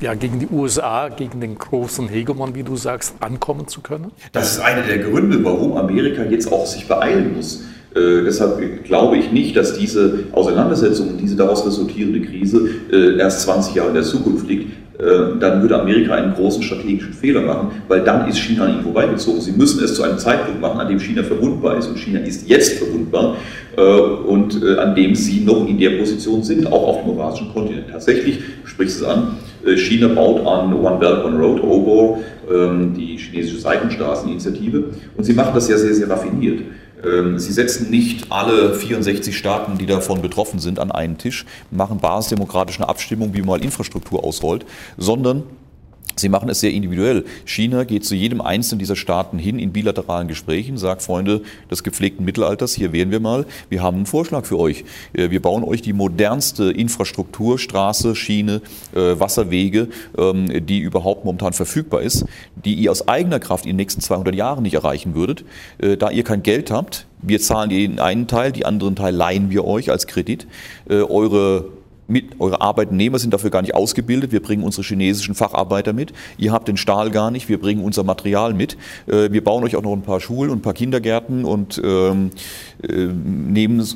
ja, 0.00 0.14
gegen 0.14 0.38
die 0.38 0.48
USA, 0.48 1.08
gegen 1.08 1.40
den 1.40 1.56
großen 1.56 2.08
Hegemon, 2.08 2.54
wie 2.54 2.62
du 2.62 2.76
sagst, 2.76 3.14
ankommen 3.20 3.66
zu 3.68 3.80
können? 3.80 4.12
Das 4.32 4.52
ist 4.52 4.60
einer 4.60 4.82
der 4.82 4.98
Gründe, 4.98 5.42
warum 5.42 5.76
Amerika 5.76 6.22
jetzt 6.24 6.52
auch 6.52 6.66
sich 6.66 6.86
beeilen 6.86 7.34
muss. 7.34 7.62
Äh, 7.94 8.24
deshalb 8.24 8.84
glaube 8.84 9.16
ich 9.16 9.32
nicht, 9.32 9.56
dass 9.56 9.78
diese 9.78 10.24
Auseinandersetzung, 10.32 11.16
diese 11.16 11.36
daraus 11.36 11.66
resultierende 11.66 12.20
Krise 12.20 12.68
äh, 12.92 13.18
erst 13.18 13.42
20 13.42 13.74
Jahre 13.74 13.88
in 13.88 13.94
der 13.94 14.02
Zukunft 14.02 14.46
liegt. 14.46 14.72
Äh, 14.98 15.38
dann 15.38 15.60
würde 15.60 15.78
Amerika 15.78 16.14
einen 16.14 16.32
großen 16.32 16.62
strategischen 16.62 17.12
Fehler 17.12 17.42
machen, 17.42 17.82
weil 17.86 18.00
dann 18.00 18.28
ist 18.28 18.38
China 18.38 18.64
an 18.64 18.74
ihnen 18.74 18.82
vorbeigezogen. 18.82 19.42
Sie 19.42 19.52
müssen 19.52 19.84
es 19.84 19.94
zu 19.94 20.02
einem 20.02 20.16
Zeitpunkt 20.16 20.60
machen, 20.60 20.80
an 20.80 20.88
dem 20.88 20.98
China 20.98 21.22
verwundbar 21.22 21.76
ist 21.76 21.88
und 21.88 21.98
China 21.98 22.20
ist 22.20 22.48
jetzt 22.48 22.78
verwundbar 22.78 23.36
äh, 23.76 23.82
und 23.82 24.62
äh, 24.62 24.78
an 24.78 24.94
dem 24.94 25.14
sie 25.14 25.40
noch 25.40 25.68
in 25.68 25.78
der 25.78 25.90
Position 25.98 26.42
sind, 26.42 26.66
auch 26.66 26.88
auf 26.88 27.02
dem 27.02 27.10
eurasischen 27.10 27.52
Kontinent. 27.52 27.90
Tatsächlich, 27.90 28.38
du 28.38 28.82
es 28.84 29.02
an, 29.02 29.36
China 29.76 30.08
baut 30.08 30.46
an 30.46 30.72
One 30.72 30.98
Belt, 30.98 31.24
One 31.24 31.38
Road, 31.38 31.62
OBOR, 31.62 32.18
ähm, 32.50 32.94
die 32.96 33.16
chinesische 33.16 33.58
Seitenstraßeninitiative 33.58 34.84
und 35.16 35.24
sie 35.24 35.32
machen 35.34 35.50
das 35.54 35.68
ja 35.68 35.76
sehr, 35.76 35.92
sehr 35.92 36.08
raffiniert. 36.08 36.60
Ähm, 37.06 37.38
sie 37.38 37.52
setzen 37.52 37.90
nicht 37.90 38.30
alle 38.30 38.74
64 38.74 39.36
Staaten, 39.36 39.78
die 39.78 39.86
davon 39.86 40.22
betroffen 40.22 40.58
sind, 40.58 40.78
an 40.78 40.90
einen 40.90 41.18
Tisch, 41.18 41.46
machen 41.70 41.98
basisdemokratische 41.98 42.88
Abstimmung, 42.88 43.34
wie 43.34 43.40
man 43.40 43.46
mal 43.46 43.64
Infrastruktur 43.64 44.24
ausrollt, 44.24 44.66
sondern 44.96 45.44
Sie 46.18 46.30
machen 46.30 46.48
es 46.48 46.60
sehr 46.60 46.70
individuell. 46.70 47.26
China 47.44 47.84
geht 47.84 48.06
zu 48.06 48.14
jedem 48.14 48.40
einzelnen 48.40 48.78
dieser 48.78 48.96
Staaten 48.96 49.38
hin 49.38 49.58
in 49.58 49.72
bilateralen 49.72 50.28
Gesprächen, 50.28 50.78
sagt 50.78 51.02
Freunde 51.02 51.42
des 51.70 51.82
gepflegten 51.82 52.24
Mittelalters, 52.24 52.72
hier 52.72 52.92
wählen 52.92 53.10
wir 53.10 53.20
mal, 53.20 53.44
wir 53.68 53.82
haben 53.82 53.98
einen 53.98 54.06
Vorschlag 54.06 54.46
für 54.46 54.58
euch. 54.58 54.84
Äh, 55.12 55.30
wir 55.30 55.42
bauen 55.42 55.62
euch 55.62 55.82
die 55.82 55.92
modernste 55.92 56.70
Infrastruktur, 56.70 57.58
Straße, 57.58 58.16
Schiene, 58.16 58.62
äh, 58.94 59.20
Wasserwege, 59.20 59.88
ähm, 60.16 60.66
die 60.66 60.78
überhaupt 60.78 61.26
momentan 61.26 61.52
verfügbar 61.52 62.00
ist, 62.00 62.24
die 62.64 62.74
ihr 62.74 62.90
aus 62.90 63.08
eigener 63.08 63.38
Kraft 63.38 63.66
in 63.66 63.72
den 63.72 63.76
nächsten 63.76 64.00
200 64.00 64.34
Jahren 64.34 64.62
nicht 64.62 64.74
erreichen 64.74 65.14
würdet. 65.14 65.44
Äh, 65.76 65.98
da 65.98 66.10
ihr 66.10 66.24
kein 66.24 66.42
Geld 66.42 66.70
habt, 66.70 67.06
wir 67.20 67.40
zahlen 67.40 67.68
den 67.68 67.98
einen 68.00 68.26
Teil, 68.26 68.52
die 68.52 68.64
anderen 68.64 68.96
Teil 68.96 69.14
leihen 69.14 69.50
wir 69.50 69.66
euch 69.66 69.90
als 69.90 70.06
Kredit. 70.06 70.46
Eure 70.88 71.64
mit, 72.08 72.40
eure 72.40 72.60
Arbeitnehmer 72.60 73.18
sind 73.18 73.34
dafür 73.34 73.50
gar 73.50 73.62
nicht 73.62 73.74
ausgebildet. 73.74 74.32
Wir 74.32 74.40
bringen 74.40 74.62
unsere 74.62 74.82
chinesischen 74.82 75.34
Facharbeiter 75.34 75.92
mit. 75.92 76.12
Ihr 76.38 76.52
habt 76.52 76.68
den 76.68 76.76
Stahl 76.76 77.10
gar 77.10 77.30
nicht. 77.30 77.48
Wir 77.48 77.58
bringen 77.58 77.82
unser 77.82 78.04
Material 78.04 78.54
mit. 78.54 78.76
Äh, 79.06 79.32
wir 79.32 79.42
bauen 79.42 79.64
euch 79.64 79.76
auch 79.76 79.82
noch 79.82 79.92
ein 79.92 80.02
paar 80.02 80.20
Schulen 80.20 80.50
und 80.50 80.58
ein 80.58 80.62
paar 80.62 80.74
Kindergärten 80.74 81.44
und 81.44 81.80
ähm, 81.82 82.30
äh, 82.82 82.92
nehmen, 82.92 83.86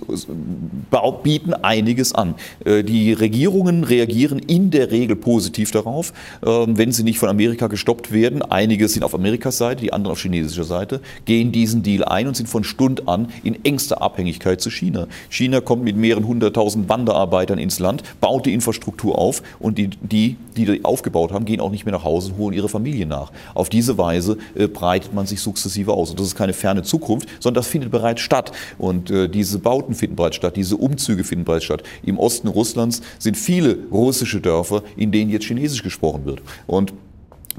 bieten 1.23 1.55
einiges 1.55 2.15
an. 2.15 2.35
Äh, 2.65 2.83
die 2.83 3.13
Regierungen 3.13 3.85
reagieren 3.85 4.39
in 4.39 4.71
der 4.71 4.91
Regel 4.91 5.17
positiv 5.17 5.71
darauf, 5.71 6.13
ähm, 6.45 6.77
wenn 6.79 6.93
sie 6.93 7.05
nicht 7.05 7.19
von 7.19 7.29
Amerika 7.29 7.69
gestoppt 7.69 8.13
werden. 8.13 8.43
Einige 8.43 8.89
sind 8.89 9.05
auf 9.05 9.15
Amerikas 9.15 9.59
Seite, 9.59 9.83
die 9.83 9.93
anderen 9.93 10.13
auf 10.13 10.21
chinesischer 10.21 10.65
Seite, 10.65 11.01
gehen 11.27 11.53
diesen 11.53 11.83
Deal 11.83 12.05
ein 12.05 12.27
und 12.27 12.37
sind 12.37 12.49
von 12.49 12.65
Stund 12.65 13.09
an 13.09 13.29
in 13.45 13.65
engster 13.65 14.03
Abhängigkeit 14.03 14.61
zu 14.61 14.71
China. 14.71 15.07
China 15.29 15.61
kommt 15.61 15.85
mit 15.85 15.97
mehreren 15.97 16.27
hunderttausend 16.27 16.89
Wanderarbeitern 16.89 17.59
ins 17.59 17.79
Land 17.79 18.00
baut 18.21 18.47
die 18.47 18.55
Infrastruktur 18.55 19.19
auf 19.19 19.43
und 19.59 19.79
die, 19.79 19.89
die, 19.89 20.37
die 20.57 20.85
aufgebaut 20.85 21.33
haben, 21.33 21.45
gehen 21.45 21.61
auch 21.61 21.71
nicht 21.71 21.85
mehr 21.85 21.93
nach 21.93 22.05
Hause 22.05 22.33
und 22.33 22.39
holen 22.39 22.55
ihre 22.55 22.69
Familie 22.69 23.07
nach. 23.07 23.33
Auf 23.55 23.69
diese 23.69 23.99
Weise 23.99 24.39
äh, 24.55 24.67
breitet 24.67 25.15
man 25.15 25.27
sich 25.27 25.41
sukzessive 25.41 25.93
aus. 25.93 26.11
Und 26.11 26.21
das 26.21 26.29
ist 26.29 26.37
keine 26.37 26.53
ferne 26.53 26.83
Zukunft, 26.83 27.29
sondern 27.41 27.61
das 27.61 27.69
findet 27.69 27.91
bereits 27.91 28.21
statt. 28.21 28.53
Und 28.79 29.11
äh, 29.11 29.29
diese 29.29 29.59
Bauten 29.59 29.95
finden 29.95 30.17
bereits 30.17 30.37
statt, 30.37 30.57
diese 30.57 30.77
Umzüge 30.77 31.25
finden 31.25 31.45
bereits 31.45 31.65
statt. 31.65 31.83
Im 32.03 32.19
Osten 32.19 32.49
Russlands 32.49 33.03
sind 33.19 33.37
viele 33.37 33.79
russische 33.91 34.41
Dörfer, 34.41 34.83
in 34.97 35.13
denen 35.13 35.31
jetzt 35.31 35.47
Chinesisch 35.47 35.83
gesprochen 35.83 36.25
wird. 36.25 36.43
Und 36.67 36.93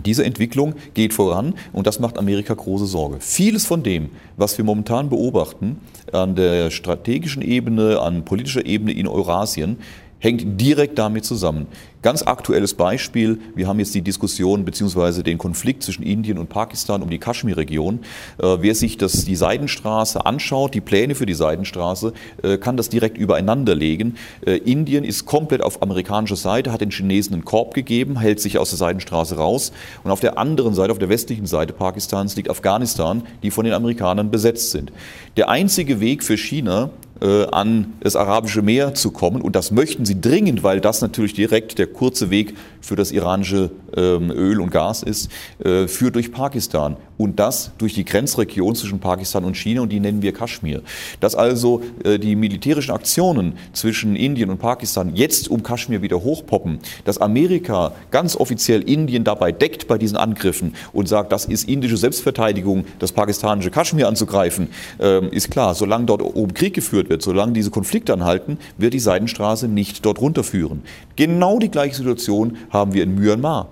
diese 0.05 0.23
Entwicklung 0.23 0.73
geht 0.93 1.13
voran 1.13 1.53
und 1.73 1.85
das 1.85 1.99
macht 1.99 2.17
Amerika 2.17 2.53
große 2.53 2.85
Sorge. 2.85 3.17
Vieles 3.19 3.65
von 3.65 3.83
dem, 3.83 4.09
was 4.37 4.57
wir 4.57 4.65
momentan 4.65 5.09
beobachten, 5.09 5.77
an 6.11 6.35
der 6.35 6.71
strategischen 6.71 7.41
Ebene, 7.41 7.99
an 7.99 8.23
politischer 8.23 8.65
Ebene 8.65 8.93
in 8.93 9.07
Eurasien, 9.07 9.77
hängt 10.21 10.61
direkt 10.61 10.97
damit 10.97 11.25
zusammen. 11.25 11.67
Ganz 12.01 12.23
aktuelles 12.23 12.73
Beispiel, 12.73 13.39
wir 13.53 13.67
haben 13.67 13.77
jetzt 13.77 13.93
die 13.93 14.01
Diskussion 14.01 14.65
bzw. 14.65 15.21
den 15.21 15.37
Konflikt 15.37 15.83
zwischen 15.83 16.01
Indien 16.01 16.39
und 16.39 16.49
Pakistan 16.49 17.03
um 17.03 17.09
die 17.09 17.19
Kaschmir-Region. 17.19 17.99
Äh, 18.39 18.57
wer 18.59 18.73
sich 18.73 18.97
das, 18.97 19.25
die 19.25 19.35
Seidenstraße 19.35 20.25
anschaut, 20.25 20.73
die 20.73 20.81
Pläne 20.81 21.13
für 21.13 21.27
die 21.27 21.33
Seidenstraße, 21.33 22.13
äh, 22.41 22.57
kann 22.57 22.77
das 22.77 22.89
direkt 22.89 23.17
übereinander 23.17 23.75
legen. 23.75 24.15
Äh, 24.45 24.57
Indien 24.57 25.03
ist 25.03 25.25
komplett 25.25 25.61
auf 25.61 25.83
amerikanischer 25.83 26.37
Seite, 26.37 26.71
hat 26.71 26.81
den 26.81 26.91
Chinesen 26.91 27.33
einen 27.33 27.45
Korb 27.45 27.73
gegeben, 27.73 28.19
hält 28.19 28.39
sich 28.39 28.57
aus 28.57 28.69
der 28.69 28.77
Seidenstraße 28.77 29.35
raus. 29.35 29.71
Und 30.03 30.09
auf 30.09 30.21
der 30.21 30.39
anderen 30.39 30.73
Seite, 30.73 30.91
auf 30.91 30.99
der 30.99 31.09
westlichen 31.09 31.45
Seite 31.45 31.73
Pakistans, 31.73 32.35
liegt 32.35 32.49
Afghanistan, 32.49 33.23
die 33.43 33.51
von 33.51 33.65
den 33.65 33.73
Amerikanern 33.73 34.31
besetzt 34.31 34.71
sind. 34.71 34.91
Der 35.37 35.49
einzige 35.49 35.99
Weg 35.99 36.23
für 36.23 36.37
China, 36.37 36.89
äh, 37.21 37.45
an 37.51 37.93
das 37.99 38.15
Arabische 38.15 38.61
Meer 38.61 38.93
zu 38.93 39.11
kommen. 39.11 39.41
Und 39.41 39.55
das 39.55 39.71
möchten 39.71 40.05
sie 40.05 40.19
dringend, 40.19 40.63
weil 40.63 40.81
das 40.81 41.01
natürlich 41.01 41.33
direkt 41.33 41.77
der 41.77 41.87
kurze 41.87 42.29
Weg 42.29 42.55
für 42.81 42.95
das 42.95 43.11
iranische 43.11 43.71
ähm, 43.95 44.31
Öl 44.31 44.59
und 44.59 44.71
Gas 44.71 45.03
ist, 45.03 45.31
äh, 45.63 45.87
führt 45.87 46.15
durch 46.15 46.31
Pakistan. 46.31 46.97
Und 47.17 47.39
das 47.39 47.71
durch 47.77 47.93
die 47.93 48.03
Grenzregion 48.03 48.73
zwischen 48.73 48.99
Pakistan 48.99 49.45
und 49.45 49.55
China 49.55 49.81
und 49.81 49.89
die 49.89 49.99
nennen 49.99 50.23
wir 50.23 50.33
Kaschmir. 50.33 50.81
Dass 51.19 51.35
also 51.35 51.81
äh, 52.03 52.17
die 52.17 52.35
militärischen 52.35 52.91
Aktionen 52.91 53.53
zwischen 53.73 54.15
Indien 54.15 54.49
und 54.49 54.57
Pakistan 54.57 55.15
jetzt 55.15 55.47
um 55.47 55.61
Kaschmir 55.61 56.01
wieder 56.01 56.23
hochpoppen, 56.23 56.79
dass 57.05 57.19
Amerika 57.19 57.93
ganz 58.09 58.35
offiziell 58.35 58.81
Indien 58.81 59.23
dabei 59.23 59.51
deckt 59.51 59.87
bei 59.87 59.99
diesen 59.99 60.17
Angriffen 60.17 60.73
und 60.93 61.07
sagt, 61.07 61.31
das 61.31 61.45
ist 61.45 61.69
indische 61.69 61.97
Selbstverteidigung, 61.97 62.85
das 62.97 63.11
pakistanische 63.11 63.69
Kaschmir 63.69 64.07
anzugreifen, 64.07 64.69
ähm, 64.99 65.29
ist 65.31 65.51
klar. 65.51 65.75
Solange 65.75 66.05
dort 66.05 66.23
oben 66.23 66.55
Krieg 66.55 66.73
geführt 66.73 67.09
wird, 67.09 67.21
solange 67.21 67.53
diese 67.53 67.69
Konflikte 67.69 68.13
anhalten, 68.13 68.57
wird 68.79 68.95
die 68.95 68.99
Seidenstraße 68.99 69.67
nicht 69.67 70.05
dort 70.05 70.19
runterführen. 70.19 70.81
Genau 71.15 71.59
die 71.59 71.69
gleiche 71.69 71.95
Situation 71.95 72.57
haben 72.71 72.93
wir 72.93 73.03
in 73.03 73.15
Myanmar. 73.15 73.67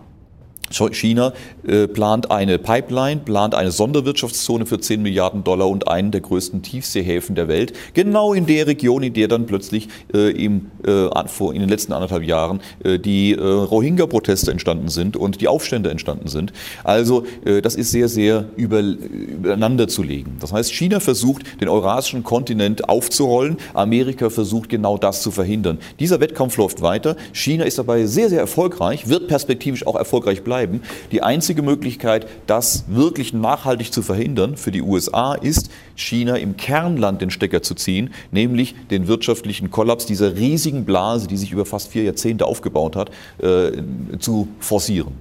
China 0.72 1.34
äh, 1.67 1.88
plant 1.88 2.32
eine 2.32 2.57
Pipeline, 2.57 3.22
plant 3.22 3.55
eine 3.55 3.72
Sonderwirtschaftszone 3.72 4.65
für 4.65 4.80
10 4.80 5.01
Milliarden 5.01 5.43
Dollar 5.43 5.70
und 5.70 5.88
einen 5.88 6.11
der 6.11 6.22
größten 6.22 6.61
Tiefseehäfen 6.61 7.36
der 7.36 7.47
Welt, 7.47 7.74
genau 7.93 8.34
in 8.34 8.45
der 8.45 8.67
Region, 8.67 9.03
in 9.03 9.13
der 9.13 9.28
dann 9.28 9.45
plötzlich 9.45 9.89
äh, 10.13 10.30
äh, 10.30 10.36
in 10.36 10.70
den 10.84 11.70
letzten 11.70 11.93
anderthalb 11.93 12.24
Jahren 12.24 12.59
die 12.84 13.34
Rohingya-Proteste 13.34 14.51
entstanden 14.51 14.89
sind 14.89 15.17
und 15.17 15.41
die 15.41 15.47
Aufstände 15.47 15.89
entstanden 15.89 16.28
sind. 16.28 16.53
Also 16.84 17.26
das 17.63 17.76
ist 17.76 17.91
sehr, 17.91 18.07
sehr 18.07 18.45
über, 18.55 18.82
übereinander 18.82 19.88
zu 19.88 20.03
legen. 20.03 20.38
Das 20.39 20.53
heißt, 20.53 20.74
China 20.74 20.99
versucht, 20.99 21.43
den 21.61 21.67
eurasischen 21.67 22.24
Kontinent 22.24 22.89
aufzurollen, 22.89 23.57
Amerika 23.74 24.30
versucht 24.30 24.70
genau 24.70 24.97
das 24.97 25.22
zu 25.22 25.32
verhindern. 25.32 25.80
Dieser 25.99 26.20
Wettkampf 26.20 26.57
läuft 26.57 26.82
weiter. 26.82 27.15
China 27.34 27.65
ist 27.65 27.78
dabei 27.78 28.05
sehr, 28.05 28.30
sehr 28.30 28.39
erfolgreich, 28.39 29.07
wird 29.07 29.28
perspektivisch 29.28 29.86
auch 29.86 29.95
erfolgreich 29.95 30.43
bleiben 30.43 30.59
bleiben. 30.60 30.82
Die 31.12 31.24
einzige 31.24 31.62
Möglichkeit, 31.62 32.28
das 32.47 32.86
wirklich 32.88 33.34
nachhaltig 33.34 33.93
zu 33.93 34.01
verhindern 34.01 34.57
für 34.57 34.72
die 34.72 34.82
USA, 34.82 35.34
ist, 35.34 35.70
China 35.95 36.36
im 36.36 36.57
Kernland 36.57 37.22
den 37.22 37.32
Stecker 37.32 37.62
zu 37.62 37.76
ziehen, 37.76 38.14
nämlich 38.32 38.76
den 38.89 39.07
wirtschaftlichen 39.07 39.72
Kollaps 39.72 40.05
dieser 40.05 40.36
riesigen 40.36 40.86
Blase, 40.86 41.28
die 41.28 41.38
sich 41.38 41.51
über 41.51 41.66
fast 41.66 41.91
vier 41.91 42.03
Jahrzehnte 42.03 42.45
aufgebaut 42.45 42.95
hat, 42.95 43.10
äh, 43.41 43.72
zu 44.20 44.47
forcieren. 44.60 45.14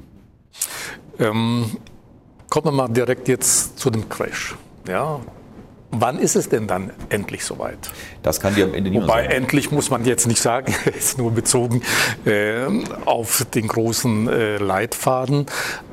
Ähm, 1.19 1.67
kommen 2.49 2.67
wir 2.67 2.73
mal 2.73 2.89
direkt 2.89 3.29
jetzt 3.29 3.79
zu 3.79 3.91
dem 3.91 4.09
Crash. 4.09 4.57
Ja, 4.89 5.21
Wann 5.91 6.19
ist 6.19 6.37
es 6.37 6.51
denn 6.51 6.67
dann 6.67 6.91
endlich 7.09 7.45
soweit? 7.45 7.79
Das 8.23 8.41
kann 8.41 8.55
dir 8.55 8.65
am 8.65 8.75
Ende 8.75 8.91
niemand 8.91 9.09
Wobei 9.09 9.23
sagen. 9.23 9.35
endlich 9.35 9.71
muss 9.71 9.89
man 9.91 10.05
jetzt 10.05 10.27
nicht 10.27 10.41
sagen, 10.41 10.75
ist 10.99 11.17
nur 11.17 11.31
bezogen 11.31 11.83
äh, 12.27 12.67
auf 13.07 13.47
den 13.55 13.69
großen 13.69 14.29
äh, 14.29 14.57
Leitfaden. 14.59 15.47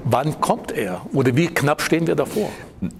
Wann 0.03 0.41
kommt 0.41 0.73
er? 0.73 1.05
Oder 1.13 1.35
wie 1.37 1.47
knapp 1.47 1.81
stehen 1.81 2.07
wir 2.07 2.15
davor? 2.15 2.49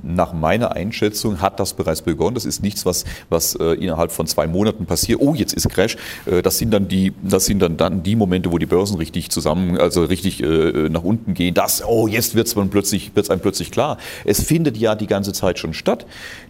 Nach 0.04 0.34
meiner 0.34 0.72
Einschätzung 0.74 1.42
hat 1.42 1.60
das 1.60 1.74
bereits 1.74 2.02
begonnen. 2.02 2.36
Das 2.36 2.46
ist 2.46 2.62
nichts, 2.62 2.86
was, 2.86 3.06
was 3.30 3.56
äh, 3.56 3.74
innerhalb 3.74 4.12
von 4.12 4.28
zwei 4.28 4.48
Monaten 4.48 4.86
passiert. 4.86 5.20
Oh, 5.22 5.34
jetzt 5.34 5.54
ist 5.54 5.70
Crash. 5.70 5.98
Äh, 6.26 6.42
das 6.42 6.58
sind 6.58 6.72
dann 6.72 6.88
die, 6.88 7.14
das 7.24 7.46
sind 7.46 7.60
dann, 7.60 7.78
dann 7.78 8.04
die 8.04 8.16
Momente, 8.16 8.52
wo 8.52 8.58
die 8.58 8.66
Börsen 8.66 8.98
richtig 8.98 9.30
zusammen, 9.32 9.78
also 9.78 10.04
richtig 10.04 10.42
äh, 10.42 10.90
nach 10.90 11.04
unten 11.04 11.34
gehen. 11.34 11.54
Das, 11.54 11.84
oh, 11.86 12.08
jetzt 12.08 12.36
wird 12.36 12.48
es 12.48 12.56
plötzlich, 12.70 13.12
einem 13.30 13.40
plötzlich 13.40 13.72
klar. 13.72 13.98
Es 14.24 14.44
findet 14.44 14.78
ja 14.78 14.96
die 14.96 15.08
ganze 15.08 15.34
Zeit 15.34 15.60
schon 15.60 15.74
statt, 15.74 16.06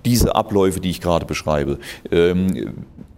diese 0.06 0.36
Abläufe, 0.36 0.80
die 0.80 0.90
ich 0.90 1.02
gerade 1.02 1.26
beschreibe. 1.26 1.80
Ähm, 2.12 2.74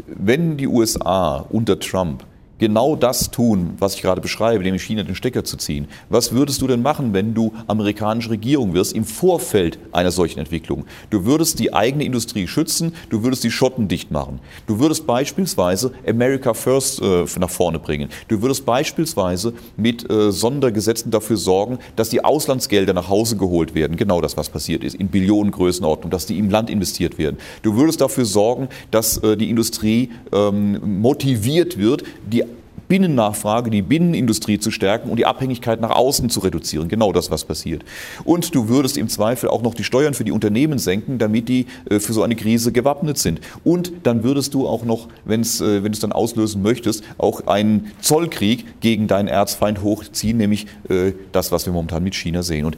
wenn 0.07 0.57
die 0.57 0.67
USA 0.67 1.45
unter 1.49 1.79
Trump 1.79 2.23
genau 2.59 2.95
das 2.95 3.31
tun, 3.31 3.75
was 3.79 3.95
ich 3.95 4.01
gerade 4.01 4.21
beschreibe, 4.21 4.63
nämlich 4.63 4.83
China 4.83 5.03
den 5.03 5.15
Stecker 5.15 5.43
zu 5.43 5.57
ziehen. 5.57 5.87
Was 6.09 6.31
würdest 6.31 6.61
du 6.61 6.67
denn 6.67 6.81
machen, 6.81 7.13
wenn 7.13 7.33
du 7.33 7.53
amerikanische 7.67 8.31
Regierung 8.31 8.73
wirst 8.73 8.93
im 8.93 9.05
Vorfeld 9.05 9.79
einer 9.91 10.11
solchen 10.11 10.39
Entwicklung? 10.39 10.85
Du 11.09 11.25
würdest 11.25 11.59
die 11.59 11.73
eigene 11.73 12.03
Industrie 12.03 12.47
schützen, 12.47 12.93
du 13.09 13.23
würdest 13.23 13.43
die 13.43 13.51
Schotten 13.51 13.87
dicht 13.87 14.11
machen. 14.11 14.39
Du 14.65 14.79
würdest 14.79 15.05
beispielsweise 15.07 15.91
America 16.07 16.53
First 16.53 17.01
äh, 17.01 17.25
nach 17.39 17.49
vorne 17.49 17.79
bringen. 17.79 18.09
Du 18.27 18.41
würdest 18.41 18.65
beispielsweise 18.65 19.53
mit 19.75 20.09
äh, 20.09 20.31
Sondergesetzen 20.31 21.11
dafür 21.11 21.37
sorgen, 21.37 21.79
dass 21.95 22.09
die 22.09 22.23
Auslandsgelder 22.23 22.93
nach 22.93 23.09
Hause 23.09 23.37
geholt 23.37 23.75
werden. 23.75 23.97
Genau 23.97 24.21
das, 24.21 24.37
was 24.37 24.49
passiert 24.49 24.83
ist, 24.83 24.95
in 24.95 25.09
Billionengrößenordnung, 25.09 26.09
dass 26.11 26.25
die 26.25 26.37
im 26.37 26.49
Land 26.49 26.69
investiert 26.69 27.17
werden. 27.17 27.37
Du 27.61 27.75
würdest 27.75 28.01
dafür 28.01 28.25
sorgen, 28.25 28.69
dass 28.91 29.17
äh, 29.17 29.37
die 29.37 29.49
Industrie 29.49 30.11
ähm, 30.31 31.01
motiviert 31.01 31.77
wird, 31.77 32.03
die 32.25 32.46
Binnennachfrage, 32.87 33.69
die 33.69 33.81
Binnenindustrie 33.81 34.59
zu 34.59 34.71
stärken 34.71 35.09
und 35.09 35.17
die 35.17 35.25
Abhängigkeit 35.25 35.81
nach 35.81 35.91
außen 35.91 36.29
zu 36.29 36.39
reduzieren. 36.39 36.87
Genau 36.87 37.11
das, 37.11 37.31
was 37.31 37.45
passiert. 37.45 37.83
Und 38.23 38.55
du 38.55 38.69
würdest 38.69 38.97
im 38.97 39.09
Zweifel 39.09 39.49
auch 39.49 39.61
noch 39.61 39.73
die 39.73 39.83
Steuern 39.83 40.13
für 40.13 40.23
die 40.23 40.31
Unternehmen 40.31 40.79
senken, 40.79 41.17
damit 41.17 41.49
die 41.49 41.67
äh, 41.89 41.99
für 41.99 42.13
so 42.13 42.23
eine 42.23 42.35
Krise 42.35 42.71
gewappnet 42.71 43.17
sind. 43.17 43.41
Und 43.63 43.91
dann 44.03 44.23
würdest 44.23 44.53
du 44.53 44.67
auch 44.67 44.83
noch, 44.85 45.07
wenn's, 45.25 45.61
äh, 45.61 45.83
wenn 45.83 45.91
du 45.91 45.95
es 45.95 45.99
dann 45.99 46.11
auslösen 46.11 46.61
möchtest, 46.61 47.03
auch 47.17 47.47
einen 47.47 47.91
Zollkrieg 48.01 48.81
gegen 48.81 49.07
deinen 49.07 49.27
Erzfeind 49.27 49.81
hochziehen, 49.81 50.37
nämlich 50.37 50.67
äh, 50.89 51.13
das, 51.31 51.51
was 51.51 51.65
wir 51.65 51.73
momentan 51.73 52.03
mit 52.03 52.15
China 52.15 52.43
sehen. 52.43 52.65
Und 52.65 52.77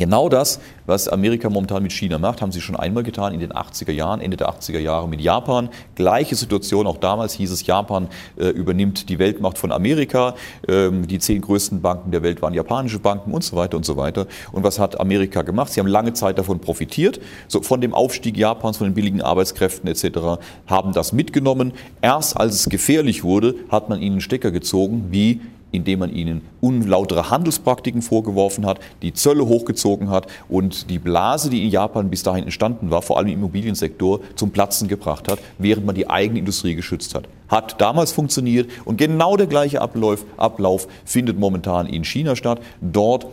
Genau 0.00 0.30
das, 0.30 0.60
was 0.86 1.08
Amerika 1.08 1.50
momentan 1.50 1.82
mit 1.82 1.92
China 1.92 2.16
macht, 2.16 2.40
haben 2.40 2.52
sie 2.52 2.62
schon 2.62 2.74
einmal 2.74 3.02
getan 3.02 3.34
in 3.34 3.40
den 3.40 3.52
80er 3.52 3.92
Jahren, 3.92 4.22
Ende 4.22 4.38
der 4.38 4.48
80er 4.48 4.78
Jahre 4.78 5.06
mit 5.06 5.20
Japan. 5.20 5.68
Gleiche 5.94 6.36
Situation, 6.36 6.86
auch 6.86 6.96
damals 6.96 7.34
hieß 7.34 7.50
es, 7.50 7.66
Japan 7.66 8.08
äh, 8.38 8.48
übernimmt 8.48 9.10
die 9.10 9.18
Weltmacht 9.18 9.58
von 9.58 9.70
Amerika. 9.70 10.36
Ähm, 10.66 11.06
die 11.06 11.18
zehn 11.18 11.42
größten 11.42 11.82
Banken 11.82 12.12
der 12.12 12.22
Welt 12.22 12.40
waren 12.40 12.54
japanische 12.54 12.98
Banken 12.98 13.34
und 13.34 13.44
so 13.44 13.56
weiter 13.56 13.76
und 13.76 13.84
so 13.84 13.98
weiter. 13.98 14.26
Und 14.52 14.64
was 14.64 14.78
hat 14.78 14.98
Amerika 14.98 15.42
gemacht? 15.42 15.70
Sie 15.70 15.80
haben 15.80 15.86
lange 15.86 16.14
Zeit 16.14 16.38
davon 16.38 16.60
profitiert, 16.60 17.20
so 17.46 17.60
von 17.60 17.82
dem 17.82 17.92
Aufstieg 17.92 18.38
Japans, 18.38 18.78
von 18.78 18.86
den 18.86 18.94
billigen 18.94 19.20
Arbeitskräften 19.20 19.86
etc., 19.86 20.40
haben 20.66 20.94
das 20.94 21.12
mitgenommen. 21.12 21.74
Erst 22.00 22.38
als 22.38 22.54
es 22.54 22.70
gefährlich 22.70 23.22
wurde, 23.22 23.54
hat 23.68 23.90
man 23.90 24.00
ihnen 24.00 24.22
Stecker 24.22 24.50
gezogen, 24.50 25.08
wie 25.10 25.42
indem 25.72 26.00
man 26.00 26.12
ihnen 26.12 26.42
unlautere 26.60 27.30
Handelspraktiken 27.30 28.02
vorgeworfen 28.02 28.66
hat, 28.66 28.80
die 29.02 29.12
Zölle 29.12 29.46
hochgezogen 29.46 30.10
hat 30.10 30.26
und 30.48 30.90
die 30.90 30.98
Blase, 30.98 31.50
die 31.50 31.64
in 31.64 31.70
Japan 31.70 32.10
bis 32.10 32.22
dahin 32.22 32.44
entstanden 32.44 32.90
war, 32.90 33.02
vor 33.02 33.18
allem 33.18 33.28
im 33.28 33.34
Immobiliensektor, 33.34 34.20
zum 34.36 34.50
Platzen 34.50 34.88
gebracht 34.88 35.30
hat, 35.30 35.38
während 35.58 35.86
man 35.86 35.94
die 35.94 36.08
eigene 36.08 36.38
Industrie 36.38 36.74
geschützt 36.74 37.14
hat. 37.14 37.28
Hat 37.48 37.80
damals 37.80 38.12
funktioniert 38.12 38.70
und 38.84 38.96
genau 38.96 39.36
der 39.36 39.46
gleiche 39.46 39.80
Ablauf, 39.80 40.24
Ablauf 40.36 40.86
findet 41.04 41.38
momentan 41.38 41.86
in 41.86 42.04
China 42.04 42.36
statt. 42.36 42.60
Dort 42.80 43.26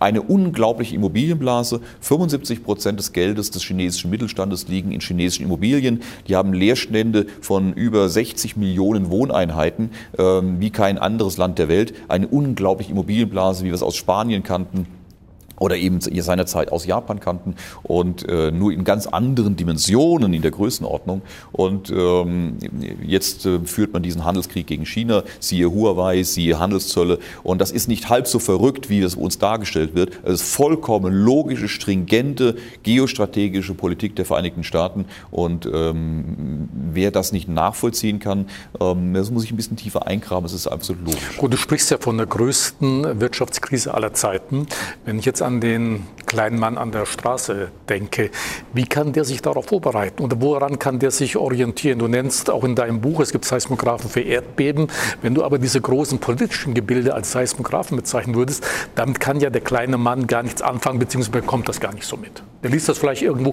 eine 0.00 0.22
unglaubliche 0.22 0.94
Immobilienblase. 0.94 1.80
75 2.00 2.62
Prozent 2.62 2.98
des 2.98 3.12
Geldes 3.12 3.50
des 3.50 3.62
chinesischen 3.62 4.10
Mittelstandes 4.10 4.68
liegen 4.68 4.92
in 4.92 5.00
chinesischen 5.00 5.44
Immobilien. 5.44 6.02
Die 6.28 6.36
haben 6.36 6.52
Leerstände 6.52 7.26
von 7.40 7.72
über 7.72 8.08
60 8.08 8.56
Millionen 8.56 9.10
Wohneinheiten, 9.10 9.90
ähm, 10.18 10.60
wie 10.60 10.70
kein 10.70 10.98
anderes 10.98 11.36
Land 11.36 11.58
der 11.58 11.68
Welt. 11.68 11.94
Eine 12.08 12.28
unglaubliche 12.28 12.92
Immobilienblase, 12.92 13.64
wie 13.64 13.68
wir 13.68 13.74
es 13.74 13.82
aus 13.82 13.96
Spanien 13.96 14.42
kannten 14.42 14.86
oder 15.58 15.76
eben 15.76 16.00
seinerzeit 16.00 16.72
aus 16.72 16.86
Japan 16.86 17.20
kannten 17.20 17.54
und 17.82 18.28
äh, 18.28 18.50
nur 18.50 18.72
in 18.72 18.84
ganz 18.84 19.06
anderen 19.06 19.56
Dimensionen 19.56 20.34
in 20.34 20.42
der 20.42 20.50
Größenordnung. 20.50 21.22
Und 21.52 21.90
ähm, 21.90 22.58
jetzt 23.02 23.46
äh, 23.46 23.60
führt 23.60 23.92
man 23.92 24.02
diesen 24.02 24.24
Handelskrieg 24.24 24.66
gegen 24.66 24.84
China, 24.84 25.22
siehe 25.40 25.70
Huawei, 25.70 26.22
siehe 26.22 26.58
Handelszölle. 26.58 27.18
Und 27.42 27.60
das 27.60 27.70
ist 27.70 27.88
nicht 27.88 28.08
halb 28.08 28.26
so 28.26 28.38
verrückt, 28.38 28.90
wie 28.90 29.00
es 29.00 29.14
uns 29.14 29.38
dargestellt 29.38 29.94
wird. 29.94 30.18
Es 30.24 30.42
ist 30.42 30.54
vollkommen 30.54 31.12
logische, 31.12 31.68
stringente, 31.68 32.56
geostrategische 32.82 33.74
Politik 33.74 34.16
der 34.16 34.24
Vereinigten 34.24 34.64
Staaten. 34.64 35.06
Und 35.30 35.66
ähm, 35.72 36.68
wer 36.72 37.10
das 37.10 37.32
nicht 37.32 37.48
nachvollziehen 37.48 38.18
kann, 38.18 38.46
ähm, 38.80 39.14
das 39.14 39.30
muss 39.30 39.42
sich 39.42 39.52
ein 39.52 39.56
bisschen 39.56 39.76
tiefer 39.76 40.06
eingraben. 40.06 40.46
Es 40.46 40.52
ist 40.52 40.66
absolut 40.66 41.06
logisch. 41.06 41.36
Gut, 41.36 41.52
du 41.52 41.56
sprichst 41.56 41.90
ja 41.90 41.98
von 41.98 42.16
der 42.16 42.26
größten 42.26 43.20
Wirtschaftskrise 43.20 43.94
aller 43.94 44.14
Zeiten. 44.14 44.66
Wenn 45.04 45.18
ich 45.18 45.24
jetzt 45.24 45.42
an 45.44 45.60
den 45.60 46.06
kleinen 46.26 46.58
Mann 46.58 46.78
an 46.78 46.90
der 46.90 47.06
Straße 47.06 47.70
denke, 47.88 48.30
wie 48.72 48.86
kann 48.86 49.12
der 49.12 49.24
sich 49.24 49.40
darauf 49.40 49.66
vorbereiten 49.66 50.22
und 50.22 50.42
woran 50.42 50.78
kann 50.80 50.98
der 50.98 51.12
sich 51.12 51.36
orientieren? 51.36 52.00
Du 52.00 52.08
nennst 52.08 52.50
auch 52.50 52.64
in 52.64 52.74
deinem 52.74 53.00
Buch, 53.00 53.20
es 53.20 53.30
gibt 53.30 53.44
Seismographen 53.44 54.10
für 54.10 54.20
Erdbeben. 54.20 54.88
Wenn 55.22 55.34
du 55.34 55.44
aber 55.44 55.58
diese 55.58 55.80
großen 55.80 56.18
politischen 56.18 56.74
Gebilde 56.74 57.14
als 57.14 57.30
Seismographen 57.30 57.96
bezeichnen 57.96 58.34
würdest, 58.34 58.66
damit 58.96 59.20
kann 59.20 59.38
ja 59.38 59.50
der 59.50 59.60
kleine 59.60 59.96
Mann 59.96 60.26
gar 60.26 60.42
nichts 60.42 60.60
anfangen, 60.60 60.98
beziehungsweise 60.98 61.40
bekommt 61.40 61.68
das 61.68 61.78
gar 61.78 61.94
nicht 61.94 62.06
so 62.06 62.16
mit. 62.16 62.42
Der 62.64 62.70
liest 62.70 62.88
das 62.88 62.98
vielleicht 62.98 63.22
irgendwo. 63.22 63.52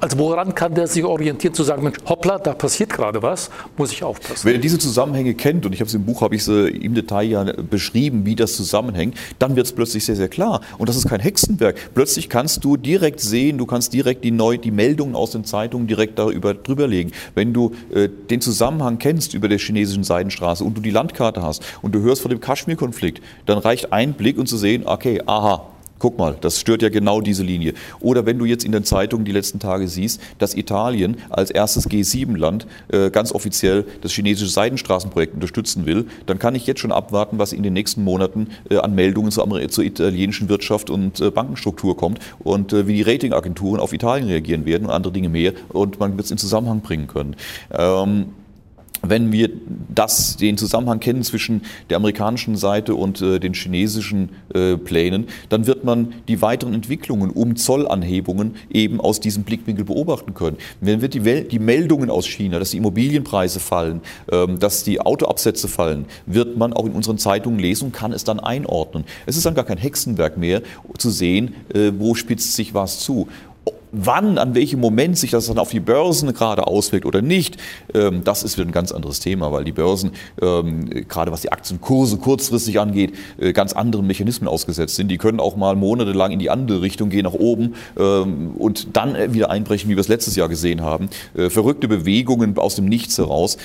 Also 0.00 0.18
woran 0.18 0.54
kann 0.54 0.74
der 0.74 0.86
sich 0.86 1.04
orientieren, 1.04 1.54
zu 1.54 1.62
sagen, 1.62 1.82
Mensch, 1.82 1.98
hoppla, 2.06 2.38
da 2.38 2.54
passiert 2.54 2.90
gerade 2.90 3.22
was, 3.22 3.50
muss 3.76 3.92
ich 3.92 4.02
aufpassen. 4.02 4.44
Wenn 4.44 4.54
er 4.54 4.60
diese 4.60 4.78
Zusammenhänge 4.78 5.34
kennt, 5.34 5.66
und 5.66 5.72
ich 5.72 5.80
habe 5.80 5.88
es 5.88 5.94
im 5.94 6.04
Buch, 6.04 6.20
habe 6.20 6.34
ich 6.34 6.44
sie 6.44 6.68
im 6.68 6.94
Detail 6.94 7.24
ja 7.24 7.44
beschrieben, 7.44 8.26
wie 8.26 8.36
das 8.36 8.56
zusammenhängt, 8.56 9.16
dann 9.38 9.56
wird 9.56 9.66
es 9.66 9.72
plötzlich 9.72 10.04
sehr, 10.04 10.16
sehr 10.16 10.28
klar. 10.28 10.60
Und 10.78 10.88
das 10.88 10.96
ist 10.96 11.08
kein 11.08 11.20
Hexenwerk. 11.20 11.76
Plötzlich 11.94 12.28
kannst 12.28 12.64
du 12.64 12.76
direkt 12.76 13.20
sehen, 13.20 13.58
du 13.58 13.66
kannst 13.66 13.92
direkt 13.92 14.24
die, 14.24 14.30
neu, 14.30 14.58
die 14.58 14.70
Meldungen 14.70 15.14
aus 15.14 15.30
den 15.30 15.44
Zeitungen 15.44 15.86
direkt 15.86 16.18
darüber 16.18 16.54
drüber 16.54 16.86
legen. 16.86 17.12
Wenn 17.34 17.52
du 17.52 17.72
äh, 17.94 18.08
den 18.08 18.40
Zusammenhang 18.40 18.98
kennst 18.98 19.34
über 19.34 19.48
der 19.48 19.58
chinesischen 19.58 20.04
Seidenstraße 20.04 20.64
und 20.64 20.76
du 20.76 20.80
die 20.80 20.90
Landkarte 20.90 21.42
hast 21.42 21.64
und 21.82 21.94
du 21.94 22.00
hörst 22.00 22.22
von 22.22 22.30
dem 22.30 22.40
Kaschmir-Konflikt, 22.40 23.22
dann 23.46 23.58
reicht 23.58 23.92
ein 23.92 24.14
Blick 24.14 24.38
und 24.38 24.46
zu 24.46 24.56
sehen, 24.56 24.82
okay, 24.86 25.22
aha, 25.26 25.66
Guck 25.98 26.18
mal, 26.18 26.36
das 26.40 26.60
stört 26.60 26.82
ja 26.82 26.90
genau 26.90 27.20
diese 27.20 27.42
Linie. 27.42 27.72
Oder 28.00 28.26
wenn 28.26 28.38
du 28.38 28.44
jetzt 28.44 28.64
in 28.64 28.72
den 28.72 28.84
Zeitungen 28.84 29.24
die 29.24 29.32
letzten 29.32 29.58
Tage 29.58 29.88
siehst, 29.88 30.20
dass 30.38 30.54
Italien 30.54 31.16
als 31.30 31.50
erstes 31.50 31.88
G7-Land 31.88 32.66
äh, 32.88 33.10
ganz 33.10 33.32
offiziell 33.32 33.84
das 34.02 34.12
chinesische 34.12 34.50
Seidenstraßenprojekt 34.50 35.34
unterstützen 35.34 35.86
will, 35.86 36.06
dann 36.26 36.38
kann 36.38 36.54
ich 36.54 36.66
jetzt 36.66 36.80
schon 36.80 36.92
abwarten, 36.92 37.38
was 37.38 37.52
in 37.52 37.62
den 37.62 37.72
nächsten 37.72 38.04
Monaten 38.04 38.48
äh, 38.70 38.76
an 38.76 38.94
Meldungen 38.94 39.30
zur, 39.30 39.68
zur, 39.68 39.84
italienischen 39.84 40.48
Wirtschaft 40.48 40.90
und 40.90 41.20
äh, 41.20 41.30
Bankenstruktur 41.30 41.96
kommt 41.96 42.18
und 42.40 42.72
äh, 42.72 42.86
wie 42.86 42.94
die 42.94 43.02
Ratingagenturen 43.02 43.80
auf 43.80 43.92
Italien 43.92 44.28
reagieren 44.28 44.66
werden 44.66 44.86
und 44.86 44.92
andere 44.92 45.12
Dinge 45.12 45.30
mehr. 45.30 45.52
Und 45.70 45.98
man 45.98 46.16
wird 46.16 46.26
es 46.26 46.30
in 46.30 46.38
Zusammenhang 46.38 46.80
bringen 46.80 47.06
können. 47.06 47.36
Ähm, 47.72 48.26
wenn 49.02 49.32
wir 49.32 49.50
das, 49.94 50.36
den 50.36 50.58
Zusammenhang 50.58 51.00
kennen 51.00 51.22
zwischen 51.22 51.62
der 51.90 51.96
amerikanischen 51.96 52.56
Seite 52.56 52.94
und 52.94 53.20
äh, 53.22 53.38
den 53.38 53.54
chinesischen 53.54 54.30
äh, 54.54 54.76
Plänen, 54.76 55.26
dann 55.48 55.66
wird 55.66 55.84
man 55.84 56.14
die 56.28 56.42
weiteren 56.42 56.74
Entwicklungen 56.74 57.30
um 57.30 57.56
Zollanhebungen 57.56 58.56
eben 58.70 59.00
aus 59.00 59.20
diesem 59.20 59.44
Blickwinkel 59.44 59.84
beobachten 59.84 60.34
können. 60.34 60.56
Wenn 60.80 61.00
wir 61.00 61.08
die, 61.08 61.24
Welt, 61.24 61.52
die 61.52 61.58
Meldungen 61.58 62.10
aus 62.10 62.26
China, 62.26 62.58
dass 62.58 62.70
die 62.70 62.78
Immobilienpreise 62.78 63.60
fallen, 63.60 64.00
ähm, 64.30 64.58
dass 64.58 64.84
die 64.84 65.00
Autoabsätze 65.00 65.68
fallen, 65.68 66.06
wird 66.26 66.56
man 66.56 66.72
auch 66.72 66.86
in 66.86 66.92
unseren 66.92 67.18
Zeitungen 67.18 67.58
lesen 67.58 67.86
und 67.86 67.92
kann 67.92 68.12
es 68.12 68.24
dann 68.24 68.40
einordnen. 68.40 69.04
Es 69.26 69.36
ist 69.36 69.46
dann 69.46 69.54
gar 69.54 69.64
kein 69.64 69.78
Hexenwerk 69.78 70.36
mehr 70.36 70.62
zu 70.98 71.10
sehen, 71.10 71.54
äh, 71.74 71.92
wo 71.96 72.14
spitzt 72.14 72.54
sich 72.54 72.74
was 72.74 73.00
zu 73.00 73.28
wann, 73.92 74.38
an 74.38 74.54
welchem 74.54 74.80
Moment 74.80 75.18
sich 75.18 75.30
das 75.30 75.46
dann 75.46 75.58
auf 75.58 75.70
die 75.70 75.80
Börsen 75.80 76.32
gerade 76.34 76.66
auswirkt 76.66 77.06
oder 77.06 77.22
nicht, 77.22 77.56
ähm, 77.94 78.24
das 78.24 78.42
ist 78.42 78.58
wieder 78.58 78.68
ein 78.68 78.72
ganz 78.72 78.92
anderes 78.92 79.20
Thema, 79.20 79.52
weil 79.52 79.64
die 79.64 79.72
Börsen, 79.72 80.12
ähm, 80.40 80.88
gerade 81.08 81.32
was 81.32 81.42
die 81.42 81.52
Aktienkurse 81.52 82.18
kurzfristig 82.18 82.80
angeht, 82.80 83.14
äh, 83.38 83.52
ganz 83.52 83.72
anderen 83.72 84.06
Mechanismen 84.06 84.48
ausgesetzt 84.48 84.96
sind. 84.96 85.08
Die 85.08 85.18
können 85.18 85.40
auch 85.40 85.56
mal 85.56 85.76
monatelang 85.76 86.32
in 86.32 86.38
die 86.38 86.50
andere 86.50 86.82
Richtung 86.82 87.10
gehen, 87.10 87.24
nach 87.24 87.32
oben 87.32 87.74
ähm, 87.98 88.52
und 88.58 88.96
dann 88.96 89.34
wieder 89.34 89.50
einbrechen, 89.50 89.90
wie 89.90 89.96
wir 89.96 90.00
es 90.00 90.08
letztes 90.08 90.36
Jahr 90.36 90.48
gesehen 90.48 90.82
haben. 90.82 91.08
Äh, 91.34 91.50
verrückte 91.50 91.88
Bewegungen 91.88 92.56
aus 92.58 92.76
dem 92.76 92.86
Nichts 92.86 93.18
heraus. 93.18 93.56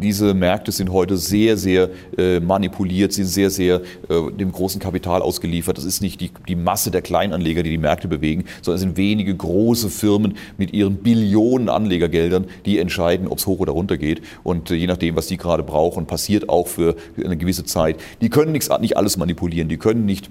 Diese 0.00 0.34
Märkte 0.34 0.72
sind 0.72 0.92
heute 0.92 1.16
sehr, 1.16 1.56
sehr 1.56 1.90
äh, 2.16 2.40
manipuliert, 2.40 3.12
sind 3.12 3.26
sehr, 3.26 3.50
sehr 3.50 3.80
dem 4.08 4.52
großen 4.52 4.80
Kapital 4.80 5.22
ausgeliefert. 5.22 5.78
Das 5.78 5.84
ist 5.84 6.00
nicht 6.00 6.20
die 6.20 6.56
Masse 6.56 6.90
der 6.90 7.02
Kleinanleger, 7.02 7.62
die 7.62 7.70
die 7.70 7.78
Märkte 7.78 8.08
bewegen, 8.08 8.44
sondern 8.62 8.77
sind 8.78 8.96
wenige 8.96 9.34
große 9.34 9.90
Firmen 9.90 10.36
mit 10.56 10.72
ihren 10.72 10.96
Billionen 10.96 11.68
Anlegergeldern, 11.68 12.46
die 12.64 12.78
entscheiden, 12.78 13.28
ob 13.28 13.38
es 13.38 13.46
hoch 13.46 13.60
oder 13.60 13.72
runter 13.72 13.96
geht. 13.96 14.22
Und 14.42 14.70
äh, 14.70 14.74
je 14.74 14.86
nachdem, 14.86 15.16
was 15.16 15.26
die 15.26 15.36
gerade 15.36 15.62
brauchen, 15.62 16.06
passiert 16.06 16.48
auch 16.48 16.68
für 16.68 16.96
eine 17.22 17.36
gewisse 17.36 17.64
Zeit. 17.64 17.96
Die 18.20 18.30
können 18.30 18.52
nicht 18.52 18.96
alles 18.96 19.16
manipulieren, 19.16 19.68
die 19.68 19.76
können 19.76 20.06
nicht 20.06 20.30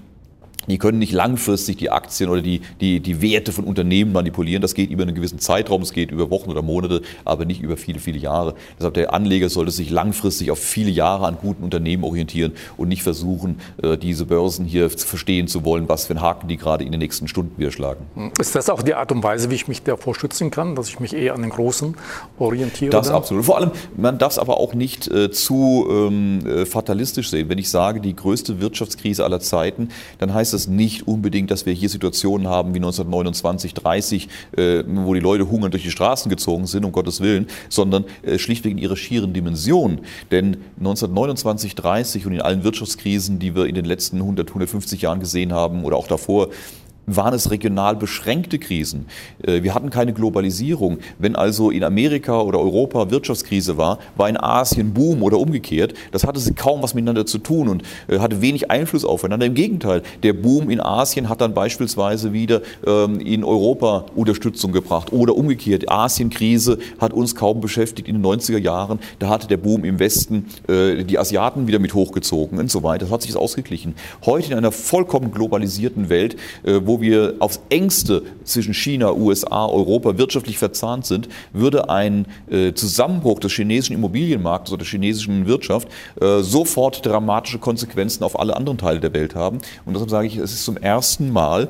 die 0.68 0.78
können 0.78 0.99
nicht 0.99 1.13
langfristig 1.13 1.78
die 1.78 1.89
Aktien 1.89 2.30
oder 2.30 2.41
die, 2.41 2.61
die, 2.82 2.99
die 2.99 3.22
Werte 3.22 3.51
von 3.51 3.63
Unternehmen 3.65 4.11
manipulieren. 4.11 4.61
Das 4.61 4.74
geht 4.74 4.89
über 4.89 5.03
einen 5.03 5.15
gewissen 5.15 5.39
Zeitraum, 5.39 5.82
es 5.82 5.93
geht 5.93 6.11
über 6.11 6.30
Wochen 6.30 6.49
oder 6.49 6.61
Monate, 6.61 7.01
aber 7.26 7.45
nicht 7.45 7.61
über 7.61 7.78
viele, 7.78 7.99
viele 7.99 8.18
Jahre. 8.18 8.55
Deshalb 8.78 8.95
der 8.95 9.13
Anleger 9.13 9.49
sollte 9.49 9.72
sich 9.72 9.89
langfristig 9.89 10.51
auf 10.51 10.59
viele 10.59 10.91
Jahre 10.91 11.26
an 11.26 11.38
guten 11.41 11.63
Unternehmen 11.63 12.03
orientieren 12.03 12.53
und 12.76 12.89
nicht 12.89 13.03
versuchen, 13.03 13.59
äh, 13.82 13.97
diese 13.97 14.26
Börsen 14.26 14.65
hier 14.65 14.89
verstehen 14.89 15.47
zu 15.47 15.63
wollen, 15.63 15.88
was 15.88 16.05
für 16.05 16.13
einen 16.13 16.22
Haken 16.22 16.47
die 16.47 16.57
gerade 16.57 16.84
in 16.84 16.91
den 16.91 16.99
nächsten 16.99 17.28
Stunden 17.28 17.57
wieder 17.57 17.72
schlagen. 17.72 18.32
Ist 18.39 18.55
das 18.55 18.70
auch 18.70 18.82
die 18.82 18.93
Art 18.93 19.11
und 19.11 19.24
Weise, 19.24 19.49
wie 19.49 19.55
ich 19.55 19.68
mich 19.68 19.84
davor 19.84 20.15
schützen 20.15 20.51
kann, 20.51 20.76
dass 20.76 20.89
ich 20.89 20.99
mich 20.99 21.13
eher 21.13 21.34
an 21.34 21.41
den 21.41 21.51
Großen 21.51 21.95
orientiere? 22.39 22.91
Das 22.91 23.07
dann? 23.07 23.15
absolut. 23.15 23.45
Vor 23.45 23.57
allem, 23.57 23.72
man 23.95 24.18
darf 24.18 24.34
es 24.34 24.39
aber 24.39 24.59
auch 24.59 24.74
nicht 24.74 25.07
äh, 25.07 25.32
zu 25.32 25.88
ähm, 25.89 26.45
äh, 26.45 26.65
fatalistisch 26.65 27.30
sehen. 27.30 27.49
Wenn 27.49 27.57
ich 27.57 27.70
sage, 27.70 28.01
die 28.01 28.15
größte 28.15 28.59
Wirtschaftskrise 28.59 29.24
aller 29.24 29.39
Zeiten, 29.39 29.89
dann 30.20 30.34
heißt 30.34 30.53
das 30.58 30.68
nicht 30.68 31.08
unbedingt, 31.08 31.51
dass 31.51 31.66
wir 31.66 31.74
hier 31.74 31.88
Situationen 31.88 32.47
haben 32.47 32.74
wie 32.74 32.80
1929, 32.80 33.76
30, 33.76 34.28
äh, 34.58 34.84
wo 34.88 35.14
die 35.14 35.20
Leute 35.20 35.49
hungern 35.49 35.70
durch 35.72 35.84
die 35.84 35.91
Straßen 35.91 36.30
gezogen 36.30 36.66
sind, 36.66 36.84
um 36.84 36.91
Gottes 36.91 37.22
Willen, 37.22 37.45
sondern 37.70 38.05
äh, 38.24 38.39
schlichtweg 38.39 38.72
in 38.72 38.78
ihrer 38.80 38.97
schieren 38.97 39.34
Dimension. 39.34 39.99
Denn 40.32 40.58
1929, 40.80 41.76
30 41.76 42.26
und 42.26 42.34
in 42.34 42.41
allen 42.41 42.64
Wirtschaftskrisen, 42.64 43.38
die 43.38 43.55
wir 43.55 43.66
in 43.66 43.76
den 43.76 43.86
letzten 43.86 44.18
100, 44.18 44.49
150 44.49 45.03
Jahren 45.03 45.20
gesehen 45.20 45.53
haben 45.53 45.84
oder 45.84 45.95
auch 45.95 46.08
davor, 46.08 46.49
waren 47.08 47.34
es 47.34 47.49
regional 47.49 47.95
beschränkte 47.95 48.60
Krisen. 48.60 49.08
Äh, 49.41 49.64
wir 49.64 49.74
hatten 49.74 49.89
keine 49.89 50.14
Globalisierung. 50.14 50.99
Wenn 51.18 51.36
also 51.36 51.72
in 51.72 51.84
Amerika 51.84 52.41
oder 52.41 52.60
Europa 52.60 53.10
Wirtschaftskrise 53.10 53.78
war, 53.78 53.97
war 54.18 54.30
in 54.30 54.38
Asien 54.38 54.93
Boom 54.93 55.24
oder 55.24 55.39
umgekehrt. 55.39 55.93
Das 56.12 56.26
hatte 56.26 56.38
kaum 56.53 56.84
was 56.84 56.93
miteinander 56.93 57.26
zu 57.26 57.39
tun 57.39 57.70
und 57.70 57.84
äh, 58.08 58.20
hatte 58.20 58.41
wenig 58.41 58.70
Einfluss 58.70 59.05
aufeinander. 59.05 59.45
Im 59.45 59.53
Gegenteil, 59.53 60.03
der 60.22 60.34
Boom 60.34 60.70
in 60.70 60.82
Asien 60.82 61.30
hat 61.30 61.39
dann 61.39 61.53
beispielsweise 61.53 62.34
wieder 62.34 62.62
ähm, 62.86 63.22
in 63.22 63.45
Europa 63.45 64.05
Unterstützung 64.16 64.74
gebracht 64.74 65.14
oder 65.14 65.36
umgekehrt. 65.36 65.89
Asienkrise 65.89 66.78
hat 66.99 67.14
uns 67.14 67.36
kaum 67.36 67.62
beschäftigt 67.62 68.10
in 68.10 68.22
den 68.22 68.26
90er 68.26 68.58
Jahren. 68.58 68.99
Da 69.20 69.30
hatte 69.30 69.47
der 69.47 69.58
Boom 69.58 69.86
im 69.86 69.99
Westen 69.99 70.47
äh, 70.68 71.05
die 71.05 71.18
Asiaten 71.18 71.68
wieder 71.68 71.80
mit 71.80 71.93
hochgezogen 71.93 72.60
und 72.60 72.70
so 72.70 72.84
weiter. 72.84 73.05
Das 73.05 73.12
hat 73.12 73.22
sich 73.22 73.36
ausgeglichen. 73.38 73.95
Heute 74.26 74.51
in 74.51 74.58
einer 74.58 74.74
vollkommen 74.74 75.32
globalisierten 75.32 76.10
Welt, 76.10 76.36
wo 76.64 76.97
wir 77.02 77.36
aufs 77.39 77.60
engste 77.70 78.24
zwischen 78.43 78.74
China, 78.74 79.14
USA, 79.14 79.66
Europa 79.66 80.18
wirtschaftlich 80.18 80.58
verzahnt 80.58 81.06
sind, 81.06 81.30
würde 81.54 81.89
ein 81.89 82.26
äh, 82.50 82.74
Zusammenbruch 82.74 83.39
des 83.39 83.54
chinesischen 83.54 83.95
Immobilienmarktes 83.95 84.74
oder 84.74 84.84
der 84.84 84.88
chinesischen 84.88 85.48
Wirtschaft 85.48 85.88
äh, 86.22 86.41
sofort 86.41 87.06
dramatische 87.06 87.60
Konsequenzen 87.60 88.24
auf 88.24 88.39
alle 88.39 88.56
anderen 88.56 88.78
Teile 88.78 89.00
der 89.00 89.14
Welt 89.14 89.36
haben. 89.36 89.60
Und 89.86 89.93
deshalb 89.93 90.10
sage 90.10 90.28
ich, 90.28 90.38
es 90.38 90.54
ist 90.54 90.64
zum 90.64 90.78
ersten 90.78 91.32
Mal 91.32 91.70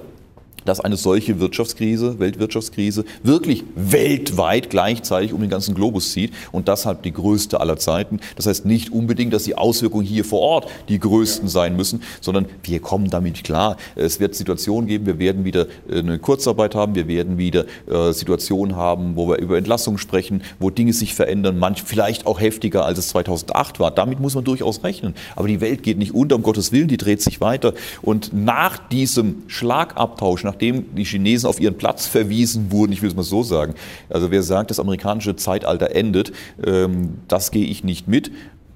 dass 0.68 0.80
eine 0.80 0.98
solche 0.98 1.40
Wirtschaftskrise, 1.40 2.20
Weltwirtschaftskrise, 2.20 3.06
wirklich 3.24 3.64
weltweit 3.76 4.70
gleichzeitig 4.70 5.34
um 5.34 5.42
den 5.42 5.50
ganzen 5.50 5.76
Globus 5.76 6.12
zieht 6.12 6.34
und 6.52 6.68
deshalb 6.68 7.04
die 7.04 7.14
größte 7.14 7.60
aller 7.60 7.78
Zeiten. 7.78 8.20
Das 8.36 8.46
heißt 8.46 8.66
nicht 8.66 8.92
unbedingt, 8.92 9.34
dass 9.34 9.44
die 9.44 9.56
Auswirkungen 9.56 10.06
hier 10.06 10.26
vor 10.26 10.42
Ort 10.42 10.70
die 10.90 11.00
größten 11.00 11.48
sein 11.48 11.76
müssen, 11.76 12.02
sondern 12.22 12.48
wir 12.64 12.80
kommen 12.80 13.10
damit 13.10 13.44
klar. 13.44 13.78
Es 13.96 14.20
wird 14.20 14.36
Situationen 14.36 14.88
geben, 14.88 15.06
wir 15.06 15.20
werden 15.20 15.46
wieder 15.46 15.68
äh, 15.90 16.00
eine 16.00 16.20
Kurzarbeit 16.20 16.76
haben, 16.76 16.96
wir 16.96 17.08
werden 17.08 17.38
wieder 17.38 17.66
äh, 17.90 18.12
Situationen 18.12 18.76
haben, 18.76 19.16
wo 19.16 19.30
wir 19.30 19.38
über 19.38 19.58
Entlassungen 19.58 19.98
sprechen, 19.98 20.42
wo 20.60 20.70
Dinge 20.70 20.94
sich 20.94 21.16
verändern, 21.16 21.58
manch 21.58 21.84
vielleicht 21.84 22.26
auch 22.26 22.40
heftiger, 22.40 22.86
als 22.86 23.00
es 23.00 23.10
2008 23.10 23.80
war. 23.80 23.92
Damit 23.92 24.20
muss 24.20 24.36
man 24.36 24.44
durchaus 24.44 24.84
rechnen. 24.84 25.16
Aber 25.36 25.48
die 25.48 25.62
Welt 25.62 25.84
geht 25.84 25.98
nicht 25.98 26.14
unter, 26.14 26.36
um 26.36 26.44
Gottes 26.44 26.72
Willen, 26.72 26.88
die 26.88 26.98
dreht 26.98 27.22
sich 27.22 27.42
weiter. 27.42 27.74
Und 28.02 28.34
nach 28.34 28.78
diesem 28.78 29.44
Schlagabtausch, 29.48 30.44
nach 30.44 30.57
nachdem 30.58 30.96
die 30.96 31.04
Chinesen 31.04 31.48
auf 31.48 31.60
ihren 31.60 31.78
Platz 31.78 32.08
verwiesen 32.08 32.72
wurden, 32.72 32.92
ich 32.92 33.04
will 33.04 33.10
es 33.10 33.16
mal 33.16 33.22
so 33.22 33.44
sagen. 33.44 33.76
Also 34.10 34.32
wer 34.32 34.42
sagt, 34.42 34.72
das 34.72 34.80
amerikanische 34.80 35.36
Zeitalter 35.36 35.96
endet, 35.96 36.32
ähm, 36.66 37.20
das 37.28 37.52
gehe 37.52 37.66
ich 37.66 37.84
nicht 37.84 38.08
mit 38.08 38.32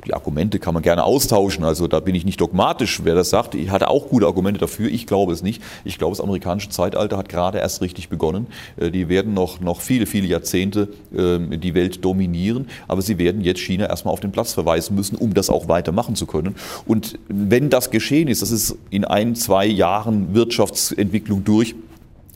die 0.06 0.14
Argumente 0.14 0.60
kann 0.60 0.74
man 0.74 0.84
gerne 0.84 1.04
austauschen, 1.04 1.64
also 1.64 1.88
da 1.88 2.00
bin 2.00 2.16
ich 2.16 2.26
nicht 2.26 2.42
dogmatisch, 2.42 3.02
wer 3.04 3.16
das 3.16 3.30
sagt. 3.30 3.56
Ich 3.56 3.70
hatte 3.70 3.90
auch 3.90 4.10
gute 4.10 4.26
Argumente 4.26 4.60
dafür, 4.60 4.90
ich 4.90 5.06
glaube 5.06 5.34
es 5.34 5.44
nicht. 5.44 5.62
Ich 5.84 5.98
glaube, 5.98 6.16
das 6.16 6.22
amerikanische 6.22 6.70
Zeitalter 6.70 7.18
hat 7.18 7.30
gerade 7.30 7.60
erst 7.60 7.82
richtig 7.82 8.10
begonnen. 8.10 8.48
Äh, 8.78 8.92
die 8.92 9.10
werden 9.10 9.34
noch, 9.34 9.60
noch 9.60 9.82
viele, 9.82 10.06
viele 10.06 10.28
Jahrzehnte 10.28 10.90
ähm, 11.16 11.60
die 11.60 11.74
Welt 11.74 12.04
dominieren, 12.04 12.68
aber 12.88 13.02
sie 13.02 13.18
werden 13.18 13.42
jetzt 13.42 13.60
China 13.60 13.88
erstmal 13.88 14.14
auf 14.14 14.20
den 14.20 14.32
Platz 14.32 14.54
verweisen 14.54 14.96
müssen, 14.96 15.16
um 15.16 15.34
das 15.34 15.50
auch 15.50 15.68
weitermachen 15.68 16.16
zu 16.16 16.26
können. 16.26 16.56
Und 16.86 17.20
wenn 17.28 17.70
das 17.70 17.92
geschehen 17.92 18.28
ist, 18.28 18.42
das 18.42 18.52
ist 18.52 18.76
in 18.90 19.06
ein, 19.06 19.36
zwei 19.36 19.66
Jahren 19.66 20.34
Wirtschaftsentwicklung 20.34 21.44
durch, 21.44 21.76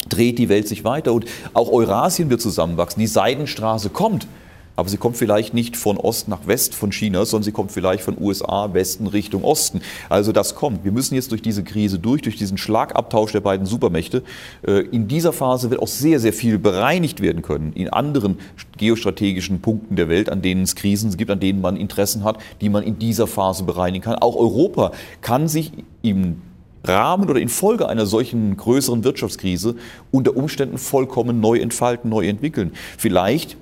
dreht 0.10 0.38
die 0.38 0.50
Welt 0.50 0.68
sich 0.68 0.84
weiter 0.84 1.14
und 1.14 1.26
auch 1.54 1.72
Eurasien 1.72 2.30
wird 2.30 2.42
zusammenwachsen. 2.42 3.00
Die 3.00 3.08
Seidenstraße 3.08 3.90
kommt. 3.90 4.28
Aber 4.76 4.90
sie 4.90 4.98
kommt 4.98 5.18
vielleicht 5.18 5.54
nicht 5.54 5.78
von 5.78 5.98
Ost 5.98 6.28
nach 6.28 6.48
West 6.48 6.76
von 6.76 6.92
China, 6.92 7.26
sondern 7.26 7.44
sie 7.44 7.52
kommt 7.52 7.72
vielleicht 7.72 8.04
von 8.04 8.18
USA 8.20 8.74
Westen 8.74 9.08
Richtung 9.08 9.44
Osten. 9.44 9.82
Also 10.10 10.32
das 10.32 10.56
kommt. 10.56 10.84
Wir 10.84 10.92
müssen 10.92 11.16
jetzt 11.16 11.32
durch 11.32 11.42
diese 11.42 11.64
Krise 11.64 12.00
durch, 12.00 12.22
durch 12.22 12.36
diesen 12.36 12.58
Schlagabtausch 12.58 13.32
der 13.32 13.42
beiden 13.42 13.66
Supermächte. 13.66 14.24
Äh, 14.66 14.82
in 14.92 15.08
dieser 15.08 15.34
Phase 15.34 15.70
wird 15.70 15.82
auch 15.82 15.88
sehr, 15.88 16.20
sehr 16.20 16.34
viel 16.34 16.58
bereinigt 16.58 17.22
werden 17.22 17.42
können 17.42 17.74
in 17.74 17.90
anderen 17.90 18.38
geostrategischen 18.78 19.62
Punkten 19.62 19.96
der 19.96 20.10
Welt, 20.10 20.30
an 20.30 20.42
denen 20.42 20.64
es 20.64 20.76
Krisen 20.76 21.16
gibt, 21.16 21.32
an 21.32 21.40
denen 21.40 21.62
man 21.62 21.78
Interessen 21.78 22.24
hat, 22.24 22.40
die 22.62 22.70
man 22.70 22.84
in 22.84 23.00
dieser 23.00 23.28
Phase 23.28 23.64
bereinigen 23.64 24.04
kann. 24.04 24.16
Auch 24.16 24.36
Europa 24.36 24.92
kann 25.22 25.48
sich 25.48 25.72
im 26.02 26.42
Rahmen 26.84 27.30
oder 27.30 27.40
infolge 27.40 27.88
einer 27.90 28.06
solchen 28.06 28.58
größeren 28.58 29.04
Wirtschaftskrise 29.04 29.76
unter 30.12 30.36
Umständen 30.36 30.78
vollkommen 30.78 31.40
neu 31.40 31.58
entfalten, 31.58 32.10
neu 32.10 32.28
entwickeln. 32.28 32.72
Vielleicht 32.98 33.58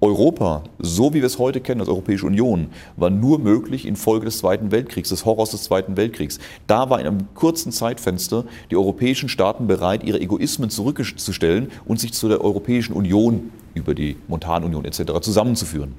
Europa, 0.00 0.62
so 0.78 1.14
wie 1.14 1.18
wir 1.18 1.24
es 1.26 1.38
heute 1.38 1.60
kennen 1.60 1.80
als 1.80 1.88
Europäische 1.88 2.26
Union, 2.26 2.68
war 2.96 3.08
nur 3.08 3.38
möglich 3.38 3.86
infolge 3.86 4.26
des 4.26 4.38
Zweiten 4.38 4.70
Weltkriegs, 4.70 5.08
des 5.08 5.24
Horrors 5.24 5.52
des 5.52 5.62
Zweiten 5.64 5.96
Weltkriegs. 5.96 6.38
Da 6.66 6.90
war 6.90 7.00
in 7.00 7.06
einem 7.06 7.34
kurzen 7.34 7.72
Zeitfenster 7.72 8.44
die 8.70 8.76
europäischen 8.76 9.30
Staaten 9.30 9.66
bereit, 9.66 10.04
ihre 10.04 10.20
Egoismen 10.20 10.68
zurückzustellen 10.68 11.70
und 11.86 11.98
sich 11.98 12.12
zu 12.12 12.28
der 12.28 12.42
Europäischen 12.42 12.92
Union 12.92 13.50
über 13.72 13.94
die 13.94 14.16
Montanunion 14.28 14.84
etc. 14.84 15.20
zusammenzuführen. 15.22 15.94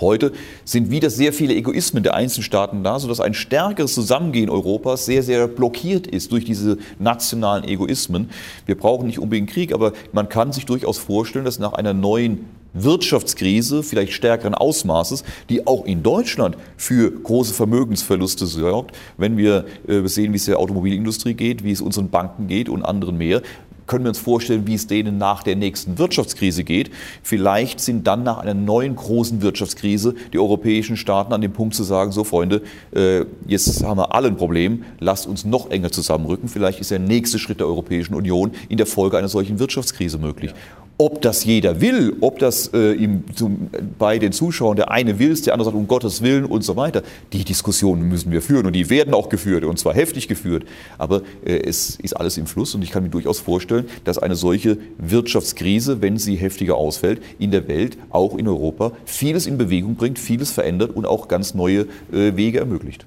Heute 0.00 0.32
sind 0.64 0.90
wieder 0.90 1.08
sehr 1.08 1.32
viele 1.32 1.54
Egoismen 1.54 2.02
der 2.02 2.14
einzelnen 2.14 2.42
Staaten 2.42 2.82
da, 2.82 2.98
sodass 2.98 3.20
ein 3.20 3.32
stärkeres 3.32 3.94
Zusammengehen 3.94 4.50
Europas 4.50 5.06
sehr, 5.06 5.22
sehr 5.22 5.46
blockiert 5.46 6.06
ist 6.08 6.32
durch 6.32 6.44
diese 6.44 6.78
nationalen 6.98 7.64
Egoismen. 7.64 8.28
Wir 8.66 8.76
brauchen 8.76 9.06
nicht 9.06 9.20
unbedingt 9.20 9.50
Krieg, 9.50 9.72
aber 9.72 9.92
man 10.12 10.28
kann 10.28 10.52
sich 10.52 10.66
durchaus 10.66 10.98
vorstellen, 10.98 11.44
dass 11.44 11.60
nach 11.60 11.74
einer 11.74 11.94
neuen 11.94 12.46
Wirtschaftskrise, 12.74 13.82
vielleicht 13.82 14.12
stärkeren 14.12 14.54
Ausmaßes, 14.54 15.24
die 15.48 15.66
auch 15.66 15.84
in 15.84 16.02
Deutschland 16.02 16.56
für 16.76 17.10
große 17.10 17.54
Vermögensverluste 17.54 18.46
sorgt, 18.46 18.96
wenn 19.16 19.36
wir 19.36 19.64
äh, 19.88 20.06
sehen, 20.06 20.32
wie 20.32 20.36
es 20.36 20.44
der 20.44 20.58
Automobilindustrie 20.58 21.34
geht, 21.34 21.64
wie 21.64 21.72
es 21.72 21.80
unseren 21.80 22.10
Banken 22.10 22.48
geht 22.48 22.68
und 22.68 22.82
anderen 22.82 23.16
mehr, 23.16 23.42
können 23.86 24.04
wir 24.04 24.10
uns 24.10 24.18
vorstellen, 24.18 24.66
wie 24.66 24.74
es 24.74 24.86
denen 24.86 25.18
nach 25.18 25.42
der 25.42 25.56
nächsten 25.56 25.98
Wirtschaftskrise 25.98 26.64
geht. 26.64 26.90
Vielleicht 27.22 27.80
sind 27.80 28.06
dann 28.06 28.22
nach 28.22 28.38
einer 28.38 28.54
neuen 28.54 28.96
großen 28.96 29.42
Wirtschaftskrise 29.42 30.14
die 30.32 30.38
europäischen 30.38 30.96
Staaten 30.96 31.32
an 31.32 31.40
dem 31.40 31.52
Punkt 31.52 31.74
zu 31.74 31.82
sagen, 31.82 32.12
so 32.12 32.24
Freunde, 32.24 32.62
äh, 32.94 33.24
jetzt 33.46 33.84
haben 33.84 33.98
wir 33.98 34.14
alle 34.14 34.28
ein 34.28 34.36
Problem, 34.36 34.84
lasst 35.00 35.26
uns 35.26 35.44
noch 35.44 35.70
enger 35.70 35.92
zusammenrücken. 35.92 36.48
Vielleicht 36.48 36.80
ist 36.80 36.90
der 36.90 36.98
nächste 36.98 37.38
Schritt 37.38 37.60
der 37.60 37.66
Europäischen 37.66 38.14
Union 38.14 38.52
in 38.68 38.78
der 38.78 38.86
Folge 38.86 39.18
einer 39.18 39.28
solchen 39.28 39.58
Wirtschaftskrise 39.58 40.18
möglich. 40.18 40.54
Ob 40.96 41.22
das 41.22 41.44
jeder 41.44 41.80
will, 41.80 42.16
ob 42.20 42.38
das 42.38 42.70
äh, 42.72 42.92
ihm 42.92 43.24
zum, 43.34 43.68
bei 43.98 44.20
den 44.20 44.30
Zuschauern 44.30 44.76
der 44.76 44.92
eine 44.92 45.18
will, 45.18 45.34
der 45.34 45.52
andere 45.52 45.64
sagt, 45.64 45.76
um 45.76 45.88
Gottes 45.88 46.22
Willen 46.22 46.44
und 46.44 46.62
so 46.62 46.76
weiter, 46.76 47.02
die 47.32 47.44
Diskussionen 47.44 48.08
müssen 48.08 48.30
wir 48.30 48.40
führen 48.40 48.66
und 48.66 48.74
die 48.74 48.88
werden 48.90 49.12
auch 49.12 49.28
geführt 49.28 49.64
und 49.64 49.76
zwar 49.76 49.92
heftig 49.94 50.28
geführt. 50.28 50.64
Aber 50.96 51.22
äh, 51.44 51.56
es 51.56 51.96
ist 51.96 52.12
alles 52.12 52.38
im 52.38 52.46
Fluss 52.46 52.76
und 52.76 52.82
ich 52.82 52.92
kann 52.92 53.02
mir 53.02 53.08
durchaus 53.08 53.40
vorstellen, 53.40 53.86
dass 54.04 54.18
eine 54.18 54.36
solche 54.36 54.78
Wirtschaftskrise, 54.98 56.00
wenn 56.00 56.16
sie 56.16 56.36
heftiger 56.36 56.76
ausfällt, 56.76 57.20
in 57.40 57.50
der 57.50 57.66
Welt, 57.66 57.98
auch 58.10 58.38
in 58.38 58.46
Europa, 58.46 58.92
vieles 59.04 59.48
in 59.48 59.58
Bewegung 59.58 59.96
bringt, 59.96 60.20
vieles 60.20 60.52
verändert 60.52 60.94
und 60.94 61.06
auch 61.06 61.26
ganz 61.26 61.54
neue 61.54 61.86
äh, 62.12 62.36
Wege 62.36 62.60
ermöglicht. 62.60 63.04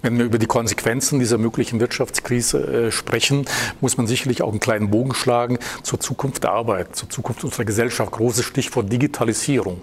Wenn 0.00 0.16
wir 0.16 0.24
über 0.24 0.38
die 0.38 0.46
Konsequenzen 0.46 1.18
dieser 1.18 1.38
möglichen 1.38 1.80
Wirtschaftskrise 1.80 2.86
äh, 2.86 2.92
sprechen, 2.92 3.46
muss 3.80 3.96
man 3.96 4.06
sicherlich 4.06 4.42
auch 4.42 4.50
einen 4.50 4.60
kleinen 4.60 4.90
Bogen 4.90 5.14
schlagen 5.14 5.58
zur 5.82 5.98
Zukunft 5.98 6.44
der 6.44 6.52
Arbeit, 6.52 6.94
zur 6.94 7.10
Zukunft 7.10 7.42
unserer 7.42 7.64
Gesellschaft. 7.64 8.12
Großes 8.12 8.44
Stichwort 8.44 8.92
Digitalisierung. 8.92 9.80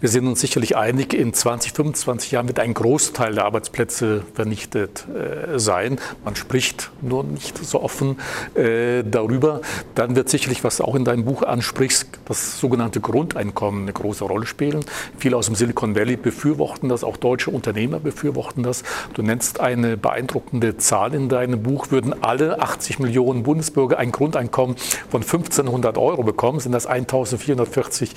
Wir 0.00 0.08
sind 0.08 0.26
uns 0.26 0.40
sicherlich 0.40 0.76
einig, 0.76 1.14
in 1.14 1.32
20, 1.32 1.72
25 1.72 2.32
Jahren 2.32 2.48
wird 2.48 2.58
ein 2.58 2.74
Großteil 2.74 3.34
der 3.34 3.44
Arbeitsplätze 3.44 4.24
vernichtet 4.34 5.06
äh, 5.08 5.58
sein. 5.58 5.98
Man 6.24 6.34
spricht 6.34 6.90
nur 7.00 7.22
nicht 7.22 7.64
so 7.64 7.82
offen 7.82 8.18
äh, 8.54 9.04
darüber. 9.04 9.60
Dann 9.94 10.16
wird 10.16 10.28
sicherlich, 10.28 10.64
was 10.64 10.78
du 10.78 10.84
auch 10.84 10.96
in 10.96 11.04
deinem 11.04 11.24
Buch 11.24 11.42
ansprichst, 11.42 12.08
das 12.24 12.58
sogenannte 12.58 13.00
Grundeinkommen 13.00 13.82
eine 13.82 13.92
große 13.92 14.24
Rolle 14.24 14.46
spielen. 14.46 14.84
Viele 15.18 15.36
aus 15.36 15.46
dem 15.46 15.54
Silicon 15.54 15.94
Valley 15.94 16.16
befürworten 16.16 16.88
das, 16.88 17.04
auch 17.04 17.16
deutsche 17.16 17.50
Unternehmer 17.50 18.00
befürworten 18.00 18.62
das. 18.62 18.82
Du 19.14 19.20
nennst 19.20 19.60
eine 19.60 19.98
beeindruckende 19.98 20.78
Zahl 20.78 21.14
in 21.14 21.28
deinem 21.28 21.62
Buch. 21.62 21.90
Würden 21.90 22.22
alle 22.22 22.62
80 22.62 22.98
Millionen 22.98 23.42
Bundesbürger 23.42 23.98
ein 23.98 24.10
Grundeinkommen 24.10 24.76
von 25.10 25.20
1500 25.20 25.98
Euro 25.98 26.22
bekommen, 26.22 26.60
sind 26.60 26.72
das 26.72 26.86
1440 26.86 28.14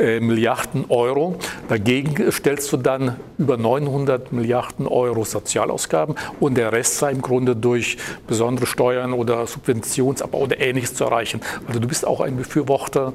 äh, 0.00 0.18
Milliarden 0.18 0.86
Euro. 0.88 1.36
Dagegen 1.68 2.32
stellst 2.32 2.72
du 2.72 2.76
dann 2.76 3.16
über 3.38 3.56
900 3.56 4.32
Milliarden 4.32 4.88
Euro 4.88 5.24
Sozialausgaben 5.24 6.16
und 6.40 6.56
der 6.56 6.72
Rest 6.72 6.98
sei 6.98 7.12
im 7.12 7.22
Grunde 7.22 7.54
durch 7.54 7.96
besondere 8.26 8.66
Steuern 8.66 9.12
oder 9.12 9.46
Subventionsabbau 9.46 10.38
oder 10.38 10.60
Ähnliches 10.60 10.94
zu 10.94 11.04
erreichen. 11.04 11.40
Also 11.68 11.78
du 11.78 11.86
bist 11.86 12.04
auch 12.04 12.20
ein 12.20 12.36
Befürworter 12.36 13.12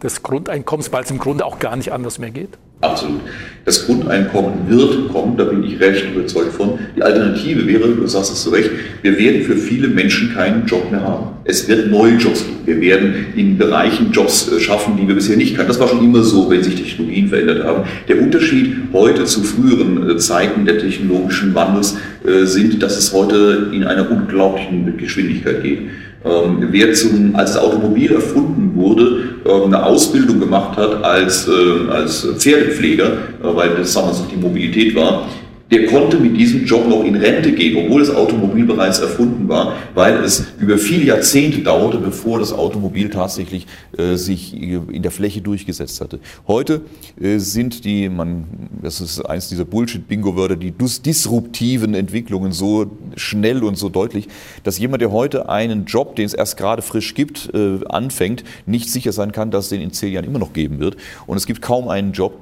des 0.00 0.22
Grundeinkommens, 0.22 0.92
weil 0.92 1.02
es 1.02 1.10
im 1.10 1.18
Grunde 1.18 1.44
auch 1.44 1.58
gar 1.58 1.74
nicht 1.74 1.92
anders 1.92 2.20
mehr 2.20 2.30
geht? 2.30 2.56
Absolut. 2.80 3.20
Das 3.64 3.84
Grundeinkommen 3.84 4.68
wird 4.68 5.12
kommen, 5.12 5.36
da 5.36 5.44
bin 5.44 5.62
ich 5.62 5.78
recht 5.78 6.06
überzeugt 6.14 6.52
von. 6.52 6.78
Die 6.96 7.02
Alternative 7.02 7.66
wäre, 7.66 7.88
du 7.88 8.06
sagst 8.06 8.32
es 8.32 8.42
zu 8.42 8.50
Recht, 8.50 8.70
wir 9.02 9.18
werden 9.18 9.42
für 9.42 9.56
viele 9.56 9.88
Menschen 9.88 10.32
keinen 10.32 10.64
Job 10.64 10.90
mehr 10.90 11.02
haben. 11.02 11.26
Es 11.44 11.68
wird 11.68 11.90
neue 11.90 12.14
Jobs 12.14 12.44
geben. 12.44 12.58
Wir 12.64 12.80
werden 12.80 13.26
in 13.36 13.58
Bereichen 13.58 14.10
Jobs 14.12 14.50
äh, 14.50 14.60
schaffen, 14.60 14.96
die 14.96 15.06
wir 15.06 15.14
bisher 15.14 15.36
nicht 15.36 15.54
kannten. 15.54 15.68
Das 15.68 15.80
war 15.80 15.88
schon 15.88 16.02
immer 16.02 16.22
so, 16.22 16.48
wenn 16.48 16.62
sich 16.62 16.76
Technologien 16.76 17.28
verändert 17.28 17.64
haben. 17.64 17.84
Der 18.08 18.22
Unterschied 18.22 18.74
heute 18.92 19.24
zu 19.24 19.42
früheren 19.42 20.08
äh, 20.08 20.16
Zeiten 20.16 20.64
der 20.64 20.78
technologischen 20.78 21.54
Wandels 21.54 21.96
äh, 22.26 22.46
sind, 22.46 22.82
dass 22.82 22.96
es 22.96 23.12
heute 23.12 23.70
in 23.72 23.84
einer 23.84 24.10
unglaublichen 24.10 24.96
Geschwindigkeit 24.96 25.62
geht. 25.62 25.80
Ähm, 26.24 26.68
wer 26.70 26.92
zum, 26.94 27.36
als 27.36 27.52
das 27.52 27.62
Automobil 27.62 28.12
erfunden 28.12 28.67
wurde, 28.78 29.30
ähm, 29.44 29.64
eine 29.66 29.84
Ausbildung 29.84 30.40
gemacht 30.40 30.76
hat 30.76 31.02
als, 31.04 31.48
äh, 31.48 31.90
als 31.90 32.26
Pferdepfleger, 32.38 33.06
äh, 33.06 33.16
weil 33.40 33.70
das 33.76 33.92
damals 33.94 34.20
noch 34.20 34.28
die 34.28 34.36
Mobilität 34.36 34.94
war, 34.94 35.26
der 35.70 35.86
konnte 35.86 36.18
mit 36.18 36.36
diesem 36.36 36.64
Job 36.64 36.88
noch 36.88 37.04
in 37.04 37.14
Rente 37.14 37.52
gehen, 37.52 37.84
obwohl 37.84 38.00
das 38.00 38.14
Automobil 38.14 38.64
bereits 38.64 38.98
erfunden 39.00 39.48
war, 39.48 39.74
weil 39.94 40.24
es 40.24 40.46
über 40.58 40.78
viele 40.78 41.04
Jahrzehnte 41.04 41.60
dauerte, 41.60 41.98
bevor 41.98 42.38
das 42.38 42.52
Automobil 42.52 43.10
tatsächlich 43.10 43.66
äh, 43.96 44.16
sich 44.16 44.54
in 44.54 45.02
der 45.02 45.10
Fläche 45.10 45.40
durchgesetzt 45.40 46.00
hatte. 46.00 46.20
Heute 46.46 46.82
äh, 47.20 47.38
sind 47.38 47.84
die, 47.84 48.08
man, 48.08 48.44
das 48.82 49.00
ist 49.00 49.20
eins 49.20 49.48
dieser 49.48 49.66
Bullshit-Bingo-Wörter, 49.66 50.56
die 50.56 50.72
disruptiven 50.72 51.94
Entwicklungen 51.94 52.52
so 52.52 52.90
schnell 53.16 53.62
und 53.62 53.76
so 53.76 53.88
deutlich, 53.90 54.28
dass 54.62 54.78
jemand, 54.78 55.02
der 55.02 55.12
heute 55.12 55.48
einen 55.48 55.84
Job, 55.84 56.16
den 56.16 56.24
es 56.24 56.34
erst 56.34 56.56
gerade 56.56 56.80
frisch 56.80 57.14
gibt, 57.14 57.50
äh, 57.52 57.80
anfängt, 57.88 58.42
nicht 58.64 58.90
sicher 58.90 59.12
sein 59.12 59.32
kann, 59.32 59.50
dass 59.50 59.64
es 59.64 59.70
den 59.70 59.82
in 59.82 59.92
zehn 59.92 60.12
Jahren 60.12 60.24
immer 60.24 60.38
noch 60.38 60.54
geben 60.54 60.78
wird. 60.78 60.96
Und 61.26 61.36
es 61.36 61.46
gibt 61.46 61.60
kaum 61.60 61.88
einen 61.88 62.12
Job, 62.12 62.38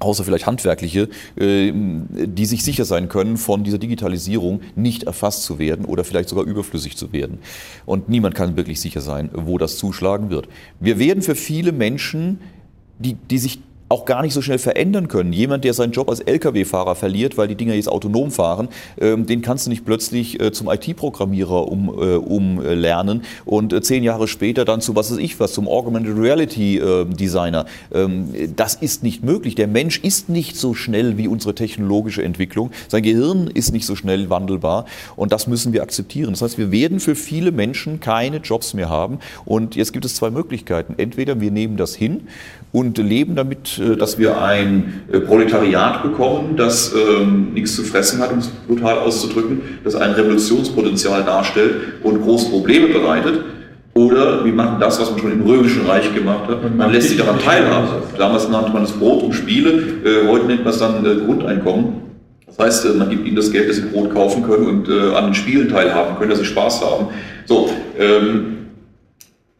außer 0.00 0.24
vielleicht 0.24 0.46
handwerkliche, 0.46 1.08
äh, 1.36 1.72
die 1.72 2.46
sich 2.46 2.64
sicher 2.64 2.84
sein 2.84 3.08
können, 3.08 3.36
von 3.36 3.64
dieser 3.64 3.78
Digitalisierung 3.78 4.60
nicht 4.74 5.04
erfasst 5.04 5.44
zu 5.44 5.58
werden 5.58 5.84
oder 5.84 6.04
vielleicht 6.04 6.28
sogar 6.28 6.44
überflüssig 6.44 6.96
zu 6.96 7.12
werden. 7.12 7.38
Und 7.86 8.08
niemand 8.08 8.34
kann 8.34 8.56
wirklich 8.56 8.80
sicher 8.80 9.00
sein, 9.00 9.30
wo 9.32 9.58
das 9.58 9.76
zuschlagen 9.76 10.30
wird. 10.30 10.48
Wir 10.80 10.98
werden 10.98 11.22
für 11.22 11.34
viele 11.34 11.72
Menschen, 11.72 12.40
die, 12.98 13.14
die 13.14 13.38
sich 13.38 13.60
auch 13.90 14.04
gar 14.04 14.22
nicht 14.22 14.32
so 14.32 14.40
schnell 14.40 14.58
verändern 14.58 15.08
können. 15.08 15.32
Jemand, 15.32 15.64
der 15.64 15.74
seinen 15.74 15.90
Job 15.90 16.08
als 16.08 16.20
Lkw-Fahrer 16.20 16.94
verliert, 16.94 17.36
weil 17.36 17.48
die 17.48 17.56
Dinger 17.56 17.74
jetzt 17.74 17.88
autonom 17.88 18.30
fahren, 18.30 18.68
ähm, 19.00 19.26
den 19.26 19.42
kannst 19.42 19.66
du 19.66 19.70
nicht 19.70 19.84
plötzlich 19.84 20.40
äh, 20.40 20.52
zum 20.52 20.70
IT-Programmierer 20.70 21.66
umlernen 21.66 23.18
um, 23.18 23.24
äh, 23.24 23.50
und 23.50 23.72
äh, 23.72 23.82
zehn 23.82 24.04
Jahre 24.04 24.28
später 24.28 24.64
dann 24.64 24.80
zu 24.80 24.94
was 24.94 25.10
weiß 25.10 25.18
ich 25.18 25.40
was, 25.40 25.52
zum 25.52 25.66
Augmented 25.66 26.16
Reality 26.16 26.78
äh, 26.78 27.04
Designer. 27.04 27.66
Ähm, 27.92 28.28
das 28.54 28.76
ist 28.76 29.02
nicht 29.02 29.24
möglich. 29.24 29.56
Der 29.56 29.66
Mensch 29.66 29.98
ist 29.98 30.28
nicht 30.28 30.56
so 30.56 30.72
schnell 30.72 31.18
wie 31.18 31.26
unsere 31.26 31.56
technologische 31.56 32.22
Entwicklung. 32.22 32.70
Sein 32.86 33.02
Gehirn 33.02 33.48
ist 33.48 33.72
nicht 33.72 33.86
so 33.86 33.96
schnell 33.96 34.30
wandelbar 34.30 34.84
und 35.16 35.32
das 35.32 35.48
müssen 35.48 35.72
wir 35.72 35.82
akzeptieren. 35.82 36.30
Das 36.30 36.42
heißt, 36.42 36.58
wir 36.58 36.70
werden 36.70 37.00
für 37.00 37.16
viele 37.16 37.50
Menschen 37.50 37.98
keine 37.98 38.36
Jobs 38.36 38.72
mehr 38.72 38.88
haben 38.88 39.18
und 39.44 39.74
jetzt 39.74 39.92
gibt 39.92 40.04
es 40.04 40.14
zwei 40.14 40.30
Möglichkeiten. 40.30 40.94
Entweder 40.96 41.40
wir 41.40 41.50
nehmen 41.50 41.76
das 41.76 41.96
hin 41.96 42.28
und 42.72 42.98
leben 42.98 43.34
damit, 43.34 43.78
äh, 43.78 43.96
dass 43.96 44.18
wir 44.18 44.40
ein 44.40 45.02
äh, 45.12 45.20
Proletariat 45.20 46.02
bekommen, 46.02 46.56
das 46.56 46.94
ähm, 46.94 47.52
nichts 47.52 47.74
zu 47.74 47.82
fressen 47.82 48.20
hat, 48.20 48.32
um 48.32 48.38
es 48.38 48.48
brutal 48.48 48.98
auszudrücken, 48.98 49.60
das 49.84 49.94
ein 49.94 50.12
Revolutionspotenzial 50.12 51.24
darstellt 51.24 51.74
und 52.02 52.22
große 52.22 52.50
Probleme 52.50 52.88
bereitet. 52.88 53.40
Oder 53.94 54.44
wir 54.44 54.52
machen 54.52 54.78
das, 54.78 55.00
was 55.00 55.10
man 55.10 55.18
schon 55.18 55.32
im 55.32 55.42
Römischen 55.42 55.84
Reich 55.84 56.14
gemacht 56.14 56.48
hat. 56.48 56.76
Man 56.76 56.92
lässt 56.92 57.08
sie 57.08 57.16
daran 57.16 57.40
teilhaben. 57.40 57.88
Damals 58.16 58.48
nannte 58.48 58.70
man 58.70 58.84
es 58.84 58.92
Brot 58.92 59.24
und 59.24 59.32
Spiele, 59.32 59.70
äh, 60.04 60.28
heute 60.28 60.46
nennt 60.46 60.64
man 60.64 60.72
es 60.72 60.78
dann 60.78 61.04
äh, 61.04 61.24
Grundeinkommen. 61.24 62.10
Das 62.46 62.58
heißt, 62.58 62.86
äh, 62.86 62.98
man 62.98 63.10
gibt 63.10 63.26
ihnen 63.26 63.34
das 63.34 63.50
Geld, 63.50 63.68
dass 63.68 63.76
sie 63.76 63.82
Brot 63.82 64.14
kaufen 64.14 64.44
können 64.44 64.66
und 64.66 64.88
äh, 64.88 65.14
an 65.16 65.26
den 65.26 65.34
Spielen 65.34 65.68
teilhaben 65.68 66.16
können, 66.16 66.30
dass 66.30 66.38
sie 66.38 66.44
Spaß 66.44 66.82
haben. 66.82 67.08
So, 67.46 67.68
ähm, 67.98 68.59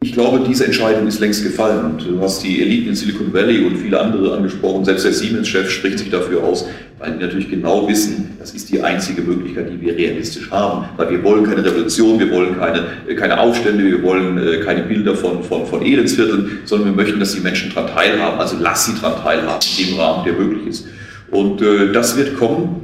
ich 0.03 0.13
glaube, 0.13 0.43
diese 0.47 0.65
Entscheidung 0.65 1.05
ist 1.05 1.19
längst 1.19 1.43
gefallen 1.43 1.85
und 1.85 2.03
du 2.03 2.19
hast 2.21 2.43
die 2.43 2.59
Eliten 2.59 2.89
in 2.89 2.95
Silicon 2.95 3.31
Valley 3.31 3.63
und 3.63 3.77
viele 3.77 3.99
andere 3.99 4.35
angesprochen. 4.35 4.83
Selbst 4.83 5.05
der 5.05 5.13
Siemens-Chef 5.13 5.69
spricht 5.69 5.99
sich 5.99 6.09
dafür 6.09 6.43
aus, 6.43 6.67
weil 6.97 7.11
die 7.11 7.19
natürlich 7.23 7.51
genau 7.51 7.87
wissen, 7.87 8.31
das 8.39 8.51
ist 8.55 8.71
die 8.71 8.81
einzige 8.81 9.21
Möglichkeit, 9.21 9.71
die 9.71 9.79
wir 9.79 9.95
realistisch 9.95 10.49
haben. 10.49 10.85
Weil 10.97 11.11
wir 11.11 11.23
wollen 11.23 11.43
keine 11.43 11.63
Revolution, 11.63 12.19
wir 12.19 12.31
wollen 12.31 12.57
keine, 12.57 12.83
keine 13.15 13.39
Aufstände, 13.39 13.85
wir 13.85 14.01
wollen 14.01 14.39
äh, 14.39 14.57
keine 14.61 14.81
Bilder 14.81 15.15
von, 15.15 15.43
von, 15.43 15.67
von 15.67 15.85
Elendsvierteln, 15.85 16.61
sondern 16.65 16.89
wir 16.89 17.03
möchten, 17.03 17.19
dass 17.19 17.35
die 17.35 17.41
Menschen 17.41 17.71
daran 17.71 17.93
teilhaben. 17.93 18.39
Also 18.39 18.57
lass 18.59 18.87
sie 18.87 18.99
daran 18.99 19.21
teilhaben, 19.21 19.63
in 19.77 19.85
dem 19.85 19.99
Rahmen, 19.99 20.25
der 20.25 20.33
möglich 20.33 20.65
ist. 20.65 20.87
Und 21.29 21.61
äh, 21.61 21.91
das 21.91 22.17
wird 22.17 22.37
kommen. 22.37 22.80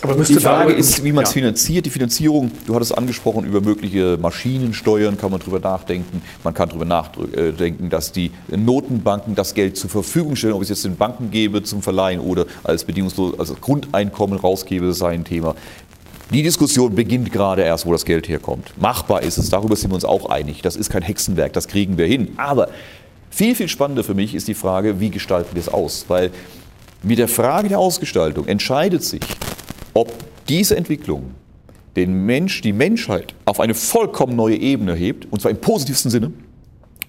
Aber 0.00 0.24
die 0.24 0.34
Frage 0.34 0.72
ist, 0.72 1.04
wie 1.04 1.12
man 1.12 1.24
es 1.24 1.30
ja. 1.30 1.34
finanziert. 1.34 1.86
Die 1.86 1.90
Finanzierung, 1.90 2.50
du 2.66 2.74
hattest 2.74 2.96
angesprochen, 2.96 3.44
über 3.44 3.60
mögliche 3.60 4.18
Maschinensteuern 4.20 5.18
kann 5.18 5.30
man 5.30 5.38
drüber 5.38 5.60
nachdenken. 5.60 6.22
Man 6.42 6.54
kann 6.54 6.70
darüber 6.70 6.84
nachdenken, 6.84 7.90
dass 7.90 8.10
die 8.10 8.32
Notenbanken 8.48 9.34
das 9.34 9.54
Geld 9.54 9.76
zur 9.76 9.90
Verfügung 9.90 10.34
stellen. 10.34 10.54
Ob 10.54 10.62
ich 10.62 10.70
es 10.70 10.78
jetzt 10.78 10.84
den 10.84 10.96
Banken 10.96 11.30
gebe 11.30 11.62
zum 11.62 11.82
Verleihen 11.82 12.20
oder 12.20 12.46
als 12.64 12.84
bedingungslos, 12.84 13.38
als 13.38 13.54
Grundeinkommen 13.60 14.38
rausgebe, 14.38 14.92
sei 14.92 15.10
ein 15.10 15.24
Thema. 15.24 15.54
Die 16.32 16.42
Diskussion 16.42 16.94
beginnt 16.94 17.30
gerade 17.30 17.62
erst, 17.62 17.84
wo 17.84 17.92
das 17.92 18.06
Geld 18.06 18.26
herkommt. 18.26 18.72
Machbar 18.80 19.22
ist 19.22 19.36
es, 19.36 19.50
darüber 19.50 19.76
sind 19.76 19.90
wir 19.90 19.96
uns 19.96 20.06
auch 20.06 20.30
einig. 20.30 20.62
Das 20.62 20.76
ist 20.76 20.88
kein 20.88 21.02
Hexenwerk, 21.02 21.52
das 21.52 21.68
kriegen 21.68 21.98
wir 21.98 22.06
hin. 22.06 22.32
Aber 22.38 22.68
viel, 23.30 23.54
viel 23.54 23.68
spannender 23.68 24.02
für 24.02 24.14
mich 24.14 24.34
ist 24.34 24.48
die 24.48 24.54
Frage, 24.54 24.98
wie 24.98 25.10
gestalten 25.10 25.50
wir 25.54 25.60
es 25.60 25.68
aus? 25.68 26.06
Weil 26.08 26.30
mit 27.02 27.18
der 27.18 27.28
Frage 27.28 27.68
der 27.68 27.78
Ausgestaltung 27.78 28.46
entscheidet 28.46 29.04
sich, 29.04 29.20
ob 29.94 30.12
diese 30.48 30.76
Entwicklung 30.76 31.32
den 31.96 32.24
Mensch, 32.24 32.62
die 32.62 32.72
Menschheit 32.72 33.34
auf 33.44 33.60
eine 33.60 33.74
vollkommen 33.74 34.36
neue 34.36 34.56
Ebene 34.56 34.94
hebt, 34.94 35.30
und 35.30 35.40
zwar 35.40 35.50
im 35.50 35.58
positivsten 35.58 36.10
Sinne, 36.10 36.32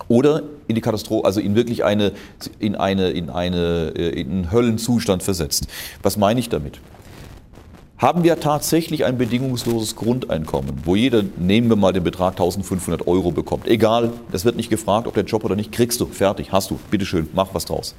oder 0.08 0.44
in 0.68 0.76
die 0.76 0.82
Katastrophe, 0.82 1.26
also 1.26 1.40
in 1.40 1.56
wirklich 1.56 1.84
eine, 1.84 2.12
in 2.60 2.76
eine, 2.76 3.12
in 3.12 3.30
eine, 3.30 3.94
äh, 3.96 4.20
in 4.20 4.32
einen 4.32 4.52
Höllenzustand 4.52 5.24
versetzt. 5.24 5.68
Was 6.02 6.18
meine 6.18 6.40
ich 6.40 6.50
damit? 6.50 6.80
Haben 7.98 8.24
wir 8.24 8.40
tatsächlich 8.40 9.06
ein 9.06 9.18
bedingungsloses 9.18 9.96
Grundeinkommen, 9.96 10.82
wo 10.84 10.96
jeder, 10.96 11.24
nehmen 11.38 11.70
wir 11.70 11.78
mal 11.78 11.94
den 11.94 12.04
Betrag 12.04 12.34
1500 12.34 13.08
Euro 13.08 13.32
bekommt, 13.32 13.68
egal, 13.68 14.12
es 14.34 14.44
wird 14.44 14.58
nicht 14.58 14.70
gefragt, 14.70 15.08
ob 15.08 15.14
der 15.14 15.24
Job 15.24 15.46
oder 15.46 15.56
nicht, 15.56 15.72
kriegst 15.72 16.02
du, 16.02 16.08
fertig, 16.08 16.52
hast 16.52 16.72
du, 16.72 16.80
bitteschön, 16.92 17.30
mach 17.34 17.54
was 17.54 17.64
draus. 17.64 17.96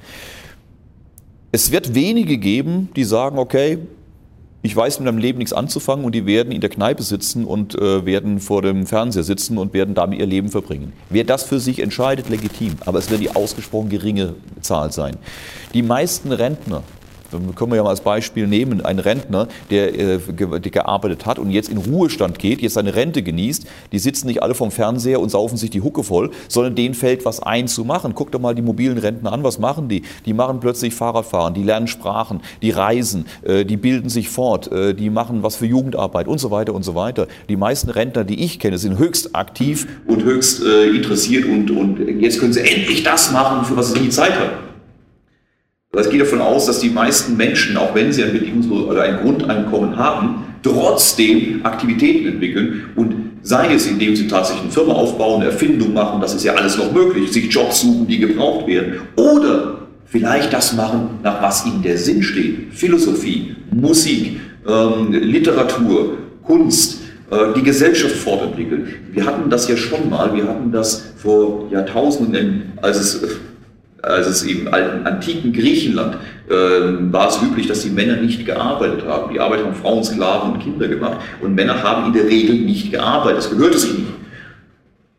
Es 1.52 1.70
wird 1.70 1.94
wenige 1.94 2.36
geben, 2.36 2.90
die 2.96 3.04
sagen, 3.04 3.38
okay, 3.38 3.78
ich 4.64 4.74
weiß 4.74 4.98
mit 4.98 5.04
meinem 5.04 5.18
Leben 5.18 5.38
nichts 5.40 5.52
anzufangen 5.52 6.06
und 6.06 6.14
die 6.14 6.24
werden 6.24 6.50
in 6.50 6.62
der 6.62 6.70
Kneipe 6.70 7.02
sitzen 7.02 7.44
und 7.44 7.74
äh, 7.74 8.06
werden 8.06 8.40
vor 8.40 8.62
dem 8.62 8.86
Fernseher 8.86 9.22
sitzen 9.22 9.58
und 9.58 9.74
werden 9.74 9.94
damit 9.94 10.18
ihr 10.18 10.24
Leben 10.24 10.48
verbringen. 10.48 10.94
Wer 11.10 11.24
das 11.24 11.42
für 11.42 11.60
sich 11.60 11.80
entscheidet, 11.80 12.30
legitim, 12.30 12.76
aber 12.86 12.98
es 12.98 13.10
wird 13.10 13.20
die 13.20 13.28
ausgesprochen 13.28 13.90
geringe 13.90 14.36
Zahl 14.62 14.90
sein. 14.90 15.18
Die 15.74 15.82
meisten 15.82 16.32
Rentner 16.32 16.82
können 17.54 17.72
wir 17.72 17.76
ja 17.76 17.82
mal 17.82 17.90
als 17.90 18.00
Beispiel 18.00 18.46
nehmen, 18.46 18.84
ein 18.84 18.98
Rentner, 18.98 19.48
der, 19.70 19.98
äh, 19.98 20.18
gearbeitet 20.38 21.26
hat 21.26 21.38
und 21.38 21.50
jetzt 21.50 21.68
in 21.68 21.78
Ruhestand 21.78 22.38
geht, 22.38 22.60
jetzt 22.60 22.74
seine 22.74 22.94
Rente 22.94 23.22
genießt, 23.22 23.66
die 23.92 23.98
sitzen 23.98 24.26
nicht 24.26 24.42
alle 24.42 24.54
vom 24.54 24.70
Fernseher 24.70 25.20
und 25.20 25.30
saufen 25.30 25.56
sich 25.56 25.70
die 25.70 25.80
Hucke 25.80 26.02
voll, 26.02 26.30
sondern 26.48 26.74
denen 26.74 26.94
fällt 26.94 27.24
was 27.24 27.40
ein 27.40 27.68
zu 27.68 27.84
machen. 27.84 28.12
Guck 28.14 28.32
doch 28.32 28.40
mal 28.40 28.54
die 28.54 28.62
mobilen 28.62 28.98
Rentner 28.98 29.32
an, 29.32 29.42
was 29.42 29.58
machen 29.58 29.88
die? 29.88 30.02
Die 30.26 30.32
machen 30.32 30.60
plötzlich 30.60 30.94
Fahrradfahren, 30.94 31.54
die 31.54 31.62
lernen 31.62 31.86
Sprachen, 31.86 32.40
die 32.62 32.70
reisen, 32.70 33.26
äh, 33.42 33.64
die 33.64 33.76
bilden 33.76 34.08
sich 34.08 34.28
fort, 34.28 34.70
äh, 34.72 34.94
die 34.94 35.10
machen 35.10 35.42
was 35.42 35.56
für 35.56 35.66
Jugendarbeit 35.66 36.28
und 36.28 36.38
so 36.38 36.50
weiter 36.50 36.74
und 36.74 36.82
so 36.82 36.94
weiter. 36.94 37.26
Die 37.48 37.56
meisten 37.56 37.90
Rentner, 37.90 38.24
die 38.24 38.42
ich 38.42 38.58
kenne, 38.58 38.78
sind 38.78 38.98
höchst 38.98 39.34
aktiv 39.34 39.86
und 40.06 40.24
höchst 40.24 40.62
interessiert 40.62 41.44
und, 41.46 41.70
und 41.70 41.98
jetzt 42.20 42.40
können 42.40 42.52
sie 42.52 42.60
endlich 42.60 43.02
das 43.02 43.32
machen, 43.32 43.64
für 43.64 43.76
was 43.76 43.92
sie 43.92 44.00
nie 44.00 44.08
Zeit 44.08 44.38
haben. 44.38 44.73
Also 45.94 46.08
es 46.08 46.10
geht 46.10 46.20
davon 46.22 46.40
aus, 46.40 46.66
dass 46.66 46.80
die 46.80 46.90
meisten 46.90 47.36
Menschen, 47.36 47.76
auch 47.76 47.94
wenn 47.94 48.12
sie 48.12 48.24
ein 48.24 48.32
bedingungsloses 48.32 48.88
oder 48.88 49.02
ein 49.02 49.18
Grundeinkommen 49.22 49.96
haben, 49.96 50.44
trotzdem 50.62 51.60
Aktivitäten 51.64 52.26
entwickeln 52.26 52.84
und 52.96 53.14
sei 53.42 53.74
es, 53.74 53.86
indem 53.86 54.16
sie 54.16 54.26
tatsächlich 54.26 54.64
eine 54.64 54.72
Firma 54.72 54.94
aufbauen, 54.94 55.42
eine 55.42 55.50
Erfindung 55.50 55.92
machen, 55.92 56.20
das 56.20 56.34
ist 56.34 56.42
ja 56.42 56.54
alles 56.54 56.78
noch 56.78 56.92
möglich, 56.92 57.30
sich 57.30 57.52
Jobs 57.52 57.82
suchen, 57.82 58.06
die 58.06 58.18
gebraucht 58.18 58.66
werden, 58.66 58.94
oder 59.16 59.86
vielleicht 60.06 60.52
das 60.52 60.72
machen, 60.74 61.18
nach 61.22 61.42
was 61.42 61.66
ihnen 61.66 61.82
der 61.82 61.98
Sinn 61.98 62.22
steht. 62.22 62.72
Philosophie, 62.72 63.54
Musik, 63.70 64.40
ähm, 64.66 65.12
Literatur, 65.12 66.16
Kunst, 66.42 67.02
äh, 67.30 67.52
die 67.54 67.62
Gesellschaft 67.62 68.16
fortentwickeln. 68.16 68.88
Wir 69.12 69.26
hatten 69.26 69.50
das 69.50 69.68
ja 69.68 69.76
schon 69.76 70.08
mal, 70.08 70.34
wir 70.34 70.48
hatten 70.48 70.72
das 70.72 71.12
vor 71.16 71.68
Jahrtausenden, 71.70 72.72
als 72.80 72.98
es 72.98 73.22
als 74.04 74.26
es 74.26 74.42
im 74.42 74.72
alten, 74.72 75.06
antiken 75.06 75.52
Griechenland 75.52 76.16
äh, 76.48 76.52
war 77.12 77.28
es 77.28 77.40
üblich, 77.42 77.66
dass 77.66 77.82
die 77.82 77.90
Männer 77.90 78.16
nicht 78.16 78.44
gearbeitet 78.44 79.04
haben. 79.06 79.32
Die 79.32 79.40
Arbeit 79.40 79.64
haben 79.64 79.74
Frauen, 79.74 80.04
Sklaven 80.04 80.52
und 80.52 80.58
Kinder 80.60 80.88
gemacht. 80.88 81.18
Und 81.40 81.54
Männer 81.54 81.82
haben 81.82 82.06
in 82.06 82.12
der 82.12 82.26
Regel 82.26 82.56
nicht 82.56 82.90
gearbeitet. 82.90 83.38
Das 83.38 83.50
gehörte 83.50 83.78
sich 83.78 83.98
nicht. 83.98 84.08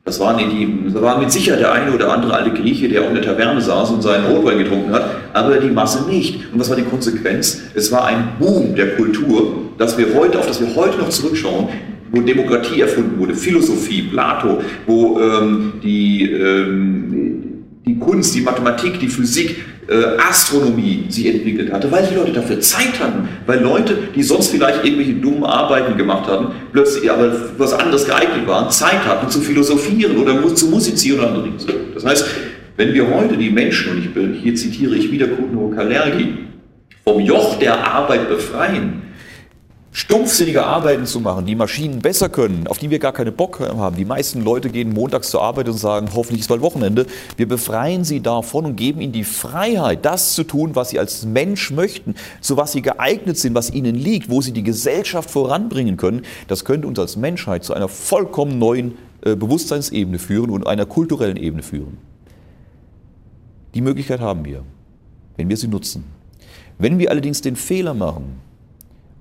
Das 0.05 0.19
war, 0.19 0.37
die, 0.37 0.91
das 0.93 1.01
war 1.01 1.17
mit 1.19 1.31
Sicherheit 1.31 1.61
der 1.61 1.71
eine 1.71 1.91
oder 1.91 2.13
andere 2.13 2.35
alte 2.35 2.51
Grieche, 2.51 2.87
der 2.87 3.01
auch 3.01 3.07
in 3.07 3.15
der 3.15 3.23
Taverne 3.23 3.59
saß 3.59 3.89
und 3.89 4.03
seinen 4.03 4.27
Rotwein 4.27 4.59
getrunken 4.59 4.93
hat, 4.93 5.03
aber 5.33 5.57
die 5.57 5.71
Masse 5.71 6.07
nicht. 6.07 6.53
Und 6.53 6.59
was 6.59 6.69
war 6.69 6.75
die 6.75 6.83
Konsequenz? 6.83 7.63
Es 7.73 7.91
war 7.91 8.05
ein 8.05 8.33
Boom 8.37 8.75
der 8.75 8.95
Kultur, 8.97 9.63
dass 9.79 9.97
wir 9.97 10.13
heute, 10.13 10.37
auf 10.37 10.45
das 10.45 10.61
wir 10.61 10.75
heute 10.75 10.99
noch 10.99 11.09
zurückschauen, 11.09 11.69
wo 12.11 12.21
Demokratie 12.21 12.81
erfunden 12.81 13.17
wurde, 13.17 13.33
Philosophie, 13.33 14.03
Plato, 14.03 14.61
wo 14.85 15.19
ähm, 15.19 15.73
die, 15.81 16.31
ähm, 16.31 17.34
die 17.85 17.99
Kunst, 17.99 18.33
die 18.33 18.41
Mathematik, 18.41 18.99
die 18.99 19.07
Physik 19.07 19.57
äh, 19.87 20.17
Astronomie 20.17 21.05
sich 21.09 21.27
entwickelt 21.27 21.71
hatte, 21.71 21.91
weil 21.91 22.07
die 22.07 22.15
Leute 22.15 22.31
dafür 22.31 22.59
Zeit 22.59 22.99
hatten, 22.99 23.29
weil 23.45 23.59
Leute, 23.61 23.95
die 24.15 24.23
sonst 24.23 24.49
vielleicht 24.49 24.83
irgendwelche 24.83 25.13
dummen 25.13 25.43
Arbeiten 25.43 25.95
gemacht 25.95 26.27
hatten, 26.27 26.47
plötzlich 26.71 27.11
aber 27.11 27.31
was 27.57 27.73
anderes 27.73 28.05
geeignet 28.05 28.47
waren, 28.47 28.71
Zeit 28.71 29.05
hatten 29.05 29.29
zu 29.29 29.39
philosophieren 29.41 30.17
oder 30.17 30.55
zu 30.55 30.67
musizieren 30.67 31.19
oder 31.19 31.27
andere 31.27 31.43
Dinge. 31.43 31.57
Das 31.93 32.05
heißt, 32.05 32.25
wenn 32.77 32.93
wir 32.93 33.07
heute 33.13 33.37
die 33.37 33.51
Menschen, 33.51 33.91
und 33.91 33.99
ich, 33.99 34.41
hier 34.41 34.55
zitiere 34.55 34.95
ich 34.95 35.11
wieder 35.11 35.27
Kuno 35.27 35.69
Kalergi, 35.69 36.39
vom 37.03 37.19
Joch 37.19 37.59
der 37.59 37.85
Arbeit 37.85 38.27
befreien, 38.27 39.03
stumpfsinnige 39.95 40.65
Arbeiten 40.65 41.05
zu 41.05 41.21
machen, 41.21 41.45
die 41.45 41.55
Maschinen 41.55 41.99
besser 41.99 42.27
können, 42.27 42.67
auf 42.67 42.79
die 42.79 42.89
wir 42.89 42.99
gar 42.99 43.13
keine 43.13 43.31
Bock 43.31 43.61
haben. 43.61 43.95
Die 43.95 44.03
meisten 44.03 44.43
Leute 44.43 44.69
gehen 44.69 44.93
montags 44.93 45.29
zur 45.29 45.41
Arbeit 45.41 45.69
und 45.69 45.77
sagen, 45.77 46.09
hoffentlich 46.13 46.41
ist 46.41 46.49
bald 46.49 46.61
Wochenende. 46.61 47.05
Wir 47.37 47.47
befreien 47.47 48.03
sie 48.03 48.19
davon 48.19 48.65
und 48.65 48.75
geben 48.75 48.99
ihnen 48.99 49.13
die 49.13 49.23
Freiheit, 49.23 50.03
das 50.03 50.33
zu 50.33 50.43
tun, 50.43 50.71
was 50.75 50.89
sie 50.89 50.99
als 50.99 51.23
Mensch 51.23 51.71
möchten, 51.71 52.15
zu 52.41 52.57
was 52.57 52.73
sie 52.73 52.81
geeignet 52.81 53.37
sind, 53.37 53.55
was 53.55 53.71
ihnen 53.71 53.95
liegt, 53.95 54.29
wo 54.29 54.41
sie 54.41 54.51
die 54.51 54.63
Gesellschaft 54.63 55.31
voranbringen 55.31 55.95
können. 55.95 56.23
Das 56.49 56.65
könnte 56.65 56.87
uns 56.89 56.99
als 56.99 57.15
Menschheit 57.15 57.63
zu 57.63 57.73
einer 57.73 57.87
vollkommen 57.87 58.59
neuen 58.59 58.97
äh, 59.21 59.37
Bewusstseinsebene 59.37 60.19
führen 60.19 60.49
und 60.49 60.67
einer 60.67 60.85
kulturellen 60.85 61.37
Ebene 61.37 61.63
führen. 61.63 61.99
Die 63.73 63.81
Möglichkeit 63.81 64.19
haben 64.19 64.43
wir, 64.43 64.63
wenn 65.37 65.47
wir 65.47 65.55
sie 65.55 65.69
nutzen. 65.69 66.03
Wenn 66.77 66.99
wir 66.99 67.11
allerdings 67.11 67.39
den 67.39 67.55
Fehler 67.55 67.93
machen, 67.93 68.41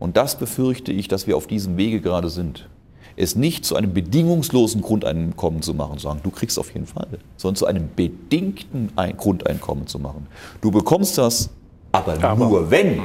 und 0.05 0.19
das 0.19 0.39
befürchte 0.39 0.93
ich, 0.93 1.09
dass 1.09 1.27
wir 1.27 1.35
auf 1.35 1.47
diesem 1.47 1.79
Wege 1.79 2.03
gerade 2.03 2.29
sind. 2.29 2.69
Es 3.17 3.37
nicht 3.37 3.65
zu 3.65 3.75
einem 3.75 3.95
bedingungslosen 3.95 4.83
Grundeinkommen 4.83 5.63
zu 5.63 5.73
machen, 5.73 5.99
sagen, 5.99 6.21
du 6.23 6.31
kriegst 6.31 6.59
auf 6.59 6.75
jeden 6.75 6.87
Fall, 6.87 7.07
sondern 7.39 7.57
zu 7.57 7.65
einem 7.65 7.89
bedingten 7.97 8.93
Grundeinkommen 9.17 9.87
zu 9.87 9.99
machen. 9.99 10.27
Du 10.61 10.71
bekommst 10.71 11.17
das, 11.17 11.49
aber, 11.93 12.23
aber 12.23 12.49
nur 12.49 12.71
wenn 12.71 13.01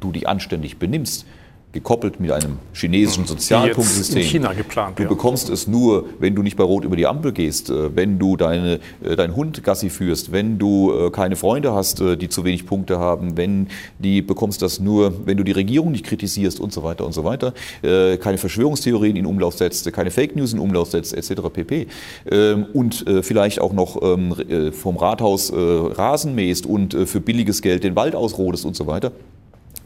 du 0.00 0.10
dich 0.10 0.26
anständig 0.26 0.78
benimmst 0.78 1.26
gekoppelt 1.72 2.20
mit 2.20 2.30
einem 2.30 2.58
chinesischen 2.74 3.26
Sozialpunktesystem. 3.26 4.18
in 4.18 4.28
China 4.28 4.52
geplant. 4.52 4.98
Du 4.98 5.04
ja. 5.04 5.08
bekommst 5.08 5.48
es 5.48 5.66
nur, 5.66 6.04
wenn 6.18 6.34
du 6.34 6.42
nicht 6.42 6.56
bei 6.56 6.64
Rot 6.64 6.84
über 6.84 6.96
die 6.96 7.06
Ampel 7.06 7.32
gehst, 7.32 7.70
äh, 7.70 7.96
wenn 7.96 8.18
du 8.18 8.36
deine, 8.36 8.78
äh, 9.02 9.16
deinen 9.16 9.34
Hund 9.34 9.64
Gassi 9.64 9.88
führst, 9.88 10.32
wenn 10.32 10.58
du 10.58 10.92
äh, 10.92 11.10
keine 11.10 11.34
Freunde 11.36 11.72
hast, 11.72 12.00
die 12.00 12.28
zu 12.28 12.44
wenig 12.44 12.66
Punkte 12.66 12.98
haben, 12.98 13.36
wenn 13.36 13.68
die 13.98 14.22
bekommst 14.22 14.60
das 14.60 14.80
nur, 14.80 15.26
wenn 15.26 15.36
du 15.36 15.44
die 15.44 15.52
Regierung 15.52 15.92
nicht 15.92 16.04
kritisierst 16.04 16.60
und 16.60 16.72
so 16.72 16.82
weiter 16.82 17.06
und 17.06 17.12
so 17.12 17.24
weiter, 17.24 17.54
keine 17.82 18.38
Verschwörungstheorien 18.38 19.16
in 19.16 19.26
Umlauf 19.26 19.56
setzt, 19.56 19.90
keine 19.92 20.10
Fake 20.10 20.36
News 20.36 20.52
in 20.52 20.58
Umlauf 20.58 20.90
setzt, 20.90 21.14
etc. 21.14 21.42
pp. 21.52 21.86
Ähm, 22.30 22.66
und 22.72 23.04
vielleicht 23.22 23.60
auch 23.60 23.72
noch 23.72 24.00
ähm, 24.02 24.34
vom 24.72 24.96
Rathaus 24.96 25.52
Rasen 25.52 26.34
mähst 26.34 26.66
und 26.66 26.94
für 27.06 27.20
billiges 27.20 27.62
Geld 27.62 27.84
den 27.84 27.96
Wald 27.96 28.14
ausrodest 28.14 28.64
und 28.64 28.76
so 28.76 28.86
weiter 28.86 29.12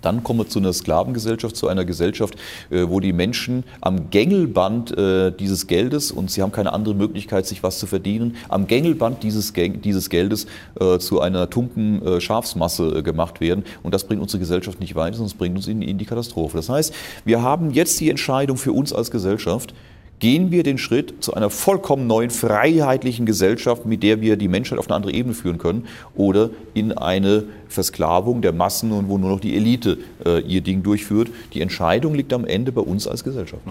dann 0.07 0.22
kommen 0.22 0.38
wir 0.38 0.48
zu 0.48 0.61
einer 0.61 0.72
Sklavengesellschaft, 0.72 1.57
zu 1.57 1.66
einer 1.66 1.84
Gesellschaft, 1.84 2.36
äh, 2.70 2.84
wo 2.86 3.00
die 3.00 3.12
Menschen 3.12 3.64
am 3.80 4.09
Gängelband 4.11 4.96
äh, 4.96 5.32
dieses 5.32 5.66
Geldes, 5.66 6.12
und 6.12 6.30
sie 6.30 6.42
haben 6.42 6.52
keine 6.52 6.72
andere 6.72 6.94
Möglichkeit, 6.94 7.44
sich 7.44 7.64
was 7.64 7.80
zu 7.80 7.88
verdienen, 7.88 8.36
am 8.48 8.68
Gängelband 8.68 9.24
dieses, 9.24 9.52
dieses 9.52 10.09
Geldes 10.09 10.46
äh, 10.78 10.98
zu 10.98 11.20
einer 11.20 11.50
tumpen 11.50 12.20
Schafsmasse 12.20 13.02
gemacht 13.02 13.40
werden. 13.40 13.64
Und 13.82 13.92
das 13.92 14.04
bringt 14.04 14.22
unsere 14.22 14.38
Gesellschaft 14.38 14.78
nicht 14.78 14.94
weiter, 14.94 15.20
es 15.20 15.34
bringt 15.34 15.57
uns 15.57 15.66
in, 15.66 15.82
in 15.82 15.98
die 15.98 16.04
Katastrophe. 16.04 16.57
Das 16.57 16.68
heißt, 16.68 16.94
wir 17.24 17.42
haben 17.42 17.72
jetzt 17.72 17.98
die 17.98 18.11
Entscheidung 18.11 18.57
für 18.57 18.72
uns 18.72 18.92
als 18.92 19.11
Gesellschaft, 19.11 19.74
gehen 20.18 20.50
wir 20.50 20.62
den 20.62 20.78
Schritt 20.78 21.14
zu 21.20 21.34
einer 21.34 21.50
vollkommen 21.50 22.07
neuen, 22.07 22.30
freiheitlichen 22.30 23.26
Gesellschaft, 23.26 23.86
mit 23.86 24.02
der 24.02 24.20
wir 24.20 24.36
die 24.36 24.48
Menschheit 24.48 24.78
auf 24.78 24.86
eine 24.86 24.96
andere 24.96 25.12
Ebene 25.12 25.34
führen 25.34 25.59
können, 25.59 25.86
oder 26.14 26.50
in 26.74 26.92
eine 26.92 27.44
Versklavung 27.68 28.42
der 28.42 28.52
Massen 28.52 28.92
und 28.92 29.08
wo 29.08 29.18
nur 29.18 29.30
noch 29.30 29.40
die 29.40 29.56
Elite 29.56 29.98
äh, 30.24 30.40
ihr 30.40 30.60
Ding 30.60 30.82
durchführt. 30.82 31.28
Die 31.52 31.60
Entscheidung 31.60 32.14
liegt 32.14 32.32
am 32.32 32.44
Ende 32.44 32.72
bei 32.72 32.80
uns 32.80 33.06
als 33.06 33.24
Gesellschaft. 33.24 33.62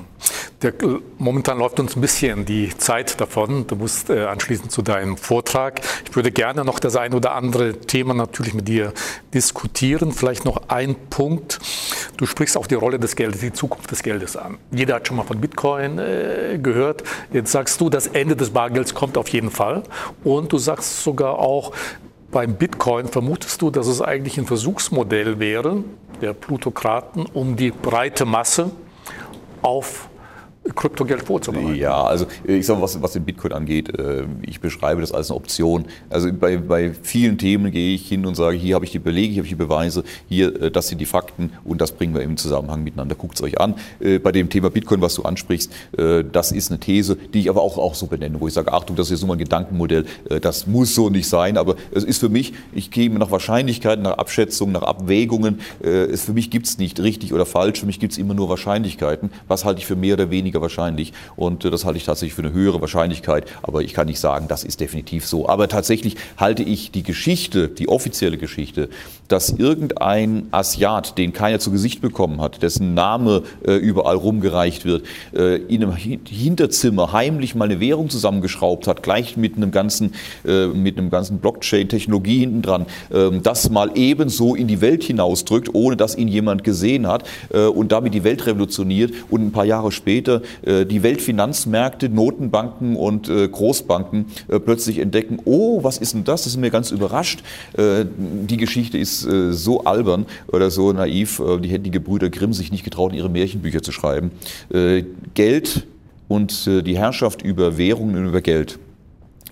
Der, 0.62 0.74
momentan 1.18 1.60
läuft 1.60 1.80
uns 1.80 1.96
ein 1.96 2.02
bisschen 2.02 2.46
die 2.46 2.76
Zeit 2.78 3.20
davon. 3.20 3.68
Du 3.68 3.76
musst 3.76 4.10
äh, 4.10 4.26
anschließend 4.26 4.72
zu 4.72 4.82
deinem 4.82 5.18
Vortrag. 5.18 5.82
Ich 6.08 6.16
würde 6.16 6.32
gerne 6.32 6.64
noch 6.64 6.80
das 6.80 6.96
ein 6.96 7.14
oder 7.14 7.36
andere 7.36 7.80
Thema 7.82 8.14
natürlich 8.14 8.54
mit 8.54 8.68
dir 8.68 8.94
diskutieren. 9.34 10.12
Vielleicht 10.12 10.46
noch 10.46 10.70
ein 10.70 10.96
Punkt. 11.10 11.60
Du 12.18 12.26
sprichst 12.26 12.58
auch 12.58 12.68
die 12.68 12.76
Rolle 12.76 13.00
des 13.00 13.16
Geldes, 13.16 13.42
die 13.42 13.54
Zukunft 13.54 13.92
des 13.92 14.02
Geldes 14.02 14.38
an. 14.38 14.58
Jeder 14.72 14.96
hat 14.96 15.08
schon 15.08 15.18
mal 15.18 15.24
von 15.24 15.42
Bitcoin 15.42 16.00
äh, 16.00 16.58
gehört. 16.62 17.04
Jetzt 17.34 17.52
sagst 17.52 17.82
du, 17.82 17.90
das 17.90 18.08
Ende 18.08 18.36
des 18.36 18.52
Bargelds 18.52 18.94
kommt 18.94 19.18
auf 19.18 19.28
jeden 19.30 19.52
Fall. 19.52 19.84
Und 20.24 20.54
du 20.54 20.58
sagst 20.58 21.04
sogar 21.04 21.40
auch, 21.40 21.74
beim 22.36 22.56
Bitcoin 22.56 23.08
vermutest 23.08 23.62
du, 23.62 23.72
dass 23.72 23.88
es 23.88 24.02
eigentlich 24.02 24.38
ein 24.38 24.46
Versuchsmodell 24.46 25.40
wäre 25.40 25.86
der 26.20 26.34
Plutokraten, 26.34 27.28
um 27.34 27.56
die 27.56 27.72
breite 27.72 28.26
Masse 28.26 28.72
auf 29.62 30.10
Kryptogeld 30.74 31.22
vorzubereiten? 31.22 31.76
Ja, 31.76 32.04
also 32.04 32.26
ich 32.44 32.66
sage, 32.66 32.82
was, 32.82 33.00
was 33.02 33.14
den 33.14 33.24
Bitcoin 33.24 33.54
angeht, 33.54 33.98
äh, 34.00 34.26
ich 34.42 34.60
beschreibe 34.60 35.02
das 35.02 35.12
als 35.12 35.30
eine 35.30 35.38
Option. 35.38 35.86
Also 36.10 36.32
bei, 36.34 36.58
bei 36.58 36.92
vielen 36.94 37.38
Themen 37.38 37.72
gehe 37.72 37.94
ich 37.94 38.08
hin 38.08 38.26
und 38.26 38.36
sage, 38.36 38.58
hier 38.58 38.76
habe 38.76 38.86
ich 38.86 38.92
die 38.92 39.00
Belege, 39.00 39.34
hier 39.34 39.42
habe 39.42 39.46
ich 39.46 39.52
die 39.52 39.56
Beweise, 39.56 40.04
hier, 40.28 40.62
äh, 40.62 40.72
das 40.72 40.88
sind 40.88 41.00
die 41.00 41.06
Fakten 41.06 41.52
und 41.64 41.82
das 41.82 41.92
bringen 41.92 42.16
wir 42.16 42.22
im 42.22 42.38
Zusammenhang 42.38 42.84
miteinander. 42.84 43.16
Guckt 43.16 43.36
es 43.36 43.44
euch 43.44 43.60
an. 43.60 43.76
Äh, 44.00 44.20
bei 44.20 44.32
dem 44.32 44.50
Thema 44.50 44.70
Bitcoin, 44.70 45.02
was 45.02 45.16
du 45.16 45.24
ansprichst, 45.24 45.72
das 46.32 46.52
ist 46.52 46.72
eine 46.72 46.80
These, 46.80 47.16
die 47.16 47.40
ich 47.42 47.50
aber 47.50 47.62
auch, 47.62 47.78
auch 47.78 47.96
so 47.96 48.08
benenne, 48.08 48.40
wo 48.40 48.48
ich 48.48 48.54
sage, 48.54 48.72
Achtung, 48.74 48.96
das 48.96 49.12
ist 49.12 49.22
so 49.22 49.32
ein 49.32 49.38
Gedankenmodell, 49.38 50.06
das 50.42 50.68
muss 50.68 50.96
so 50.96 51.10
nicht 51.10 51.28
sein, 51.28 51.58
aber 51.58 51.76
es 51.92 52.04
ist 52.04 52.20
für 52.20 52.30
mich, 52.30 52.54
ich 52.74 52.92
gehe 52.92 53.10
nach 53.12 53.32
Wahrscheinlichkeiten, 53.32 54.04
nach 54.04 54.18
Abschätzungen, 54.18 54.74
nach 54.74 54.84
Abwägungen. 54.84 55.60
Es, 55.82 56.24
für 56.24 56.34
mich 56.34 56.50
gibt 56.50 56.68
es 56.68 56.78
nicht 56.78 57.00
richtig 57.00 57.34
oder 57.34 57.46
falsch, 57.46 57.80
für 57.80 57.86
mich 57.86 58.00
gibt 58.00 58.14
es 58.14 58.20
immer 58.20 58.34
nur 58.34 58.50
Wahrscheinlichkeiten. 58.50 59.30
Was 59.48 59.66
halte 59.66 59.80
ich 59.80 59.86
für 59.86 59.96
mehr 59.96 60.16
oder 60.16 60.30
weniger 60.30 60.55
weniger 60.56 60.62
wahrscheinlich. 60.62 61.14
Und 61.36 61.66
äh, 61.66 61.70
das 61.70 61.86
halte 61.86 61.98
ich 61.98 62.06
tatsächlich 62.06 62.34
für 62.34 62.42
eine 62.42 62.54
höhere 62.54 62.82
Wahrscheinlichkeit, 62.82 63.46
aber 63.62 63.82
ich 63.82 63.94
kann 63.94 64.08
nicht 64.08 64.20
sagen, 64.20 64.48
das 64.48 64.64
ist 64.64 64.80
definitiv 64.80 65.26
so. 65.26 65.48
Aber 65.48 65.68
tatsächlich 65.68 66.16
halte 66.38 66.64
ich 66.64 66.92
die 66.92 67.04
Geschichte, 67.04 67.68
die 67.68 67.90
offizielle 67.90 68.38
Geschichte, 68.38 68.90
dass 69.28 69.50
irgendein 69.50 70.48
Asiat, 70.52 71.18
den 71.18 71.34
keiner 71.34 71.60
zu 71.60 71.72
Gesicht 71.72 72.02
bekommen 72.02 72.42
hat, 72.42 72.62
dessen 72.62 72.94
Name 72.94 73.44
äh, 73.66 73.74
überall 73.74 74.16
rumgereicht 74.16 74.86
wird, 74.86 75.06
äh, 75.34 75.56
in 75.56 75.84
einem 75.84 75.96
Hinterzimmer 75.96 77.12
heimlich 77.12 77.56
mal 77.56 77.66
eine 77.66 77.80
Währung 77.80 78.10
zusammengeschraubt 78.10 78.88
hat, 78.88 79.04
gleich 79.04 79.38
mit 79.38 79.58
einem 79.58 79.72
ganzen, 79.72 80.14
mit 80.44 80.98
einem 80.98 81.10
ganzen 81.10 81.40
Blockchain-Technologie 81.40 82.40
hinten 82.40 82.62
dran, 82.62 82.86
ähm, 83.12 83.42
das 83.44 83.70
mal 83.70 83.92
ebenso 83.96 84.56
in 84.56 84.68
die 84.68 84.82
Welt 84.82 85.04
hinausdrückt, 85.04 85.74
ohne 85.74 85.96
dass 85.98 86.16
ihn 86.16 86.28
jemand 86.28 86.64
gesehen 86.64 87.08
hat 87.08 87.24
und 87.52 87.92
damit 87.92 88.14
die 88.14 88.24
Welt 88.24 88.46
revolutioniert. 88.46 89.14
Und 89.30 89.42
ein 89.42 89.52
paar 89.52 89.66
Jahre 89.66 89.92
später 89.92 90.36
äh, 90.36 90.45
die 90.64 91.04
Weltfinanzmärkte, 91.04 92.10
Notenbanken 92.10 92.96
und 92.96 93.30
äh, 93.30 93.48
Großbanken 93.48 94.26
äh, 94.48 94.60
plötzlich 94.60 95.00
entdecken, 95.00 95.40
oh, 95.46 95.84
was 95.84 95.98
ist 95.98 96.14
denn 96.14 96.24
das? 96.24 96.44
Das 96.44 96.54
ist 96.54 96.58
mir 96.58 96.70
ganz 96.70 96.92
überrascht. 96.92 97.44
Die 97.78 98.58
Geschichte 98.58 98.98
ist 98.98 99.22
so 99.22 99.84
albern 99.84 100.26
oder 100.48 100.70
so 100.70 100.92
naiv, 100.92 101.42
die 101.62 101.70
hätten 101.70 101.84
die 101.84 101.92
Gebrüder 101.92 102.30
Grimm 102.30 102.54
sich 102.54 102.72
nicht 102.72 102.84
getraut, 102.84 103.14
ihre 103.14 103.30
Märchenbücher 103.30 103.82
zu 103.82 103.92
schreiben. 103.92 104.32
Geld 105.34 105.88
und 106.28 106.66
die 106.66 106.98
Herrschaft 106.98 107.42
über 107.42 107.78
Währungen 107.78 108.16
und 108.18 108.28
über 108.28 108.42
Geld 108.42 108.80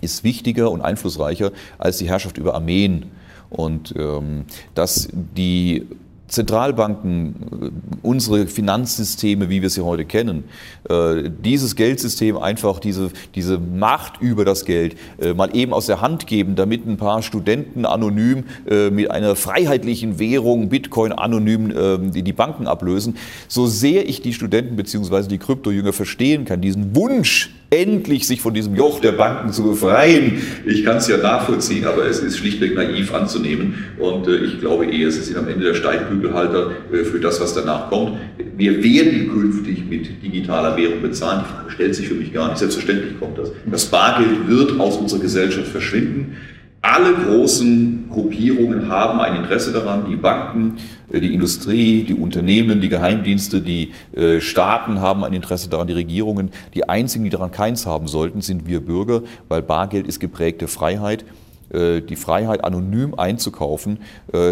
ist 0.00 0.24
wichtiger 0.24 0.70
und 0.70 0.82
einflussreicher 0.82 1.50
als 1.78 1.98
die 1.98 2.08
Herrschaft 2.08 2.38
über 2.38 2.54
Armeen. 2.54 3.06
Und 3.50 3.94
ähm, 3.96 4.44
dass 4.74 5.08
die 5.12 5.86
Zentralbanken, 6.34 7.34
äh, 7.62 7.70
unsere 8.02 8.46
Finanzsysteme, 8.46 9.48
wie 9.48 9.62
wir 9.62 9.70
sie 9.70 9.82
heute 9.82 10.04
kennen, 10.04 10.44
äh, 10.88 11.30
dieses 11.44 11.76
Geldsystem 11.76 12.36
einfach 12.36 12.80
diese, 12.80 13.10
diese 13.34 13.58
Macht 13.58 14.20
über 14.20 14.44
das 14.44 14.64
Geld 14.64 14.96
äh, 15.18 15.32
mal 15.32 15.54
eben 15.56 15.72
aus 15.72 15.86
der 15.86 16.00
Hand 16.00 16.26
geben, 16.26 16.56
damit 16.56 16.86
ein 16.86 16.96
paar 16.96 17.22
Studenten 17.22 17.86
anonym 17.86 18.44
mit 18.90 19.10
einer 19.10 19.36
freiheitlichen 19.36 20.18
Währung, 20.18 20.68
Bitcoin 20.68 21.12
anonym 21.12 22.12
die 22.12 22.32
Banken 22.32 22.66
ablösen. 22.66 23.16
So 23.46 23.66
sehr 23.66 24.08
ich 24.08 24.22
die 24.22 24.32
Studenten 24.32 24.76
bzw. 24.76 25.28
die 25.28 25.38
Kryptojünger 25.38 25.92
verstehen 25.92 26.44
kann, 26.44 26.60
diesen 26.60 26.96
Wunsch, 26.96 27.50
endlich 27.74 28.26
sich 28.26 28.40
von 28.40 28.54
diesem 28.54 28.74
Joch 28.76 29.00
der 29.00 29.12
Banken 29.12 29.52
zu 29.52 29.64
befreien. 29.64 30.40
Ich 30.66 30.84
kann 30.84 30.98
es 30.98 31.08
ja 31.08 31.16
nachvollziehen, 31.16 31.84
aber 31.86 32.06
es 32.06 32.20
ist 32.20 32.38
schlichtweg 32.38 32.74
naiv 32.74 33.12
anzunehmen. 33.12 33.74
Und 33.98 34.26
äh, 34.28 34.36
ich 34.36 34.60
glaube 34.60 34.86
eher, 34.86 35.10
sie 35.10 35.20
sind 35.20 35.36
am 35.36 35.48
Ende 35.48 35.64
der 35.64 35.74
Steigbügelhalter 35.74 36.70
äh, 36.92 37.04
für 37.04 37.20
das, 37.20 37.40
was 37.40 37.54
danach 37.54 37.90
kommt. 37.90 38.18
Wir 38.56 38.82
werden 38.82 39.30
künftig 39.32 39.84
mit 39.88 40.22
digitaler 40.22 40.76
Währung 40.76 41.02
bezahlen. 41.02 41.44
Die 41.44 41.52
Frage 41.52 41.70
stellt 41.70 41.94
sich 41.94 42.08
für 42.08 42.14
mich 42.14 42.32
gar 42.32 42.48
nicht. 42.48 42.58
Selbstverständlich 42.58 43.18
kommt 43.18 43.38
das. 43.38 43.50
Das 43.66 43.86
Bargeld 43.86 44.48
wird 44.48 44.78
aus 44.78 44.96
unserer 44.96 45.20
Gesellschaft 45.20 45.68
verschwinden. 45.68 46.36
Alle 46.84 47.14
großen 47.14 48.10
Gruppierungen 48.10 48.90
haben 48.90 49.18
ein 49.18 49.36
Interesse 49.36 49.72
daran, 49.72 50.04
die 50.06 50.16
Banken, 50.16 50.76
äh, 51.10 51.18
die 51.18 51.32
Industrie, 51.32 52.04
die 52.04 52.12
Unternehmen, 52.12 52.82
die 52.82 52.90
Geheimdienste, 52.90 53.62
die 53.62 53.92
äh, 54.14 54.38
Staaten 54.38 55.00
haben 55.00 55.24
ein 55.24 55.32
Interesse 55.32 55.70
daran, 55.70 55.86
die 55.86 55.94
Regierungen. 55.94 56.50
Die 56.74 56.86
einzigen, 56.86 57.24
die 57.24 57.30
daran 57.30 57.50
keins 57.50 57.86
haben 57.86 58.06
sollten, 58.06 58.42
sind 58.42 58.66
wir 58.66 58.80
Bürger, 58.84 59.22
weil 59.48 59.62
Bargeld 59.62 60.06
ist 60.06 60.20
geprägte 60.20 60.68
Freiheit. 60.68 61.24
äh, 61.72 62.02
die 62.02 62.16
Freiheit, 62.16 62.62
anonym 62.62 63.14
einzukaufen, 63.14 63.98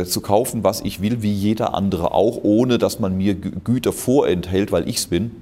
zu 0.07 0.21
kaufen, 0.23 0.65
was 0.65 0.81
ich 0.81 1.03
will, 1.03 1.23
wie 1.23 1.33
jeder 1.33 1.75
andere 1.75 2.13
auch, 2.13 2.39
ohne 2.43 2.79
dass 2.79 2.99
man 2.99 3.15
mir 3.19 3.35
Güter 3.35 3.93
vorenthält, 3.93 4.73
weil 4.73 4.89
ich 4.89 4.97
es 4.97 5.07
bin 5.07 5.33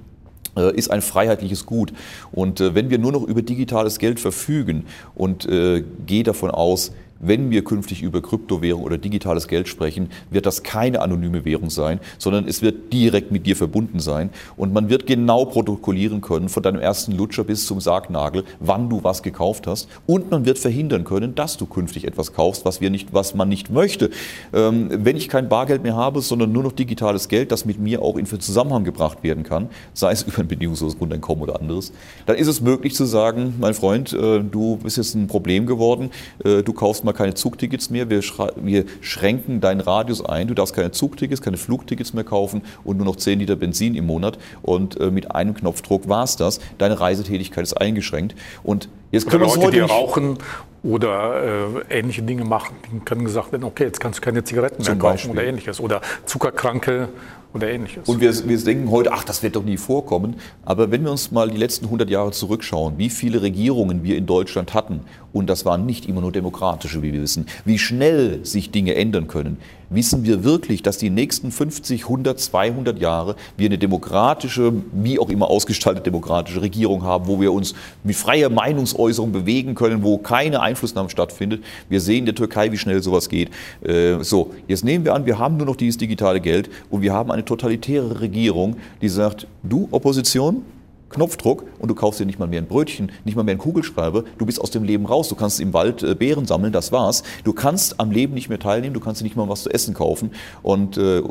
ist 0.68 0.90
ein 0.90 1.02
freiheitliches 1.02 1.66
Gut. 1.66 1.92
Und 2.32 2.60
wenn 2.60 2.90
wir 2.90 2.98
nur 2.98 3.12
noch 3.12 3.22
über 3.22 3.42
digitales 3.42 3.98
Geld 3.98 4.20
verfügen 4.20 4.86
und 5.14 5.46
äh, 5.46 5.82
gehe 6.06 6.22
davon 6.22 6.50
aus, 6.50 6.92
wenn 7.20 7.50
wir 7.50 7.62
künftig 7.62 8.02
über 8.02 8.22
Kryptowährung 8.22 8.82
oder 8.82 8.98
digitales 8.98 9.46
Geld 9.46 9.68
sprechen, 9.68 10.10
wird 10.30 10.46
das 10.46 10.62
keine 10.62 11.00
anonyme 11.00 11.44
Währung 11.44 11.70
sein, 11.70 12.00
sondern 12.18 12.48
es 12.48 12.62
wird 12.62 12.92
direkt 12.92 13.30
mit 13.30 13.46
dir 13.46 13.56
verbunden 13.56 14.00
sein. 14.00 14.30
Und 14.56 14.72
man 14.72 14.88
wird 14.88 15.06
genau 15.06 15.44
protokollieren 15.44 16.20
können, 16.20 16.48
von 16.48 16.62
deinem 16.62 16.80
ersten 16.80 17.12
Lutscher 17.12 17.44
bis 17.44 17.66
zum 17.66 17.80
Sargnagel, 17.80 18.44
wann 18.58 18.88
du 18.88 19.04
was 19.04 19.22
gekauft 19.22 19.66
hast. 19.66 19.88
Und 20.06 20.30
man 20.30 20.46
wird 20.46 20.58
verhindern 20.58 21.04
können, 21.04 21.34
dass 21.34 21.56
du 21.56 21.66
künftig 21.66 22.06
etwas 22.06 22.32
kaufst, 22.32 22.64
was, 22.64 22.80
wir 22.80 22.90
nicht, 22.90 23.12
was 23.12 23.34
man 23.34 23.48
nicht 23.48 23.70
möchte. 23.70 24.10
Ähm, 24.52 24.88
wenn 24.90 25.16
ich 25.16 25.28
kein 25.28 25.48
Bargeld 25.48 25.82
mehr 25.82 25.96
habe, 25.96 26.20
sondern 26.22 26.52
nur 26.52 26.62
noch 26.62 26.72
digitales 26.72 27.28
Geld, 27.28 27.52
das 27.52 27.64
mit 27.64 27.78
mir 27.78 28.02
auch 28.02 28.16
in 28.16 28.26
Zusammenhang 28.26 28.84
gebracht 28.84 29.22
werden 29.22 29.42
kann, 29.42 29.68
sei 29.92 30.12
es 30.12 30.22
über 30.26 30.38
ein 30.38 30.48
bedingungsloses 30.48 30.98
Grundeinkommen 30.98 31.42
oder 31.42 31.60
anderes, 31.60 31.92
dann 32.26 32.36
ist 32.36 32.46
es 32.46 32.60
möglich 32.60 32.94
zu 32.94 33.04
sagen, 33.04 33.54
mein 33.60 33.74
Freund, 33.74 34.12
äh, 34.12 34.40
du 34.40 34.76
bist 34.76 34.96
jetzt 34.96 35.14
ein 35.14 35.26
Problem 35.26 35.66
geworden, 35.66 36.10
äh, 36.44 36.62
du 36.62 36.72
kaufst 36.72 37.04
mal 37.04 37.09
mal 37.12 37.16
keine 37.16 37.34
Zugtickets 37.34 37.90
mehr, 37.90 38.08
wir, 38.10 38.22
wir, 38.56 38.84
schränken 39.00 39.60
deinen 39.60 39.80
Radius 39.80 40.24
ein, 40.24 40.48
du 40.48 40.54
darfst 40.54 40.74
keine 40.74 40.90
Zugtickets, 40.90 41.42
keine 41.42 41.56
Flugtickets 41.56 42.14
mehr 42.14 42.24
kaufen 42.24 42.62
und 42.84 42.96
nur 42.96 43.06
noch 43.06 43.16
10 43.16 43.40
Liter 43.40 43.56
Benzin 43.56 43.94
im 43.94 44.06
Monat 44.06 44.38
und 44.62 44.98
äh, 45.00 45.10
mit 45.10 45.34
einem 45.34 45.54
Knopfdruck 45.54 46.08
war 46.08 46.24
es 46.24 46.36
das. 46.36 46.60
Deine 46.78 47.00
Reisetätigkeit 47.00 47.64
ist 47.64 47.74
eingeschränkt 47.74 48.34
und 48.62 48.88
jetzt 49.10 49.28
können 49.28 49.44
wir 49.44 49.54
Leute, 49.54 49.70
die 49.70 49.80
rauchen 49.80 50.38
oder 50.82 51.42
äh, 51.90 51.98
ähnliche 51.98 52.22
Dinge 52.22 52.44
machen, 52.44 52.76
denen 52.88 53.04
kann 53.04 53.24
gesagt 53.24 53.52
werden, 53.52 53.64
okay, 53.64 53.84
jetzt 53.84 54.00
kannst 54.00 54.18
du 54.18 54.22
keine 54.22 54.44
Zigaretten 54.44 54.82
mehr 54.82 54.96
kaufen 54.96 55.30
oder 55.30 55.44
ähnliches 55.44 55.80
oder 55.80 56.00
Zuckerkranke 56.24 57.08
oder 57.52 57.68
ähnliches. 57.68 58.08
Und 58.08 58.20
wir, 58.20 58.48
wir 58.48 58.58
denken 58.58 58.90
heute, 58.90 59.12
ach, 59.12 59.24
das 59.24 59.42
wird 59.42 59.56
doch 59.56 59.64
nie 59.64 59.76
vorkommen. 59.76 60.36
Aber 60.64 60.90
wenn 60.90 61.02
wir 61.02 61.10
uns 61.10 61.30
mal 61.32 61.50
die 61.50 61.56
letzten 61.56 61.86
100 61.86 62.08
Jahre 62.08 62.30
zurückschauen, 62.30 62.96
wie 62.96 63.10
viele 63.10 63.42
Regierungen 63.42 64.02
wir 64.04 64.16
in 64.16 64.26
Deutschland 64.26 64.72
hatten, 64.72 65.00
und 65.32 65.48
das 65.48 65.64
waren 65.64 65.86
nicht 65.86 66.06
immer 66.06 66.20
nur 66.20 66.32
demokratische, 66.32 67.02
wie 67.02 67.12
wir 67.12 67.22
wissen, 67.22 67.46
wie 67.64 67.78
schnell 67.78 68.44
sich 68.44 68.70
Dinge 68.70 68.94
ändern 68.94 69.28
können, 69.28 69.58
wissen 69.90 70.24
wir 70.24 70.44
wirklich, 70.44 70.82
dass 70.82 70.98
die 70.98 71.10
nächsten 71.10 71.50
50, 71.50 72.04
100, 72.04 72.38
200 72.38 72.98
Jahre 73.00 73.36
wir 73.56 73.66
eine 73.66 73.78
demokratische, 73.78 74.72
wie 74.92 75.18
auch 75.18 75.28
immer 75.28 75.50
ausgestaltete 75.50 76.04
demokratische 76.04 76.62
Regierung 76.62 77.02
haben, 77.02 77.26
wo 77.26 77.40
wir 77.40 77.52
uns 77.52 77.74
mit 78.04 78.16
freier 78.16 78.48
Meinungsäußerung 78.48 79.32
bewegen 79.32 79.74
können, 79.74 80.02
wo 80.02 80.18
keine 80.18 80.60
Einflussnahme 80.60 81.10
stattfindet. 81.10 81.62
Wir 81.88 82.00
sehen 82.00 82.20
in 82.20 82.26
der 82.26 82.34
Türkei, 82.34 82.72
wie 82.72 82.78
schnell 82.78 83.02
sowas 83.02 83.28
geht. 83.28 83.50
Äh, 83.82 84.22
so, 84.22 84.52
jetzt 84.68 84.84
nehmen 84.84 85.04
wir 85.04 85.14
an, 85.14 85.26
wir 85.26 85.38
haben 85.38 85.56
nur 85.56 85.66
noch 85.66 85.76
dieses 85.76 85.98
digitale 85.98 86.40
Geld 86.40 86.70
und 86.88 87.02
wir 87.02 87.12
haben 87.12 87.30
eine 87.30 87.44
totalitäre 87.44 88.20
Regierung, 88.20 88.76
die 89.02 89.08
sagt, 89.08 89.46
du 89.62 89.88
Opposition, 89.90 90.62
Knopfdruck 91.10 91.64
und 91.78 91.88
du 91.88 91.94
kaufst 91.94 92.20
dir 92.20 92.26
nicht 92.26 92.38
mal 92.38 92.48
mehr 92.48 92.60
ein 92.60 92.66
Brötchen, 92.66 93.12
nicht 93.24 93.36
mal 93.36 93.42
mehr 93.42 93.52
einen 93.52 93.60
Kugelschreiber. 93.60 94.24
Du 94.38 94.46
bist 94.46 94.60
aus 94.60 94.70
dem 94.70 94.84
Leben 94.84 95.06
raus. 95.06 95.28
Du 95.28 95.34
kannst 95.34 95.60
im 95.60 95.72
Wald 95.72 96.02
äh, 96.02 96.14
Beeren 96.14 96.46
sammeln, 96.46 96.72
das 96.72 96.92
war's. 96.92 97.22
Du 97.44 97.52
kannst 97.52 98.00
am 98.00 98.10
Leben 98.10 98.34
nicht 98.34 98.48
mehr 98.48 98.58
teilnehmen, 98.58 98.94
du 98.94 99.00
kannst 99.00 99.20
dir 99.20 99.24
nicht 99.24 99.36
mal 99.36 99.48
was 99.48 99.64
zu 99.64 99.70
essen 99.70 99.94
kaufen. 99.94 100.30
Und 100.62 100.96
äh, 100.96 101.22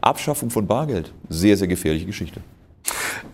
Abschaffung 0.00 0.50
von 0.50 0.66
Bargeld, 0.66 1.12
sehr, 1.28 1.56
sehr 1.56 1.68
gefährliche 1.68 2.06
Geschichte. 2.06 2.40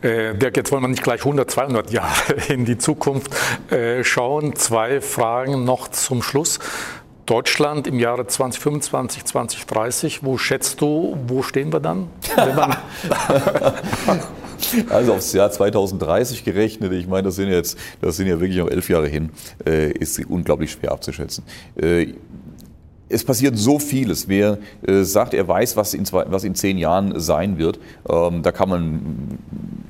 Äh, 0.02 0.34
Dirk, 0.34 0.56
jetzt 0.56 0.72
wollen 0.72 0.82
wir 0.82 0.88
nicht 0.88 1.02
gleich 1.02 1.20
100, 1.20 1.50
200 1.50 1.90
Jahre 1.90 2.34
in 2.48 2.64
die 2.64 2.78
Zukunft 2.78 3.30
äh, 3.70 4.04
schauen. 4.04 4.54
Zwei 4.56 5.00
Fragen 5.00 5.64
noch 5.64 5.88
zum 5.88 6.22
Schluss. 6.22 6.58
Deutschland 7.26 7.86
im 7.86 7.98
Jahre 7.98 8.26
2025, 8.26 9.24
2030, 9.24 10.24
wo 10.24 10.36
schätzt 10.36 10.82
du, 10.82 11.16
wo 11.26 11.42
stehen 11.42 11.72
wir 11.72 11.80
dann? 11.80 12.08
Also 14.90 15.14
aufs 15.14 15.32
Jahr 15.32 15.50
2030 15.50 16.44
gerechnet, 16.44 16.92
ich 16.92 17.06
meine, 17.06 17.24
das 17.24 17.36
sind 17.36 17.48
jetzt, 17.48 17.78
das 18.00 18.16
sind 18.16 18.26
ja 18.26 18.40
wirklich 18.40 18.58
noch 18.58 18.70
elf 18.70 18.88
Jahre 18.88 19.08
hin, 19.08 19.30
äh, 19.66 19.90
ist 19.90 20.18
unglaublich 20.26 20.72
schwer 20.72 20.92
abzuschätzen. 20.92 21.44
Es 23.08 23.24
passiert 23.24 23.58
so 23.58 23.78
vieles. 23.78 24.28
Wer 24.28 24.58
äh, 24.86 25.02
sagt, 25.02 25.34
er 25.34 25.46
weiß, 25.46 25.76
was 25.76 25.94
in, 25.94 26.04
zwei, 26.04 26.24
was 26.28 26.44
in 26.44 26.54
zehn 26.54 26.78
Jahren 26.78 27.20
sein 27.20 27.58
wird, 27.58 27.78
ähm, 28.08 28.42
da 28.42 28.50
kann 28.50 28.68
man 28.68 29.38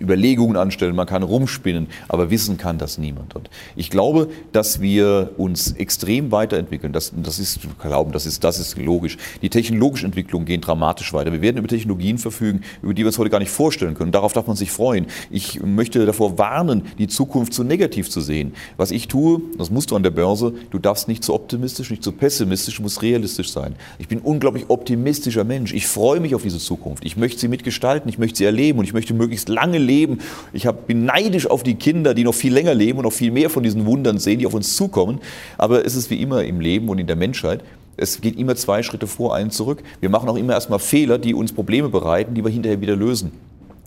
Überlegungen 0.05 0.57
anstellen, 0.57 0.95
man 0.95 1.07
kann 1.07 1.23
rumspinnen, 1.23 1.89
aber 2.09 2.31
wissen 2.31 2.59
kann 2.59 2.79
das 2.79 2.99
niemand. 2.99 3.35
Und 3.35 3.51
ich 3.75 3.91
glaube, 3.91 4.29
dass 4.53 4.81
wir 4.81 5.31
uns 5.37 5.73
extrem 5.73 6.31
weiterentwickeln. 6.31 6.93
Das, 6.93 7.13
das 7.17 7.39
ist 7.39 7.61
glauben, 7.81 8.13
das 8.13 8.27
ist, 8.27 8.45
das 8.45 8.59
ist 8.59 8.79
logisch. 8.79 9.17
Die 9.43 9.49
technologischen 9.49 10.07
Entwicklungen 10.07 10.45
gehen 10.45 10.61
dramatisch 10.61 11.13
weiter. 11.13 11.33
Wir 11.33 11.41
werden 11.41 11.59
über 11.59 11.69
Technologien 11.69 12.19
verfügen, 12.19 12.63
über 12.83 12.95
die 12.95 13.03
wir 13.03 13.07
uns 13.07 13.19
heute 13.19 13.31
gar 13.31 13.39
nicht 13.39 13.51
vorstellen 13.51 13.95
können. 13.95 14.13
Darauf 14.13 14.33
darf 14.33 14.47
man 14.47 14.57
sich 14.57 14.71
freuen. 14.71 15.07
Ich 15.31 15.63
möchte 15.63 16.05
davor 16.05 16.39
warnen, 16.39 16.83
die 16.99 17.09
Zukunft 17.09 17.55
zu 17.55 17.65
negativ 17.65 18.11
zu 18.11 18.21
sehen. 18.21 18.55
Was 18.77 18.91
ich 18.91 19.09
tue, 19.09 19.41
das 19.57 19.71
musst 19.71 19.91
du 19.91 19.97
an 19.97 20.03
der 20.03 20.11
Börse, 20.11 20.53
du 20.71 20.79
darfst 20.79 21.09
nicht 21.09 21.25
zu 21.25 21.33
optimistisch, 21.33 21.91
nicht 21.91 22.03
zu 22.03 22.13
pessimistisch, 22.13 22.77
du 22.77 22.83
musst 22.83 23.03
realistisch 23.05 23.53
sein. 23.53 23.77
Ich 23.99 24.09
bin 24.09 24.19
ein 24.19 24.25
unglaublich 24.25 24.65
optimistischer 24.69 25.45
Mensch. 25.45 25.73
Ich 25.73 25.87
freue 25.87 26.21
mich 26.21 26.35
auf 26.35 26.43
diese 26.43 26.59
Zukunft. 26.59 27.05
Ich 27.05 27.17
möchte 27.17 27.39
sie 27.39 27.49
mitgestalten, 27.49 28.09
ich 28.09 28.19
möchte 28.19 28.39
sie 28.39 28.45
erleben 28.45 28.79
und 28.81 28.85
ich 28.85 28.93
möchte 28.93 29.15
möglichst 29.15 29.49
lange 29.49 29.79
leben. 29.79 30.19
Ich 30.53 30.67
hab, 30.67 30.87
bin 30.87 31.05
neidisch 31.05 31.47
auf 31.47 31.63
die 31.63 31.77
Kinder, 31.77 32.15
die 32.15 32.25
noch 32.25 32.35
viel 32.35 32.53
länger 32.53 32.75
leben 32.75 32.99
und 32.99 33.05
noch 33.05 33.13
viel 33.13 33.31
mehr 33.31 33.51
von 33.51 33.63
diesen 33.63 33.87
Wundern 33.87 34.19
sehen, 34.19 34.39
die 34.41 34.47
auf 34.47 34.55
uns 34.55 34.75
zukommen. 34.77 35.21
Aber 35.59 35.85
es 35.85 35.95
ist 35.95 36.11
wie 36.11 36.21
immer 36.21 36.43
im 36.45 36.61
Leben 36.61 36.89
und 36.89 36.99
in 36.99 37.07
der 37.07 37.17
Menschheit. 37.17 37.63
Es 37.97 38.21
geht 38.21 38.37
immer 38.39 38.57
zwei 38.57 38.83
Schritte 38.83 39.07
vor, 39.07 39.35
einen 39.37 39.51
zurück. 39.51 39.83
Wir 40.01 40.11
machen 40.11 40.29
auch 40.29 40.37
immer 40.37 40.55
erstmal 40.55 40.81
Fehler, 40.81 41.19
die 41.19 41.35
uns 41.35 41.53
Probleme 41.53 41.89
bereiten, 41.89 42.35
die 42.35 42.43
wir 42.43 42.51
hinterher 42.51 42.81
wieder 42.81 42.97
lösen. 42.97 43.31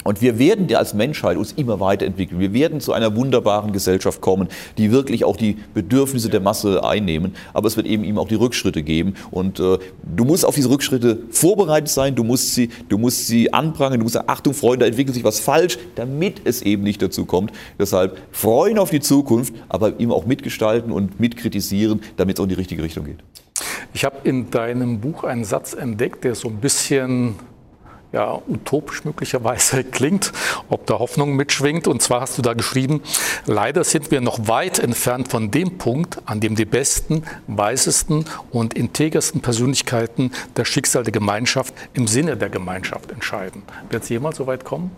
Und 0.08 0.22
wir 0.22 0.39
werden 0.39 0.74
als 0.74 0.93
Menschheit 0.93 1.36
uns 1.36 1.51
immer 1.51 1.82
weiterentwickeln. 1.82 2.39
Wir 2.39 2.53
werden 2.53 2.80
zu 2.80 2.93
einer 2.93 3.18
wunderbaren 3.18 3.74
Gesellschaft 3.74 4.22
kommen, 4.22 4.47
die 4.78 4.89
wirklich 4.89 5.26
auch 5.26 5.36
die 5.36 5.58
Bedürfnisse 5.74 6.30
der 6.30 6.39
Masse 6.39 6.82
einnehmen. 6.82 7.36
Aber 7.53 7.68
es 7.68 7.76
wird 7.76 7.88
eben 7.88 8.05
ihm 8.05 8.18
auch 8.18 8.30
die 8.30 8.36
Rückschritte 8.36 8.84
geben. 8.84 9.16
Und 9.32 9.60
äh, 9.60 9.78
du 10.16 10.24
musst 10.24 10.45
auf 10.45 10.55
diese 10.55 10.70
Rückschritte 10.70 11.24
vorbereitet 11.30 11.89
sein. 11.89 12.16
Du 12.16 12.24
musst 12.24 12.55
sie, 12.55 12.70
du 12.88 12.97
musst 12.97 13.28
sie 13.28 13.51
anprangern. 13.51 13.99
Du 13.99 14.03
musst 14.05 14.14
sagen, 14.14 14.30
Achtung, 14.30 14.53
Freunde, 14.53 14.86
da 14.86 14.86
entwickelt 14.86 15.14
sich 15.14 15.26
was 15.26 15.41
falsch, 15.41 15.78
damit 15.95 16.39
es 16.45 16.62
eben 16.62 16.84
nicht 16.84 17.01
dazu 17.01 17.26
kommt. 17.26 17.51
Deshalb 17.78 18.18
freuen 18.32 18.80
auf 18.80 18.91
die 18.91 19.01
Zukunft, 19.01 19.53
aber 19.68 19.99
ihm 19.99 20.14
auch 20.14 20.26
mitgestalten 20.26 20.93
und 20.93 21.20
mitkritisieren, 21.20 21.99
damit 22.16 22.38
es 22.38 22.39
auch 22.39 22.45
in 22.45 22.49
die 22.51 22.55
richtige 22.55 22.82
Richtung 22.82 23.03
geht. 23.03 23.20
Ich 23.93 24.05
habe 24.05 24.16
in 24.24 24.51
deinem 24.51 25.01
Buch 25.01 25.26
einen 25.26 25.43
Satz 25.43 25.74
entdeckt, 25.74 26.24
der 26.24 26.34
so 26.34 26.47
ein 26.47 26.62
bisschen 26.62 27.36
ja, 28.18 28.41
utopisch 28.47 29.05
möglicherweise 29.05 29.84
klingt, 29.91 30.34
ob 30.70 30.88
da 30.88 30.97
Hoffnung 30.97 31.36
mitschwingt. 31.36 31.88
Und 31.88 32.01
zwar 32.01 32.22
hast 32.22 32.36
du 32.38 32.41
da 32.41 32.53
geschrieben, 32.53 33.01
leider 33.45 33.84
sind 33.84 34.09
wir 34.09 34.22
noch 34.22 34.47
weit 34.47 34.80
entfernt 34.80 35.28
von 35.28 35.51
dem 35.51 35.78
Punkt, 35.78 36.18
an 36.26 36.39
dem 36.39 36.55
die 36.55 36.65
besten, 36.65 37.24
weisesten 37.45 38.26
und 38.49 38.74
integersten 38.74 39.41
Persönlichkeiten 39.41 40.32
das 40.55 40.68
Schicksal 40.68 41.03
der 41.03 41.11
Gemeinschaft 41.11 41.76
im 41.93 42.07
Sinne 42.07 42.38
der 42.38 42.49
Gemeinschaft 42.49 43.11
entscheiden. 43.11 43.61
Wird 43.91 44.01
es 44.01 44.09
jemals 44.09 44.38
so 44.38 44.47
weit 44.47 44.65
kommen? 44.65 44.89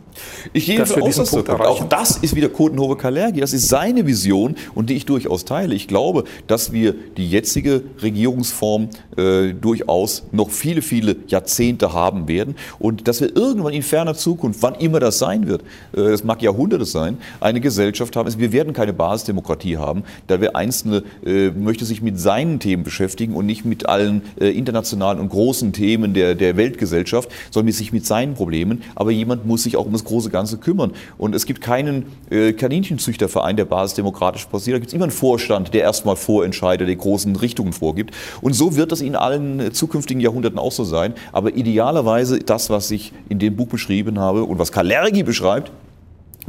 Ich 0.53 0.65
gehe 0.65 0.77
davon 0.77 1.03
aus, 1.03 1.17
dass 1.17 1.31
Punkt 1.31 1.49
Auch 1.49 1.89
das 1.89 2.17
ist 2.17 2.35
wieder 2.35 2.47
Kotenhove 2.47 2.95
Kalergi. 2.95 3.41
Das 3.41 3.51
ist 3.51 3.67
seine 3.67 4.07
Vision 4.07 4.55
und 4.75 4.89
die 4.89 4.95
ich 4.95 5.05
durchaus 5.05 5.43
teile. 5.43 5.75
Ich 5.75 5.89
glaube, 5.89 6.23
dass 6.47 6.71
wir 6.71 6.93
die 6.93 7.29
jetzige 7.29 7.83
Regierungsform 8.01 8.89
äh, 9.17 9.53
durchaus 9.53 10.23
noch 10.31 10.49
viele, 10.49 10.81
viele 10.81 11.17
Jahrzehnte 11.27 11.91
haben 11.91 12.29
werden 12.29 12.55
und 12.79 13.08
dass 13.09 13.21
wir 13.21 13.35
irgendwann 13.35 13.73
in 13.73 13.81
ferner 13.81 14.13
Zukunft, 14.13 14.61
wann 14.61 14.75
immer 14.75 14.99
das 14.99 15.17
sein 15.17 15.47
wird, 15.47 15.61
äh, 15.93 16.11
das 16.11 16.23
mag 16.23 16.41
Jahrhunderte 16.41 16.85
sein, 16.85 17.17
eine 17.39 17.59
Gesellschaft 17.59 18.15
haben. 18.15 18.27
Also 18.27 18.37
wir 18.37 18.51
werden 18.51 18.71
keine 18.73 18.93
Basisdemokratie 18.93 19.77
haben, 19.77 20.03
da 20.27 20.39
wir 20.41 20.55
Einzelne 20.55 21.03
äh, 21.25 21.49
möchte 21.49 21.85
sich 21.85 22.01
mit 22.03 22.19
seinen 22.19 22.59
Themen 22.59 22.83
beschäftigen 22.83 23.33
und 23.33 23.47
nicht 23.47 23.65
mit 23.65 23.89
allen 23.89 24.21
äh, 24.39 24.49
internationalen 24.49 25.19
und 25.19 25.29
großen 25.29 25.73
Themen 25.73 26.13
der, 26.13 26.35
der 26.35 26.55
Weltgesellschaft, 26.55 27.29
sondern 27.49 27.73
sich 27.73 27.91
mit 27.91 28.05
seinen 28.05 28.35
Problemen. 28.35 28.83
Aber 28.93 29.11
jemand 29.11 29.45
muss 29.45 29.63
sich 29.63 29.75
auch 29.75 29.85
um 29.85 29.93
das 29.93 30.03
große 30.03 30.29
Ganze 30.29 30.57
kümmern. 30.57 30.91
Und 31.17 31.33
es 31.33 31.45
gibt 31.45 31.61
keinen 31.61 32.05
äh, 32.29 32.53
Kaninchenzüchterverein, 32.53 33.55
der 33.55 33.65
basisdemokratisch 33.65 34.45
passiert. 34.45 34.75
Da 34.75 34.79
gibt 34.79 34.89
es 34.89 34.93
immer 34.93 35.05
einen 35.05 35.11
Vorstand, 35.11 35.73
der 35.73 35.81
erstmal 35.81 36.15
vorentscheidet, 36.15 36.87
der 36.87 36.95
großen 36.95 37.35
Richtungen 37.35 37.73
vorgibt. 37.73 38.13
Und 38.41 38.53
so 38.53 38.75
wird 38.75 38.91
das 38.91 39.01
in 39.01 39.15
allen 39.15 39.73
zukünftigen 39.73 40.21
Jahrhunderten 40.21 40.59
auch 40.59 40.71
so 40.71 40.83
sein. 40.83 41.13
Aber 41.31 41.55
idealerweise 41.55 42.39
das, 42.39 42.69
was 42.69 42.88
ich 42.91 43.13
in 43.29 43.39
dem 43.39 43.55
Buch 43.55 43.67
beschrieben 43.67 44.19
habe 44.19 44.43
und 44.43 44.59
was 44.59 44.71
Kalergi 44.71 45.23
beschreibt, 45.23 45.71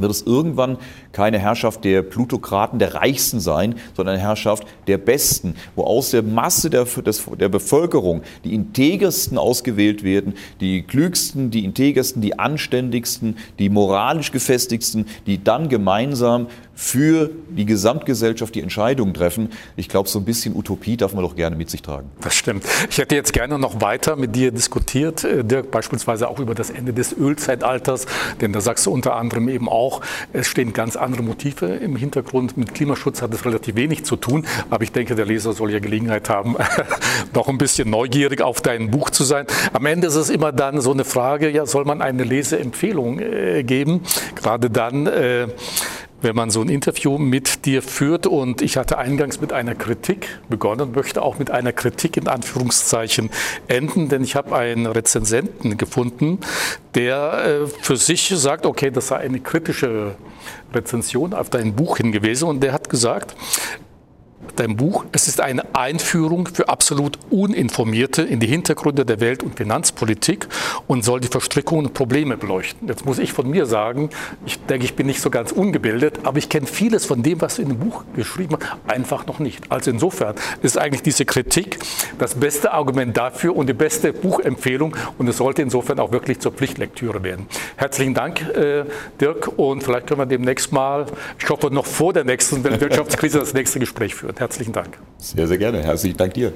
wird 0.01 0.11
es 0.11 0.21
irgendwann 0.21 0.77
keine 1.11 1.39
Herrschaft 1.39 1.83
der 1.83 2.01
Plutokraten, 2.01 2.79
der 2.79 2.95
Reichsten 2.95 3.39
sein, 3.39 3.75
sondern 3.95 4.15
eine 4.15 4.23
Herrschaft 4.23 4.65
der 4.87 4.97
Besten, 4.97 5.55
wo 5.75 5.83
aus 5.83 6.11
der 6.11 6.23
Masse 6.23 6.69
der, 6.69 6.85
des, 6.85 7.23
der 7.39 7.49
Bevölkerung 7.49 8.21
die 8.43 8.53
integersten 8.53 9.37
ausgewählt 9.37 10.03
werden, 10.03 10.33
die 10.59 10.83
klügsten, 10.83 11.51
die 11.51 11.65
integersten, 11.65 12.21
die 12.21 12.39
anständigsten, 12.39 13.37
die 13.59 13.69
moralisch 13.69 14.31
gefestigsten, 14.31 15.05
die 15.25 15.43
dann 15.43 15.69
gemeinsam 15.69 16.47
für 16.75 17.29
die 17.49 17.65
Gesamtgesellschaft 17.65 18.55
die 18.55 18.61
Entscheidungen 18.61 19.13
treffen. 19.13 19.49
Ich 19.75 19.89
glaube, 19.89 20.09
so 20.09 20.19
ein 20.19 20.25
bisschen 20.25 20.55
Utopie 20.55 20.97
darf 20.97 21.13
man 21.13 21.23
doch 21.23 21.35
gerne 21.35 21.55
mit 21.55 21.69
sich 21.69 21.81
tragen. 21.81 22.09
Das 22.21 22.35
stimmt. 22.35 22.63
Ich 22.89 22.97
hätte 22.97 23.15
jetzt 23.15 23.33
gerne 23.33 23.59
noch 23.59 23.81
weiter 23.81 24.15
mit 24.15 24.35
dir 24.35 24.51
diskutiert, 24.51 25.23
äh, 25.23 25.43
Dirk, 25.43 25.71
beispielsweise 25.71 26.27
auch 26.27 26.39
über 26.39 26.55
das 26.55 26.69
Ende 26.69 26.93
des 26.93 27.15
Ölzeitalters, 27.15 28.05
denn 28.39 28.53
da 28.53 28.61
sagst 28.61 28.85
du 28.85 28.91
unter 28.91 29.15
anderem 29.15 29.49
eben 29.49 29.69
auch, 29.69 30.01
es 30.33 30.47
stehen 30.47 30.73
ganz 30.73 30.95
andere 30.95 31.23
Motive 31.23 31.65
im 31.67 31.95
Hintergrund. 31.95 32.57
Mit 32.57 32.73
Klimaschutz 32.73 33.21
hat 33.21 33.33
es 33.33 33.45
relativ 33.45 33.75
wenig 33.75 34.05
zu 34.05 34.15
tun, 34.15 34.45
aber 34.69 34.83
ich 34.83 34.91
denke, 34.91 35.15
der 35.15 35.25
Leser 35.25 35.53
soll 35.53 35.71
ja 35.71 35.79
Gelegenheit 35.79 36.29
haben, 36.29 36.55
noch 37.33 37.47
ein 37.47 37.57
bisschen 37.57 37.89
neugierig 37.89 38.41
auf 38.41 38.61
dein 38.61 38.91
Buch 38.91 39.09
zu 39.09 39.23
sein. 39.23 39.45
Am 39.73 39.85
Ende 39.85 40.07
ist 40.07 40.15
es 40.15 40.29
immer 40.29 40.51
dann 40.51 40.81
so 40.81 40.91
eine 40.91 41.05
Frage, 41.05 41.49
ja, 41.49 41.65
soll 41.65 41.85
man 41.85 42.01
eine 42.01 42.23
Leseempfehlung 42.23 43.19
äh, 43.19 43.63
geben? 43.63 44.01
Gerade 44.35 44.69
dann, 44.69 45.07
äh, 45.07 45.47
wenn 46.21 46.35
man 46.35 46.49
so 46.51 46.61
ein 46.61 46.69
Interview 46.69 47.17
mit 47.17 47.65
dir 47.65 47.81
führt. 47.81 48.27
Und 48.27 48.61
ich 48.61 48.77
hatte 48.77 48.97
eingangs 48.97 49.41
mit 49.41 49.53
einer 49.53 49.75
Kritik 49.75 50.39
begonnen 50.49 50.91
möchte 50.93 51.21
auch 51.21 51.39
mit 51.39 51.51
einer 51.51 51.71
Kritik 51.71 52.17
in 52.17 52.27
Anführungszeichen 52.27 53.29
enden, 53.67 54.09
denn 54.09 54.23
ich 54.23 54.35
habe 54.35 54.55
einen 54.55 54.85
Rezensenten 54.85 55.77
gefunden, 55.77 56.39
der 56.95 57.63
äh, 57.63 57.67
für 57.67 57.97
sich 57.97 58.29
sagt, 58.29 58.65
okay, 58.65 58.91
das 58.91 59.07
sei 59.07 59.17
eine 59.17 59.39
kritische 59.39 60.15
Rezension 60.73 61.33
auf 61.33 61.49
dein 61.49 61.75
Buch 61.75 61.97
hingewiesen 61.97 62.47
und 62.47 62.61
der 62.61 62.73
hat 62.73 62.89
gesagt, 62.89 63.35
dein 64.55 64.75
Buch. 64.77 65.05
Es 65.11 65.27
ist 65.27 65.41
eine 65.41 65.63
Einführung 65.75 66.47
für 66.47 66.69
absolut 66.69 67.17
Uninformierte 67.29 68.21
in 68.21 68.39
die 68.39 68.47
Hintergründe 68.47 69.05
der 69.05 69.19
Welt- 69.19 69.43
und 69.43 69.57
Finanzpolitik 69.57 70.47
und 70.87 71.03
soll 71.03 71.19
die 71.19 71.27
Verstrickungen 71.27 71.87
und 71.87 71.93
Probleme 71.93 72.37
beleuchten. 72.37 72.87
Jetzt 72.87 73.05
muss 73.05 73.19
ich 73.19 73.33
von 73.33 73.49
mir 73.49 73.65
sagen, 73.65 74.09
ich 74.45 74.59
denke, 74.65 74.85
ich 74.85 74.95
bin 74.95 75.07
nicht 75.07 75.21
so 75.21 75.29
ganz 75.29 75.51
ungebildet, 75.51 76.19
aber 76.23 76.37
ich 76.37 76.49
kenne 76.49 76.67
vieles 76.67 77.05
von 77.05 77.23
dem, 77.23 77.41
was 77.41 77.55
du 77.55 77.63
in 77.63 77.69
dem 77.69 77.79
Buch 77.79 78.03
geschrieben 78.15 78.57
hast, 78.59 78.93
einfach 78.93 79.25
noch 79.27 79.39
nicht. 79.39 79.71
Also 79.71 79.91
insofern 79.91 80.35
ist 80.61 80.77
eigentlich 80.77 81.03
diese 81.03 81.25
Kritik 81.25 81.79
das 82.19 82.35
beste 82.35 82.73
Argument 82.73 83.15
dafür 83.15 83.55
und 83.55 83.67
die 83.67 83.73
beste 83.73 84.13
Buchempfehlung 84.13 84.95
und 85.17 85.27
es 85.27 85.37
sollte 85.37 85.61
insofern 85.61 85.99
auch 85.99 86.11
wirklich 86.11 86.39
zur 86.39 86.51
Pflichtlektüre 86.51 87.23
werden. 87.23 87.47
Herzlichen 87.77 88.13
Dank, 88.13 88.41
äh, 88.55 88.85
Dirk, 89.19 89.47
und 89.57 89.83
vielleicht 89.83 90.07
können 90.07 90.19
wir 90.19 90.25
demnächst 90.25 90.71
mal, 90.71 91.05
ich 91.39 91.49
hoffe 91.49 91.71
noch 91.71 91.85
vor 91.85 92.13
der 92.13 92.23
nächsten 92.23 92.63
Wirtschaftskrise, 92.63 93.39
das 93.39 93.53
nächste 93.53 93.79
Gespräch 93.79 94.15
führen. 94.15 94.30
Herzlichen 94.39 94.73
Dank. 94.73 94.97
Sehr, 95.17 95.47
sehr 95.47 95.57
gerne. 95.57 95.83
Herzlichen 95.83 96.17
Dank 96.17 96.33
dir. 96.33 96.51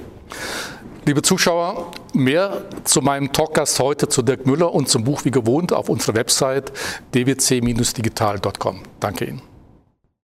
Liebe 1.06 1.22
Zuschauer, 1.22 1.92
mehr 2.14 2.64
zu 2.84 3.02
meinem 3.02 3.32
Talkgast 3.32 3.80
heute, 3.80 4.10
zu 4.10 4.24
Dirk 4.24 4.48
Müller 4.48 4.74
und 4.74 4.90
zum 4.90 5.04
Buch 5.04 5.24
wie 5.24 5.32
gewohnt 5.32 5.72
auf 5.72 5.88
unserer 5.88 6.16
Website 6.16 6.72
dwc-digital.com. 7.14 8.82
Danke 9.00 9.26
Ihnen. 9.26 9.55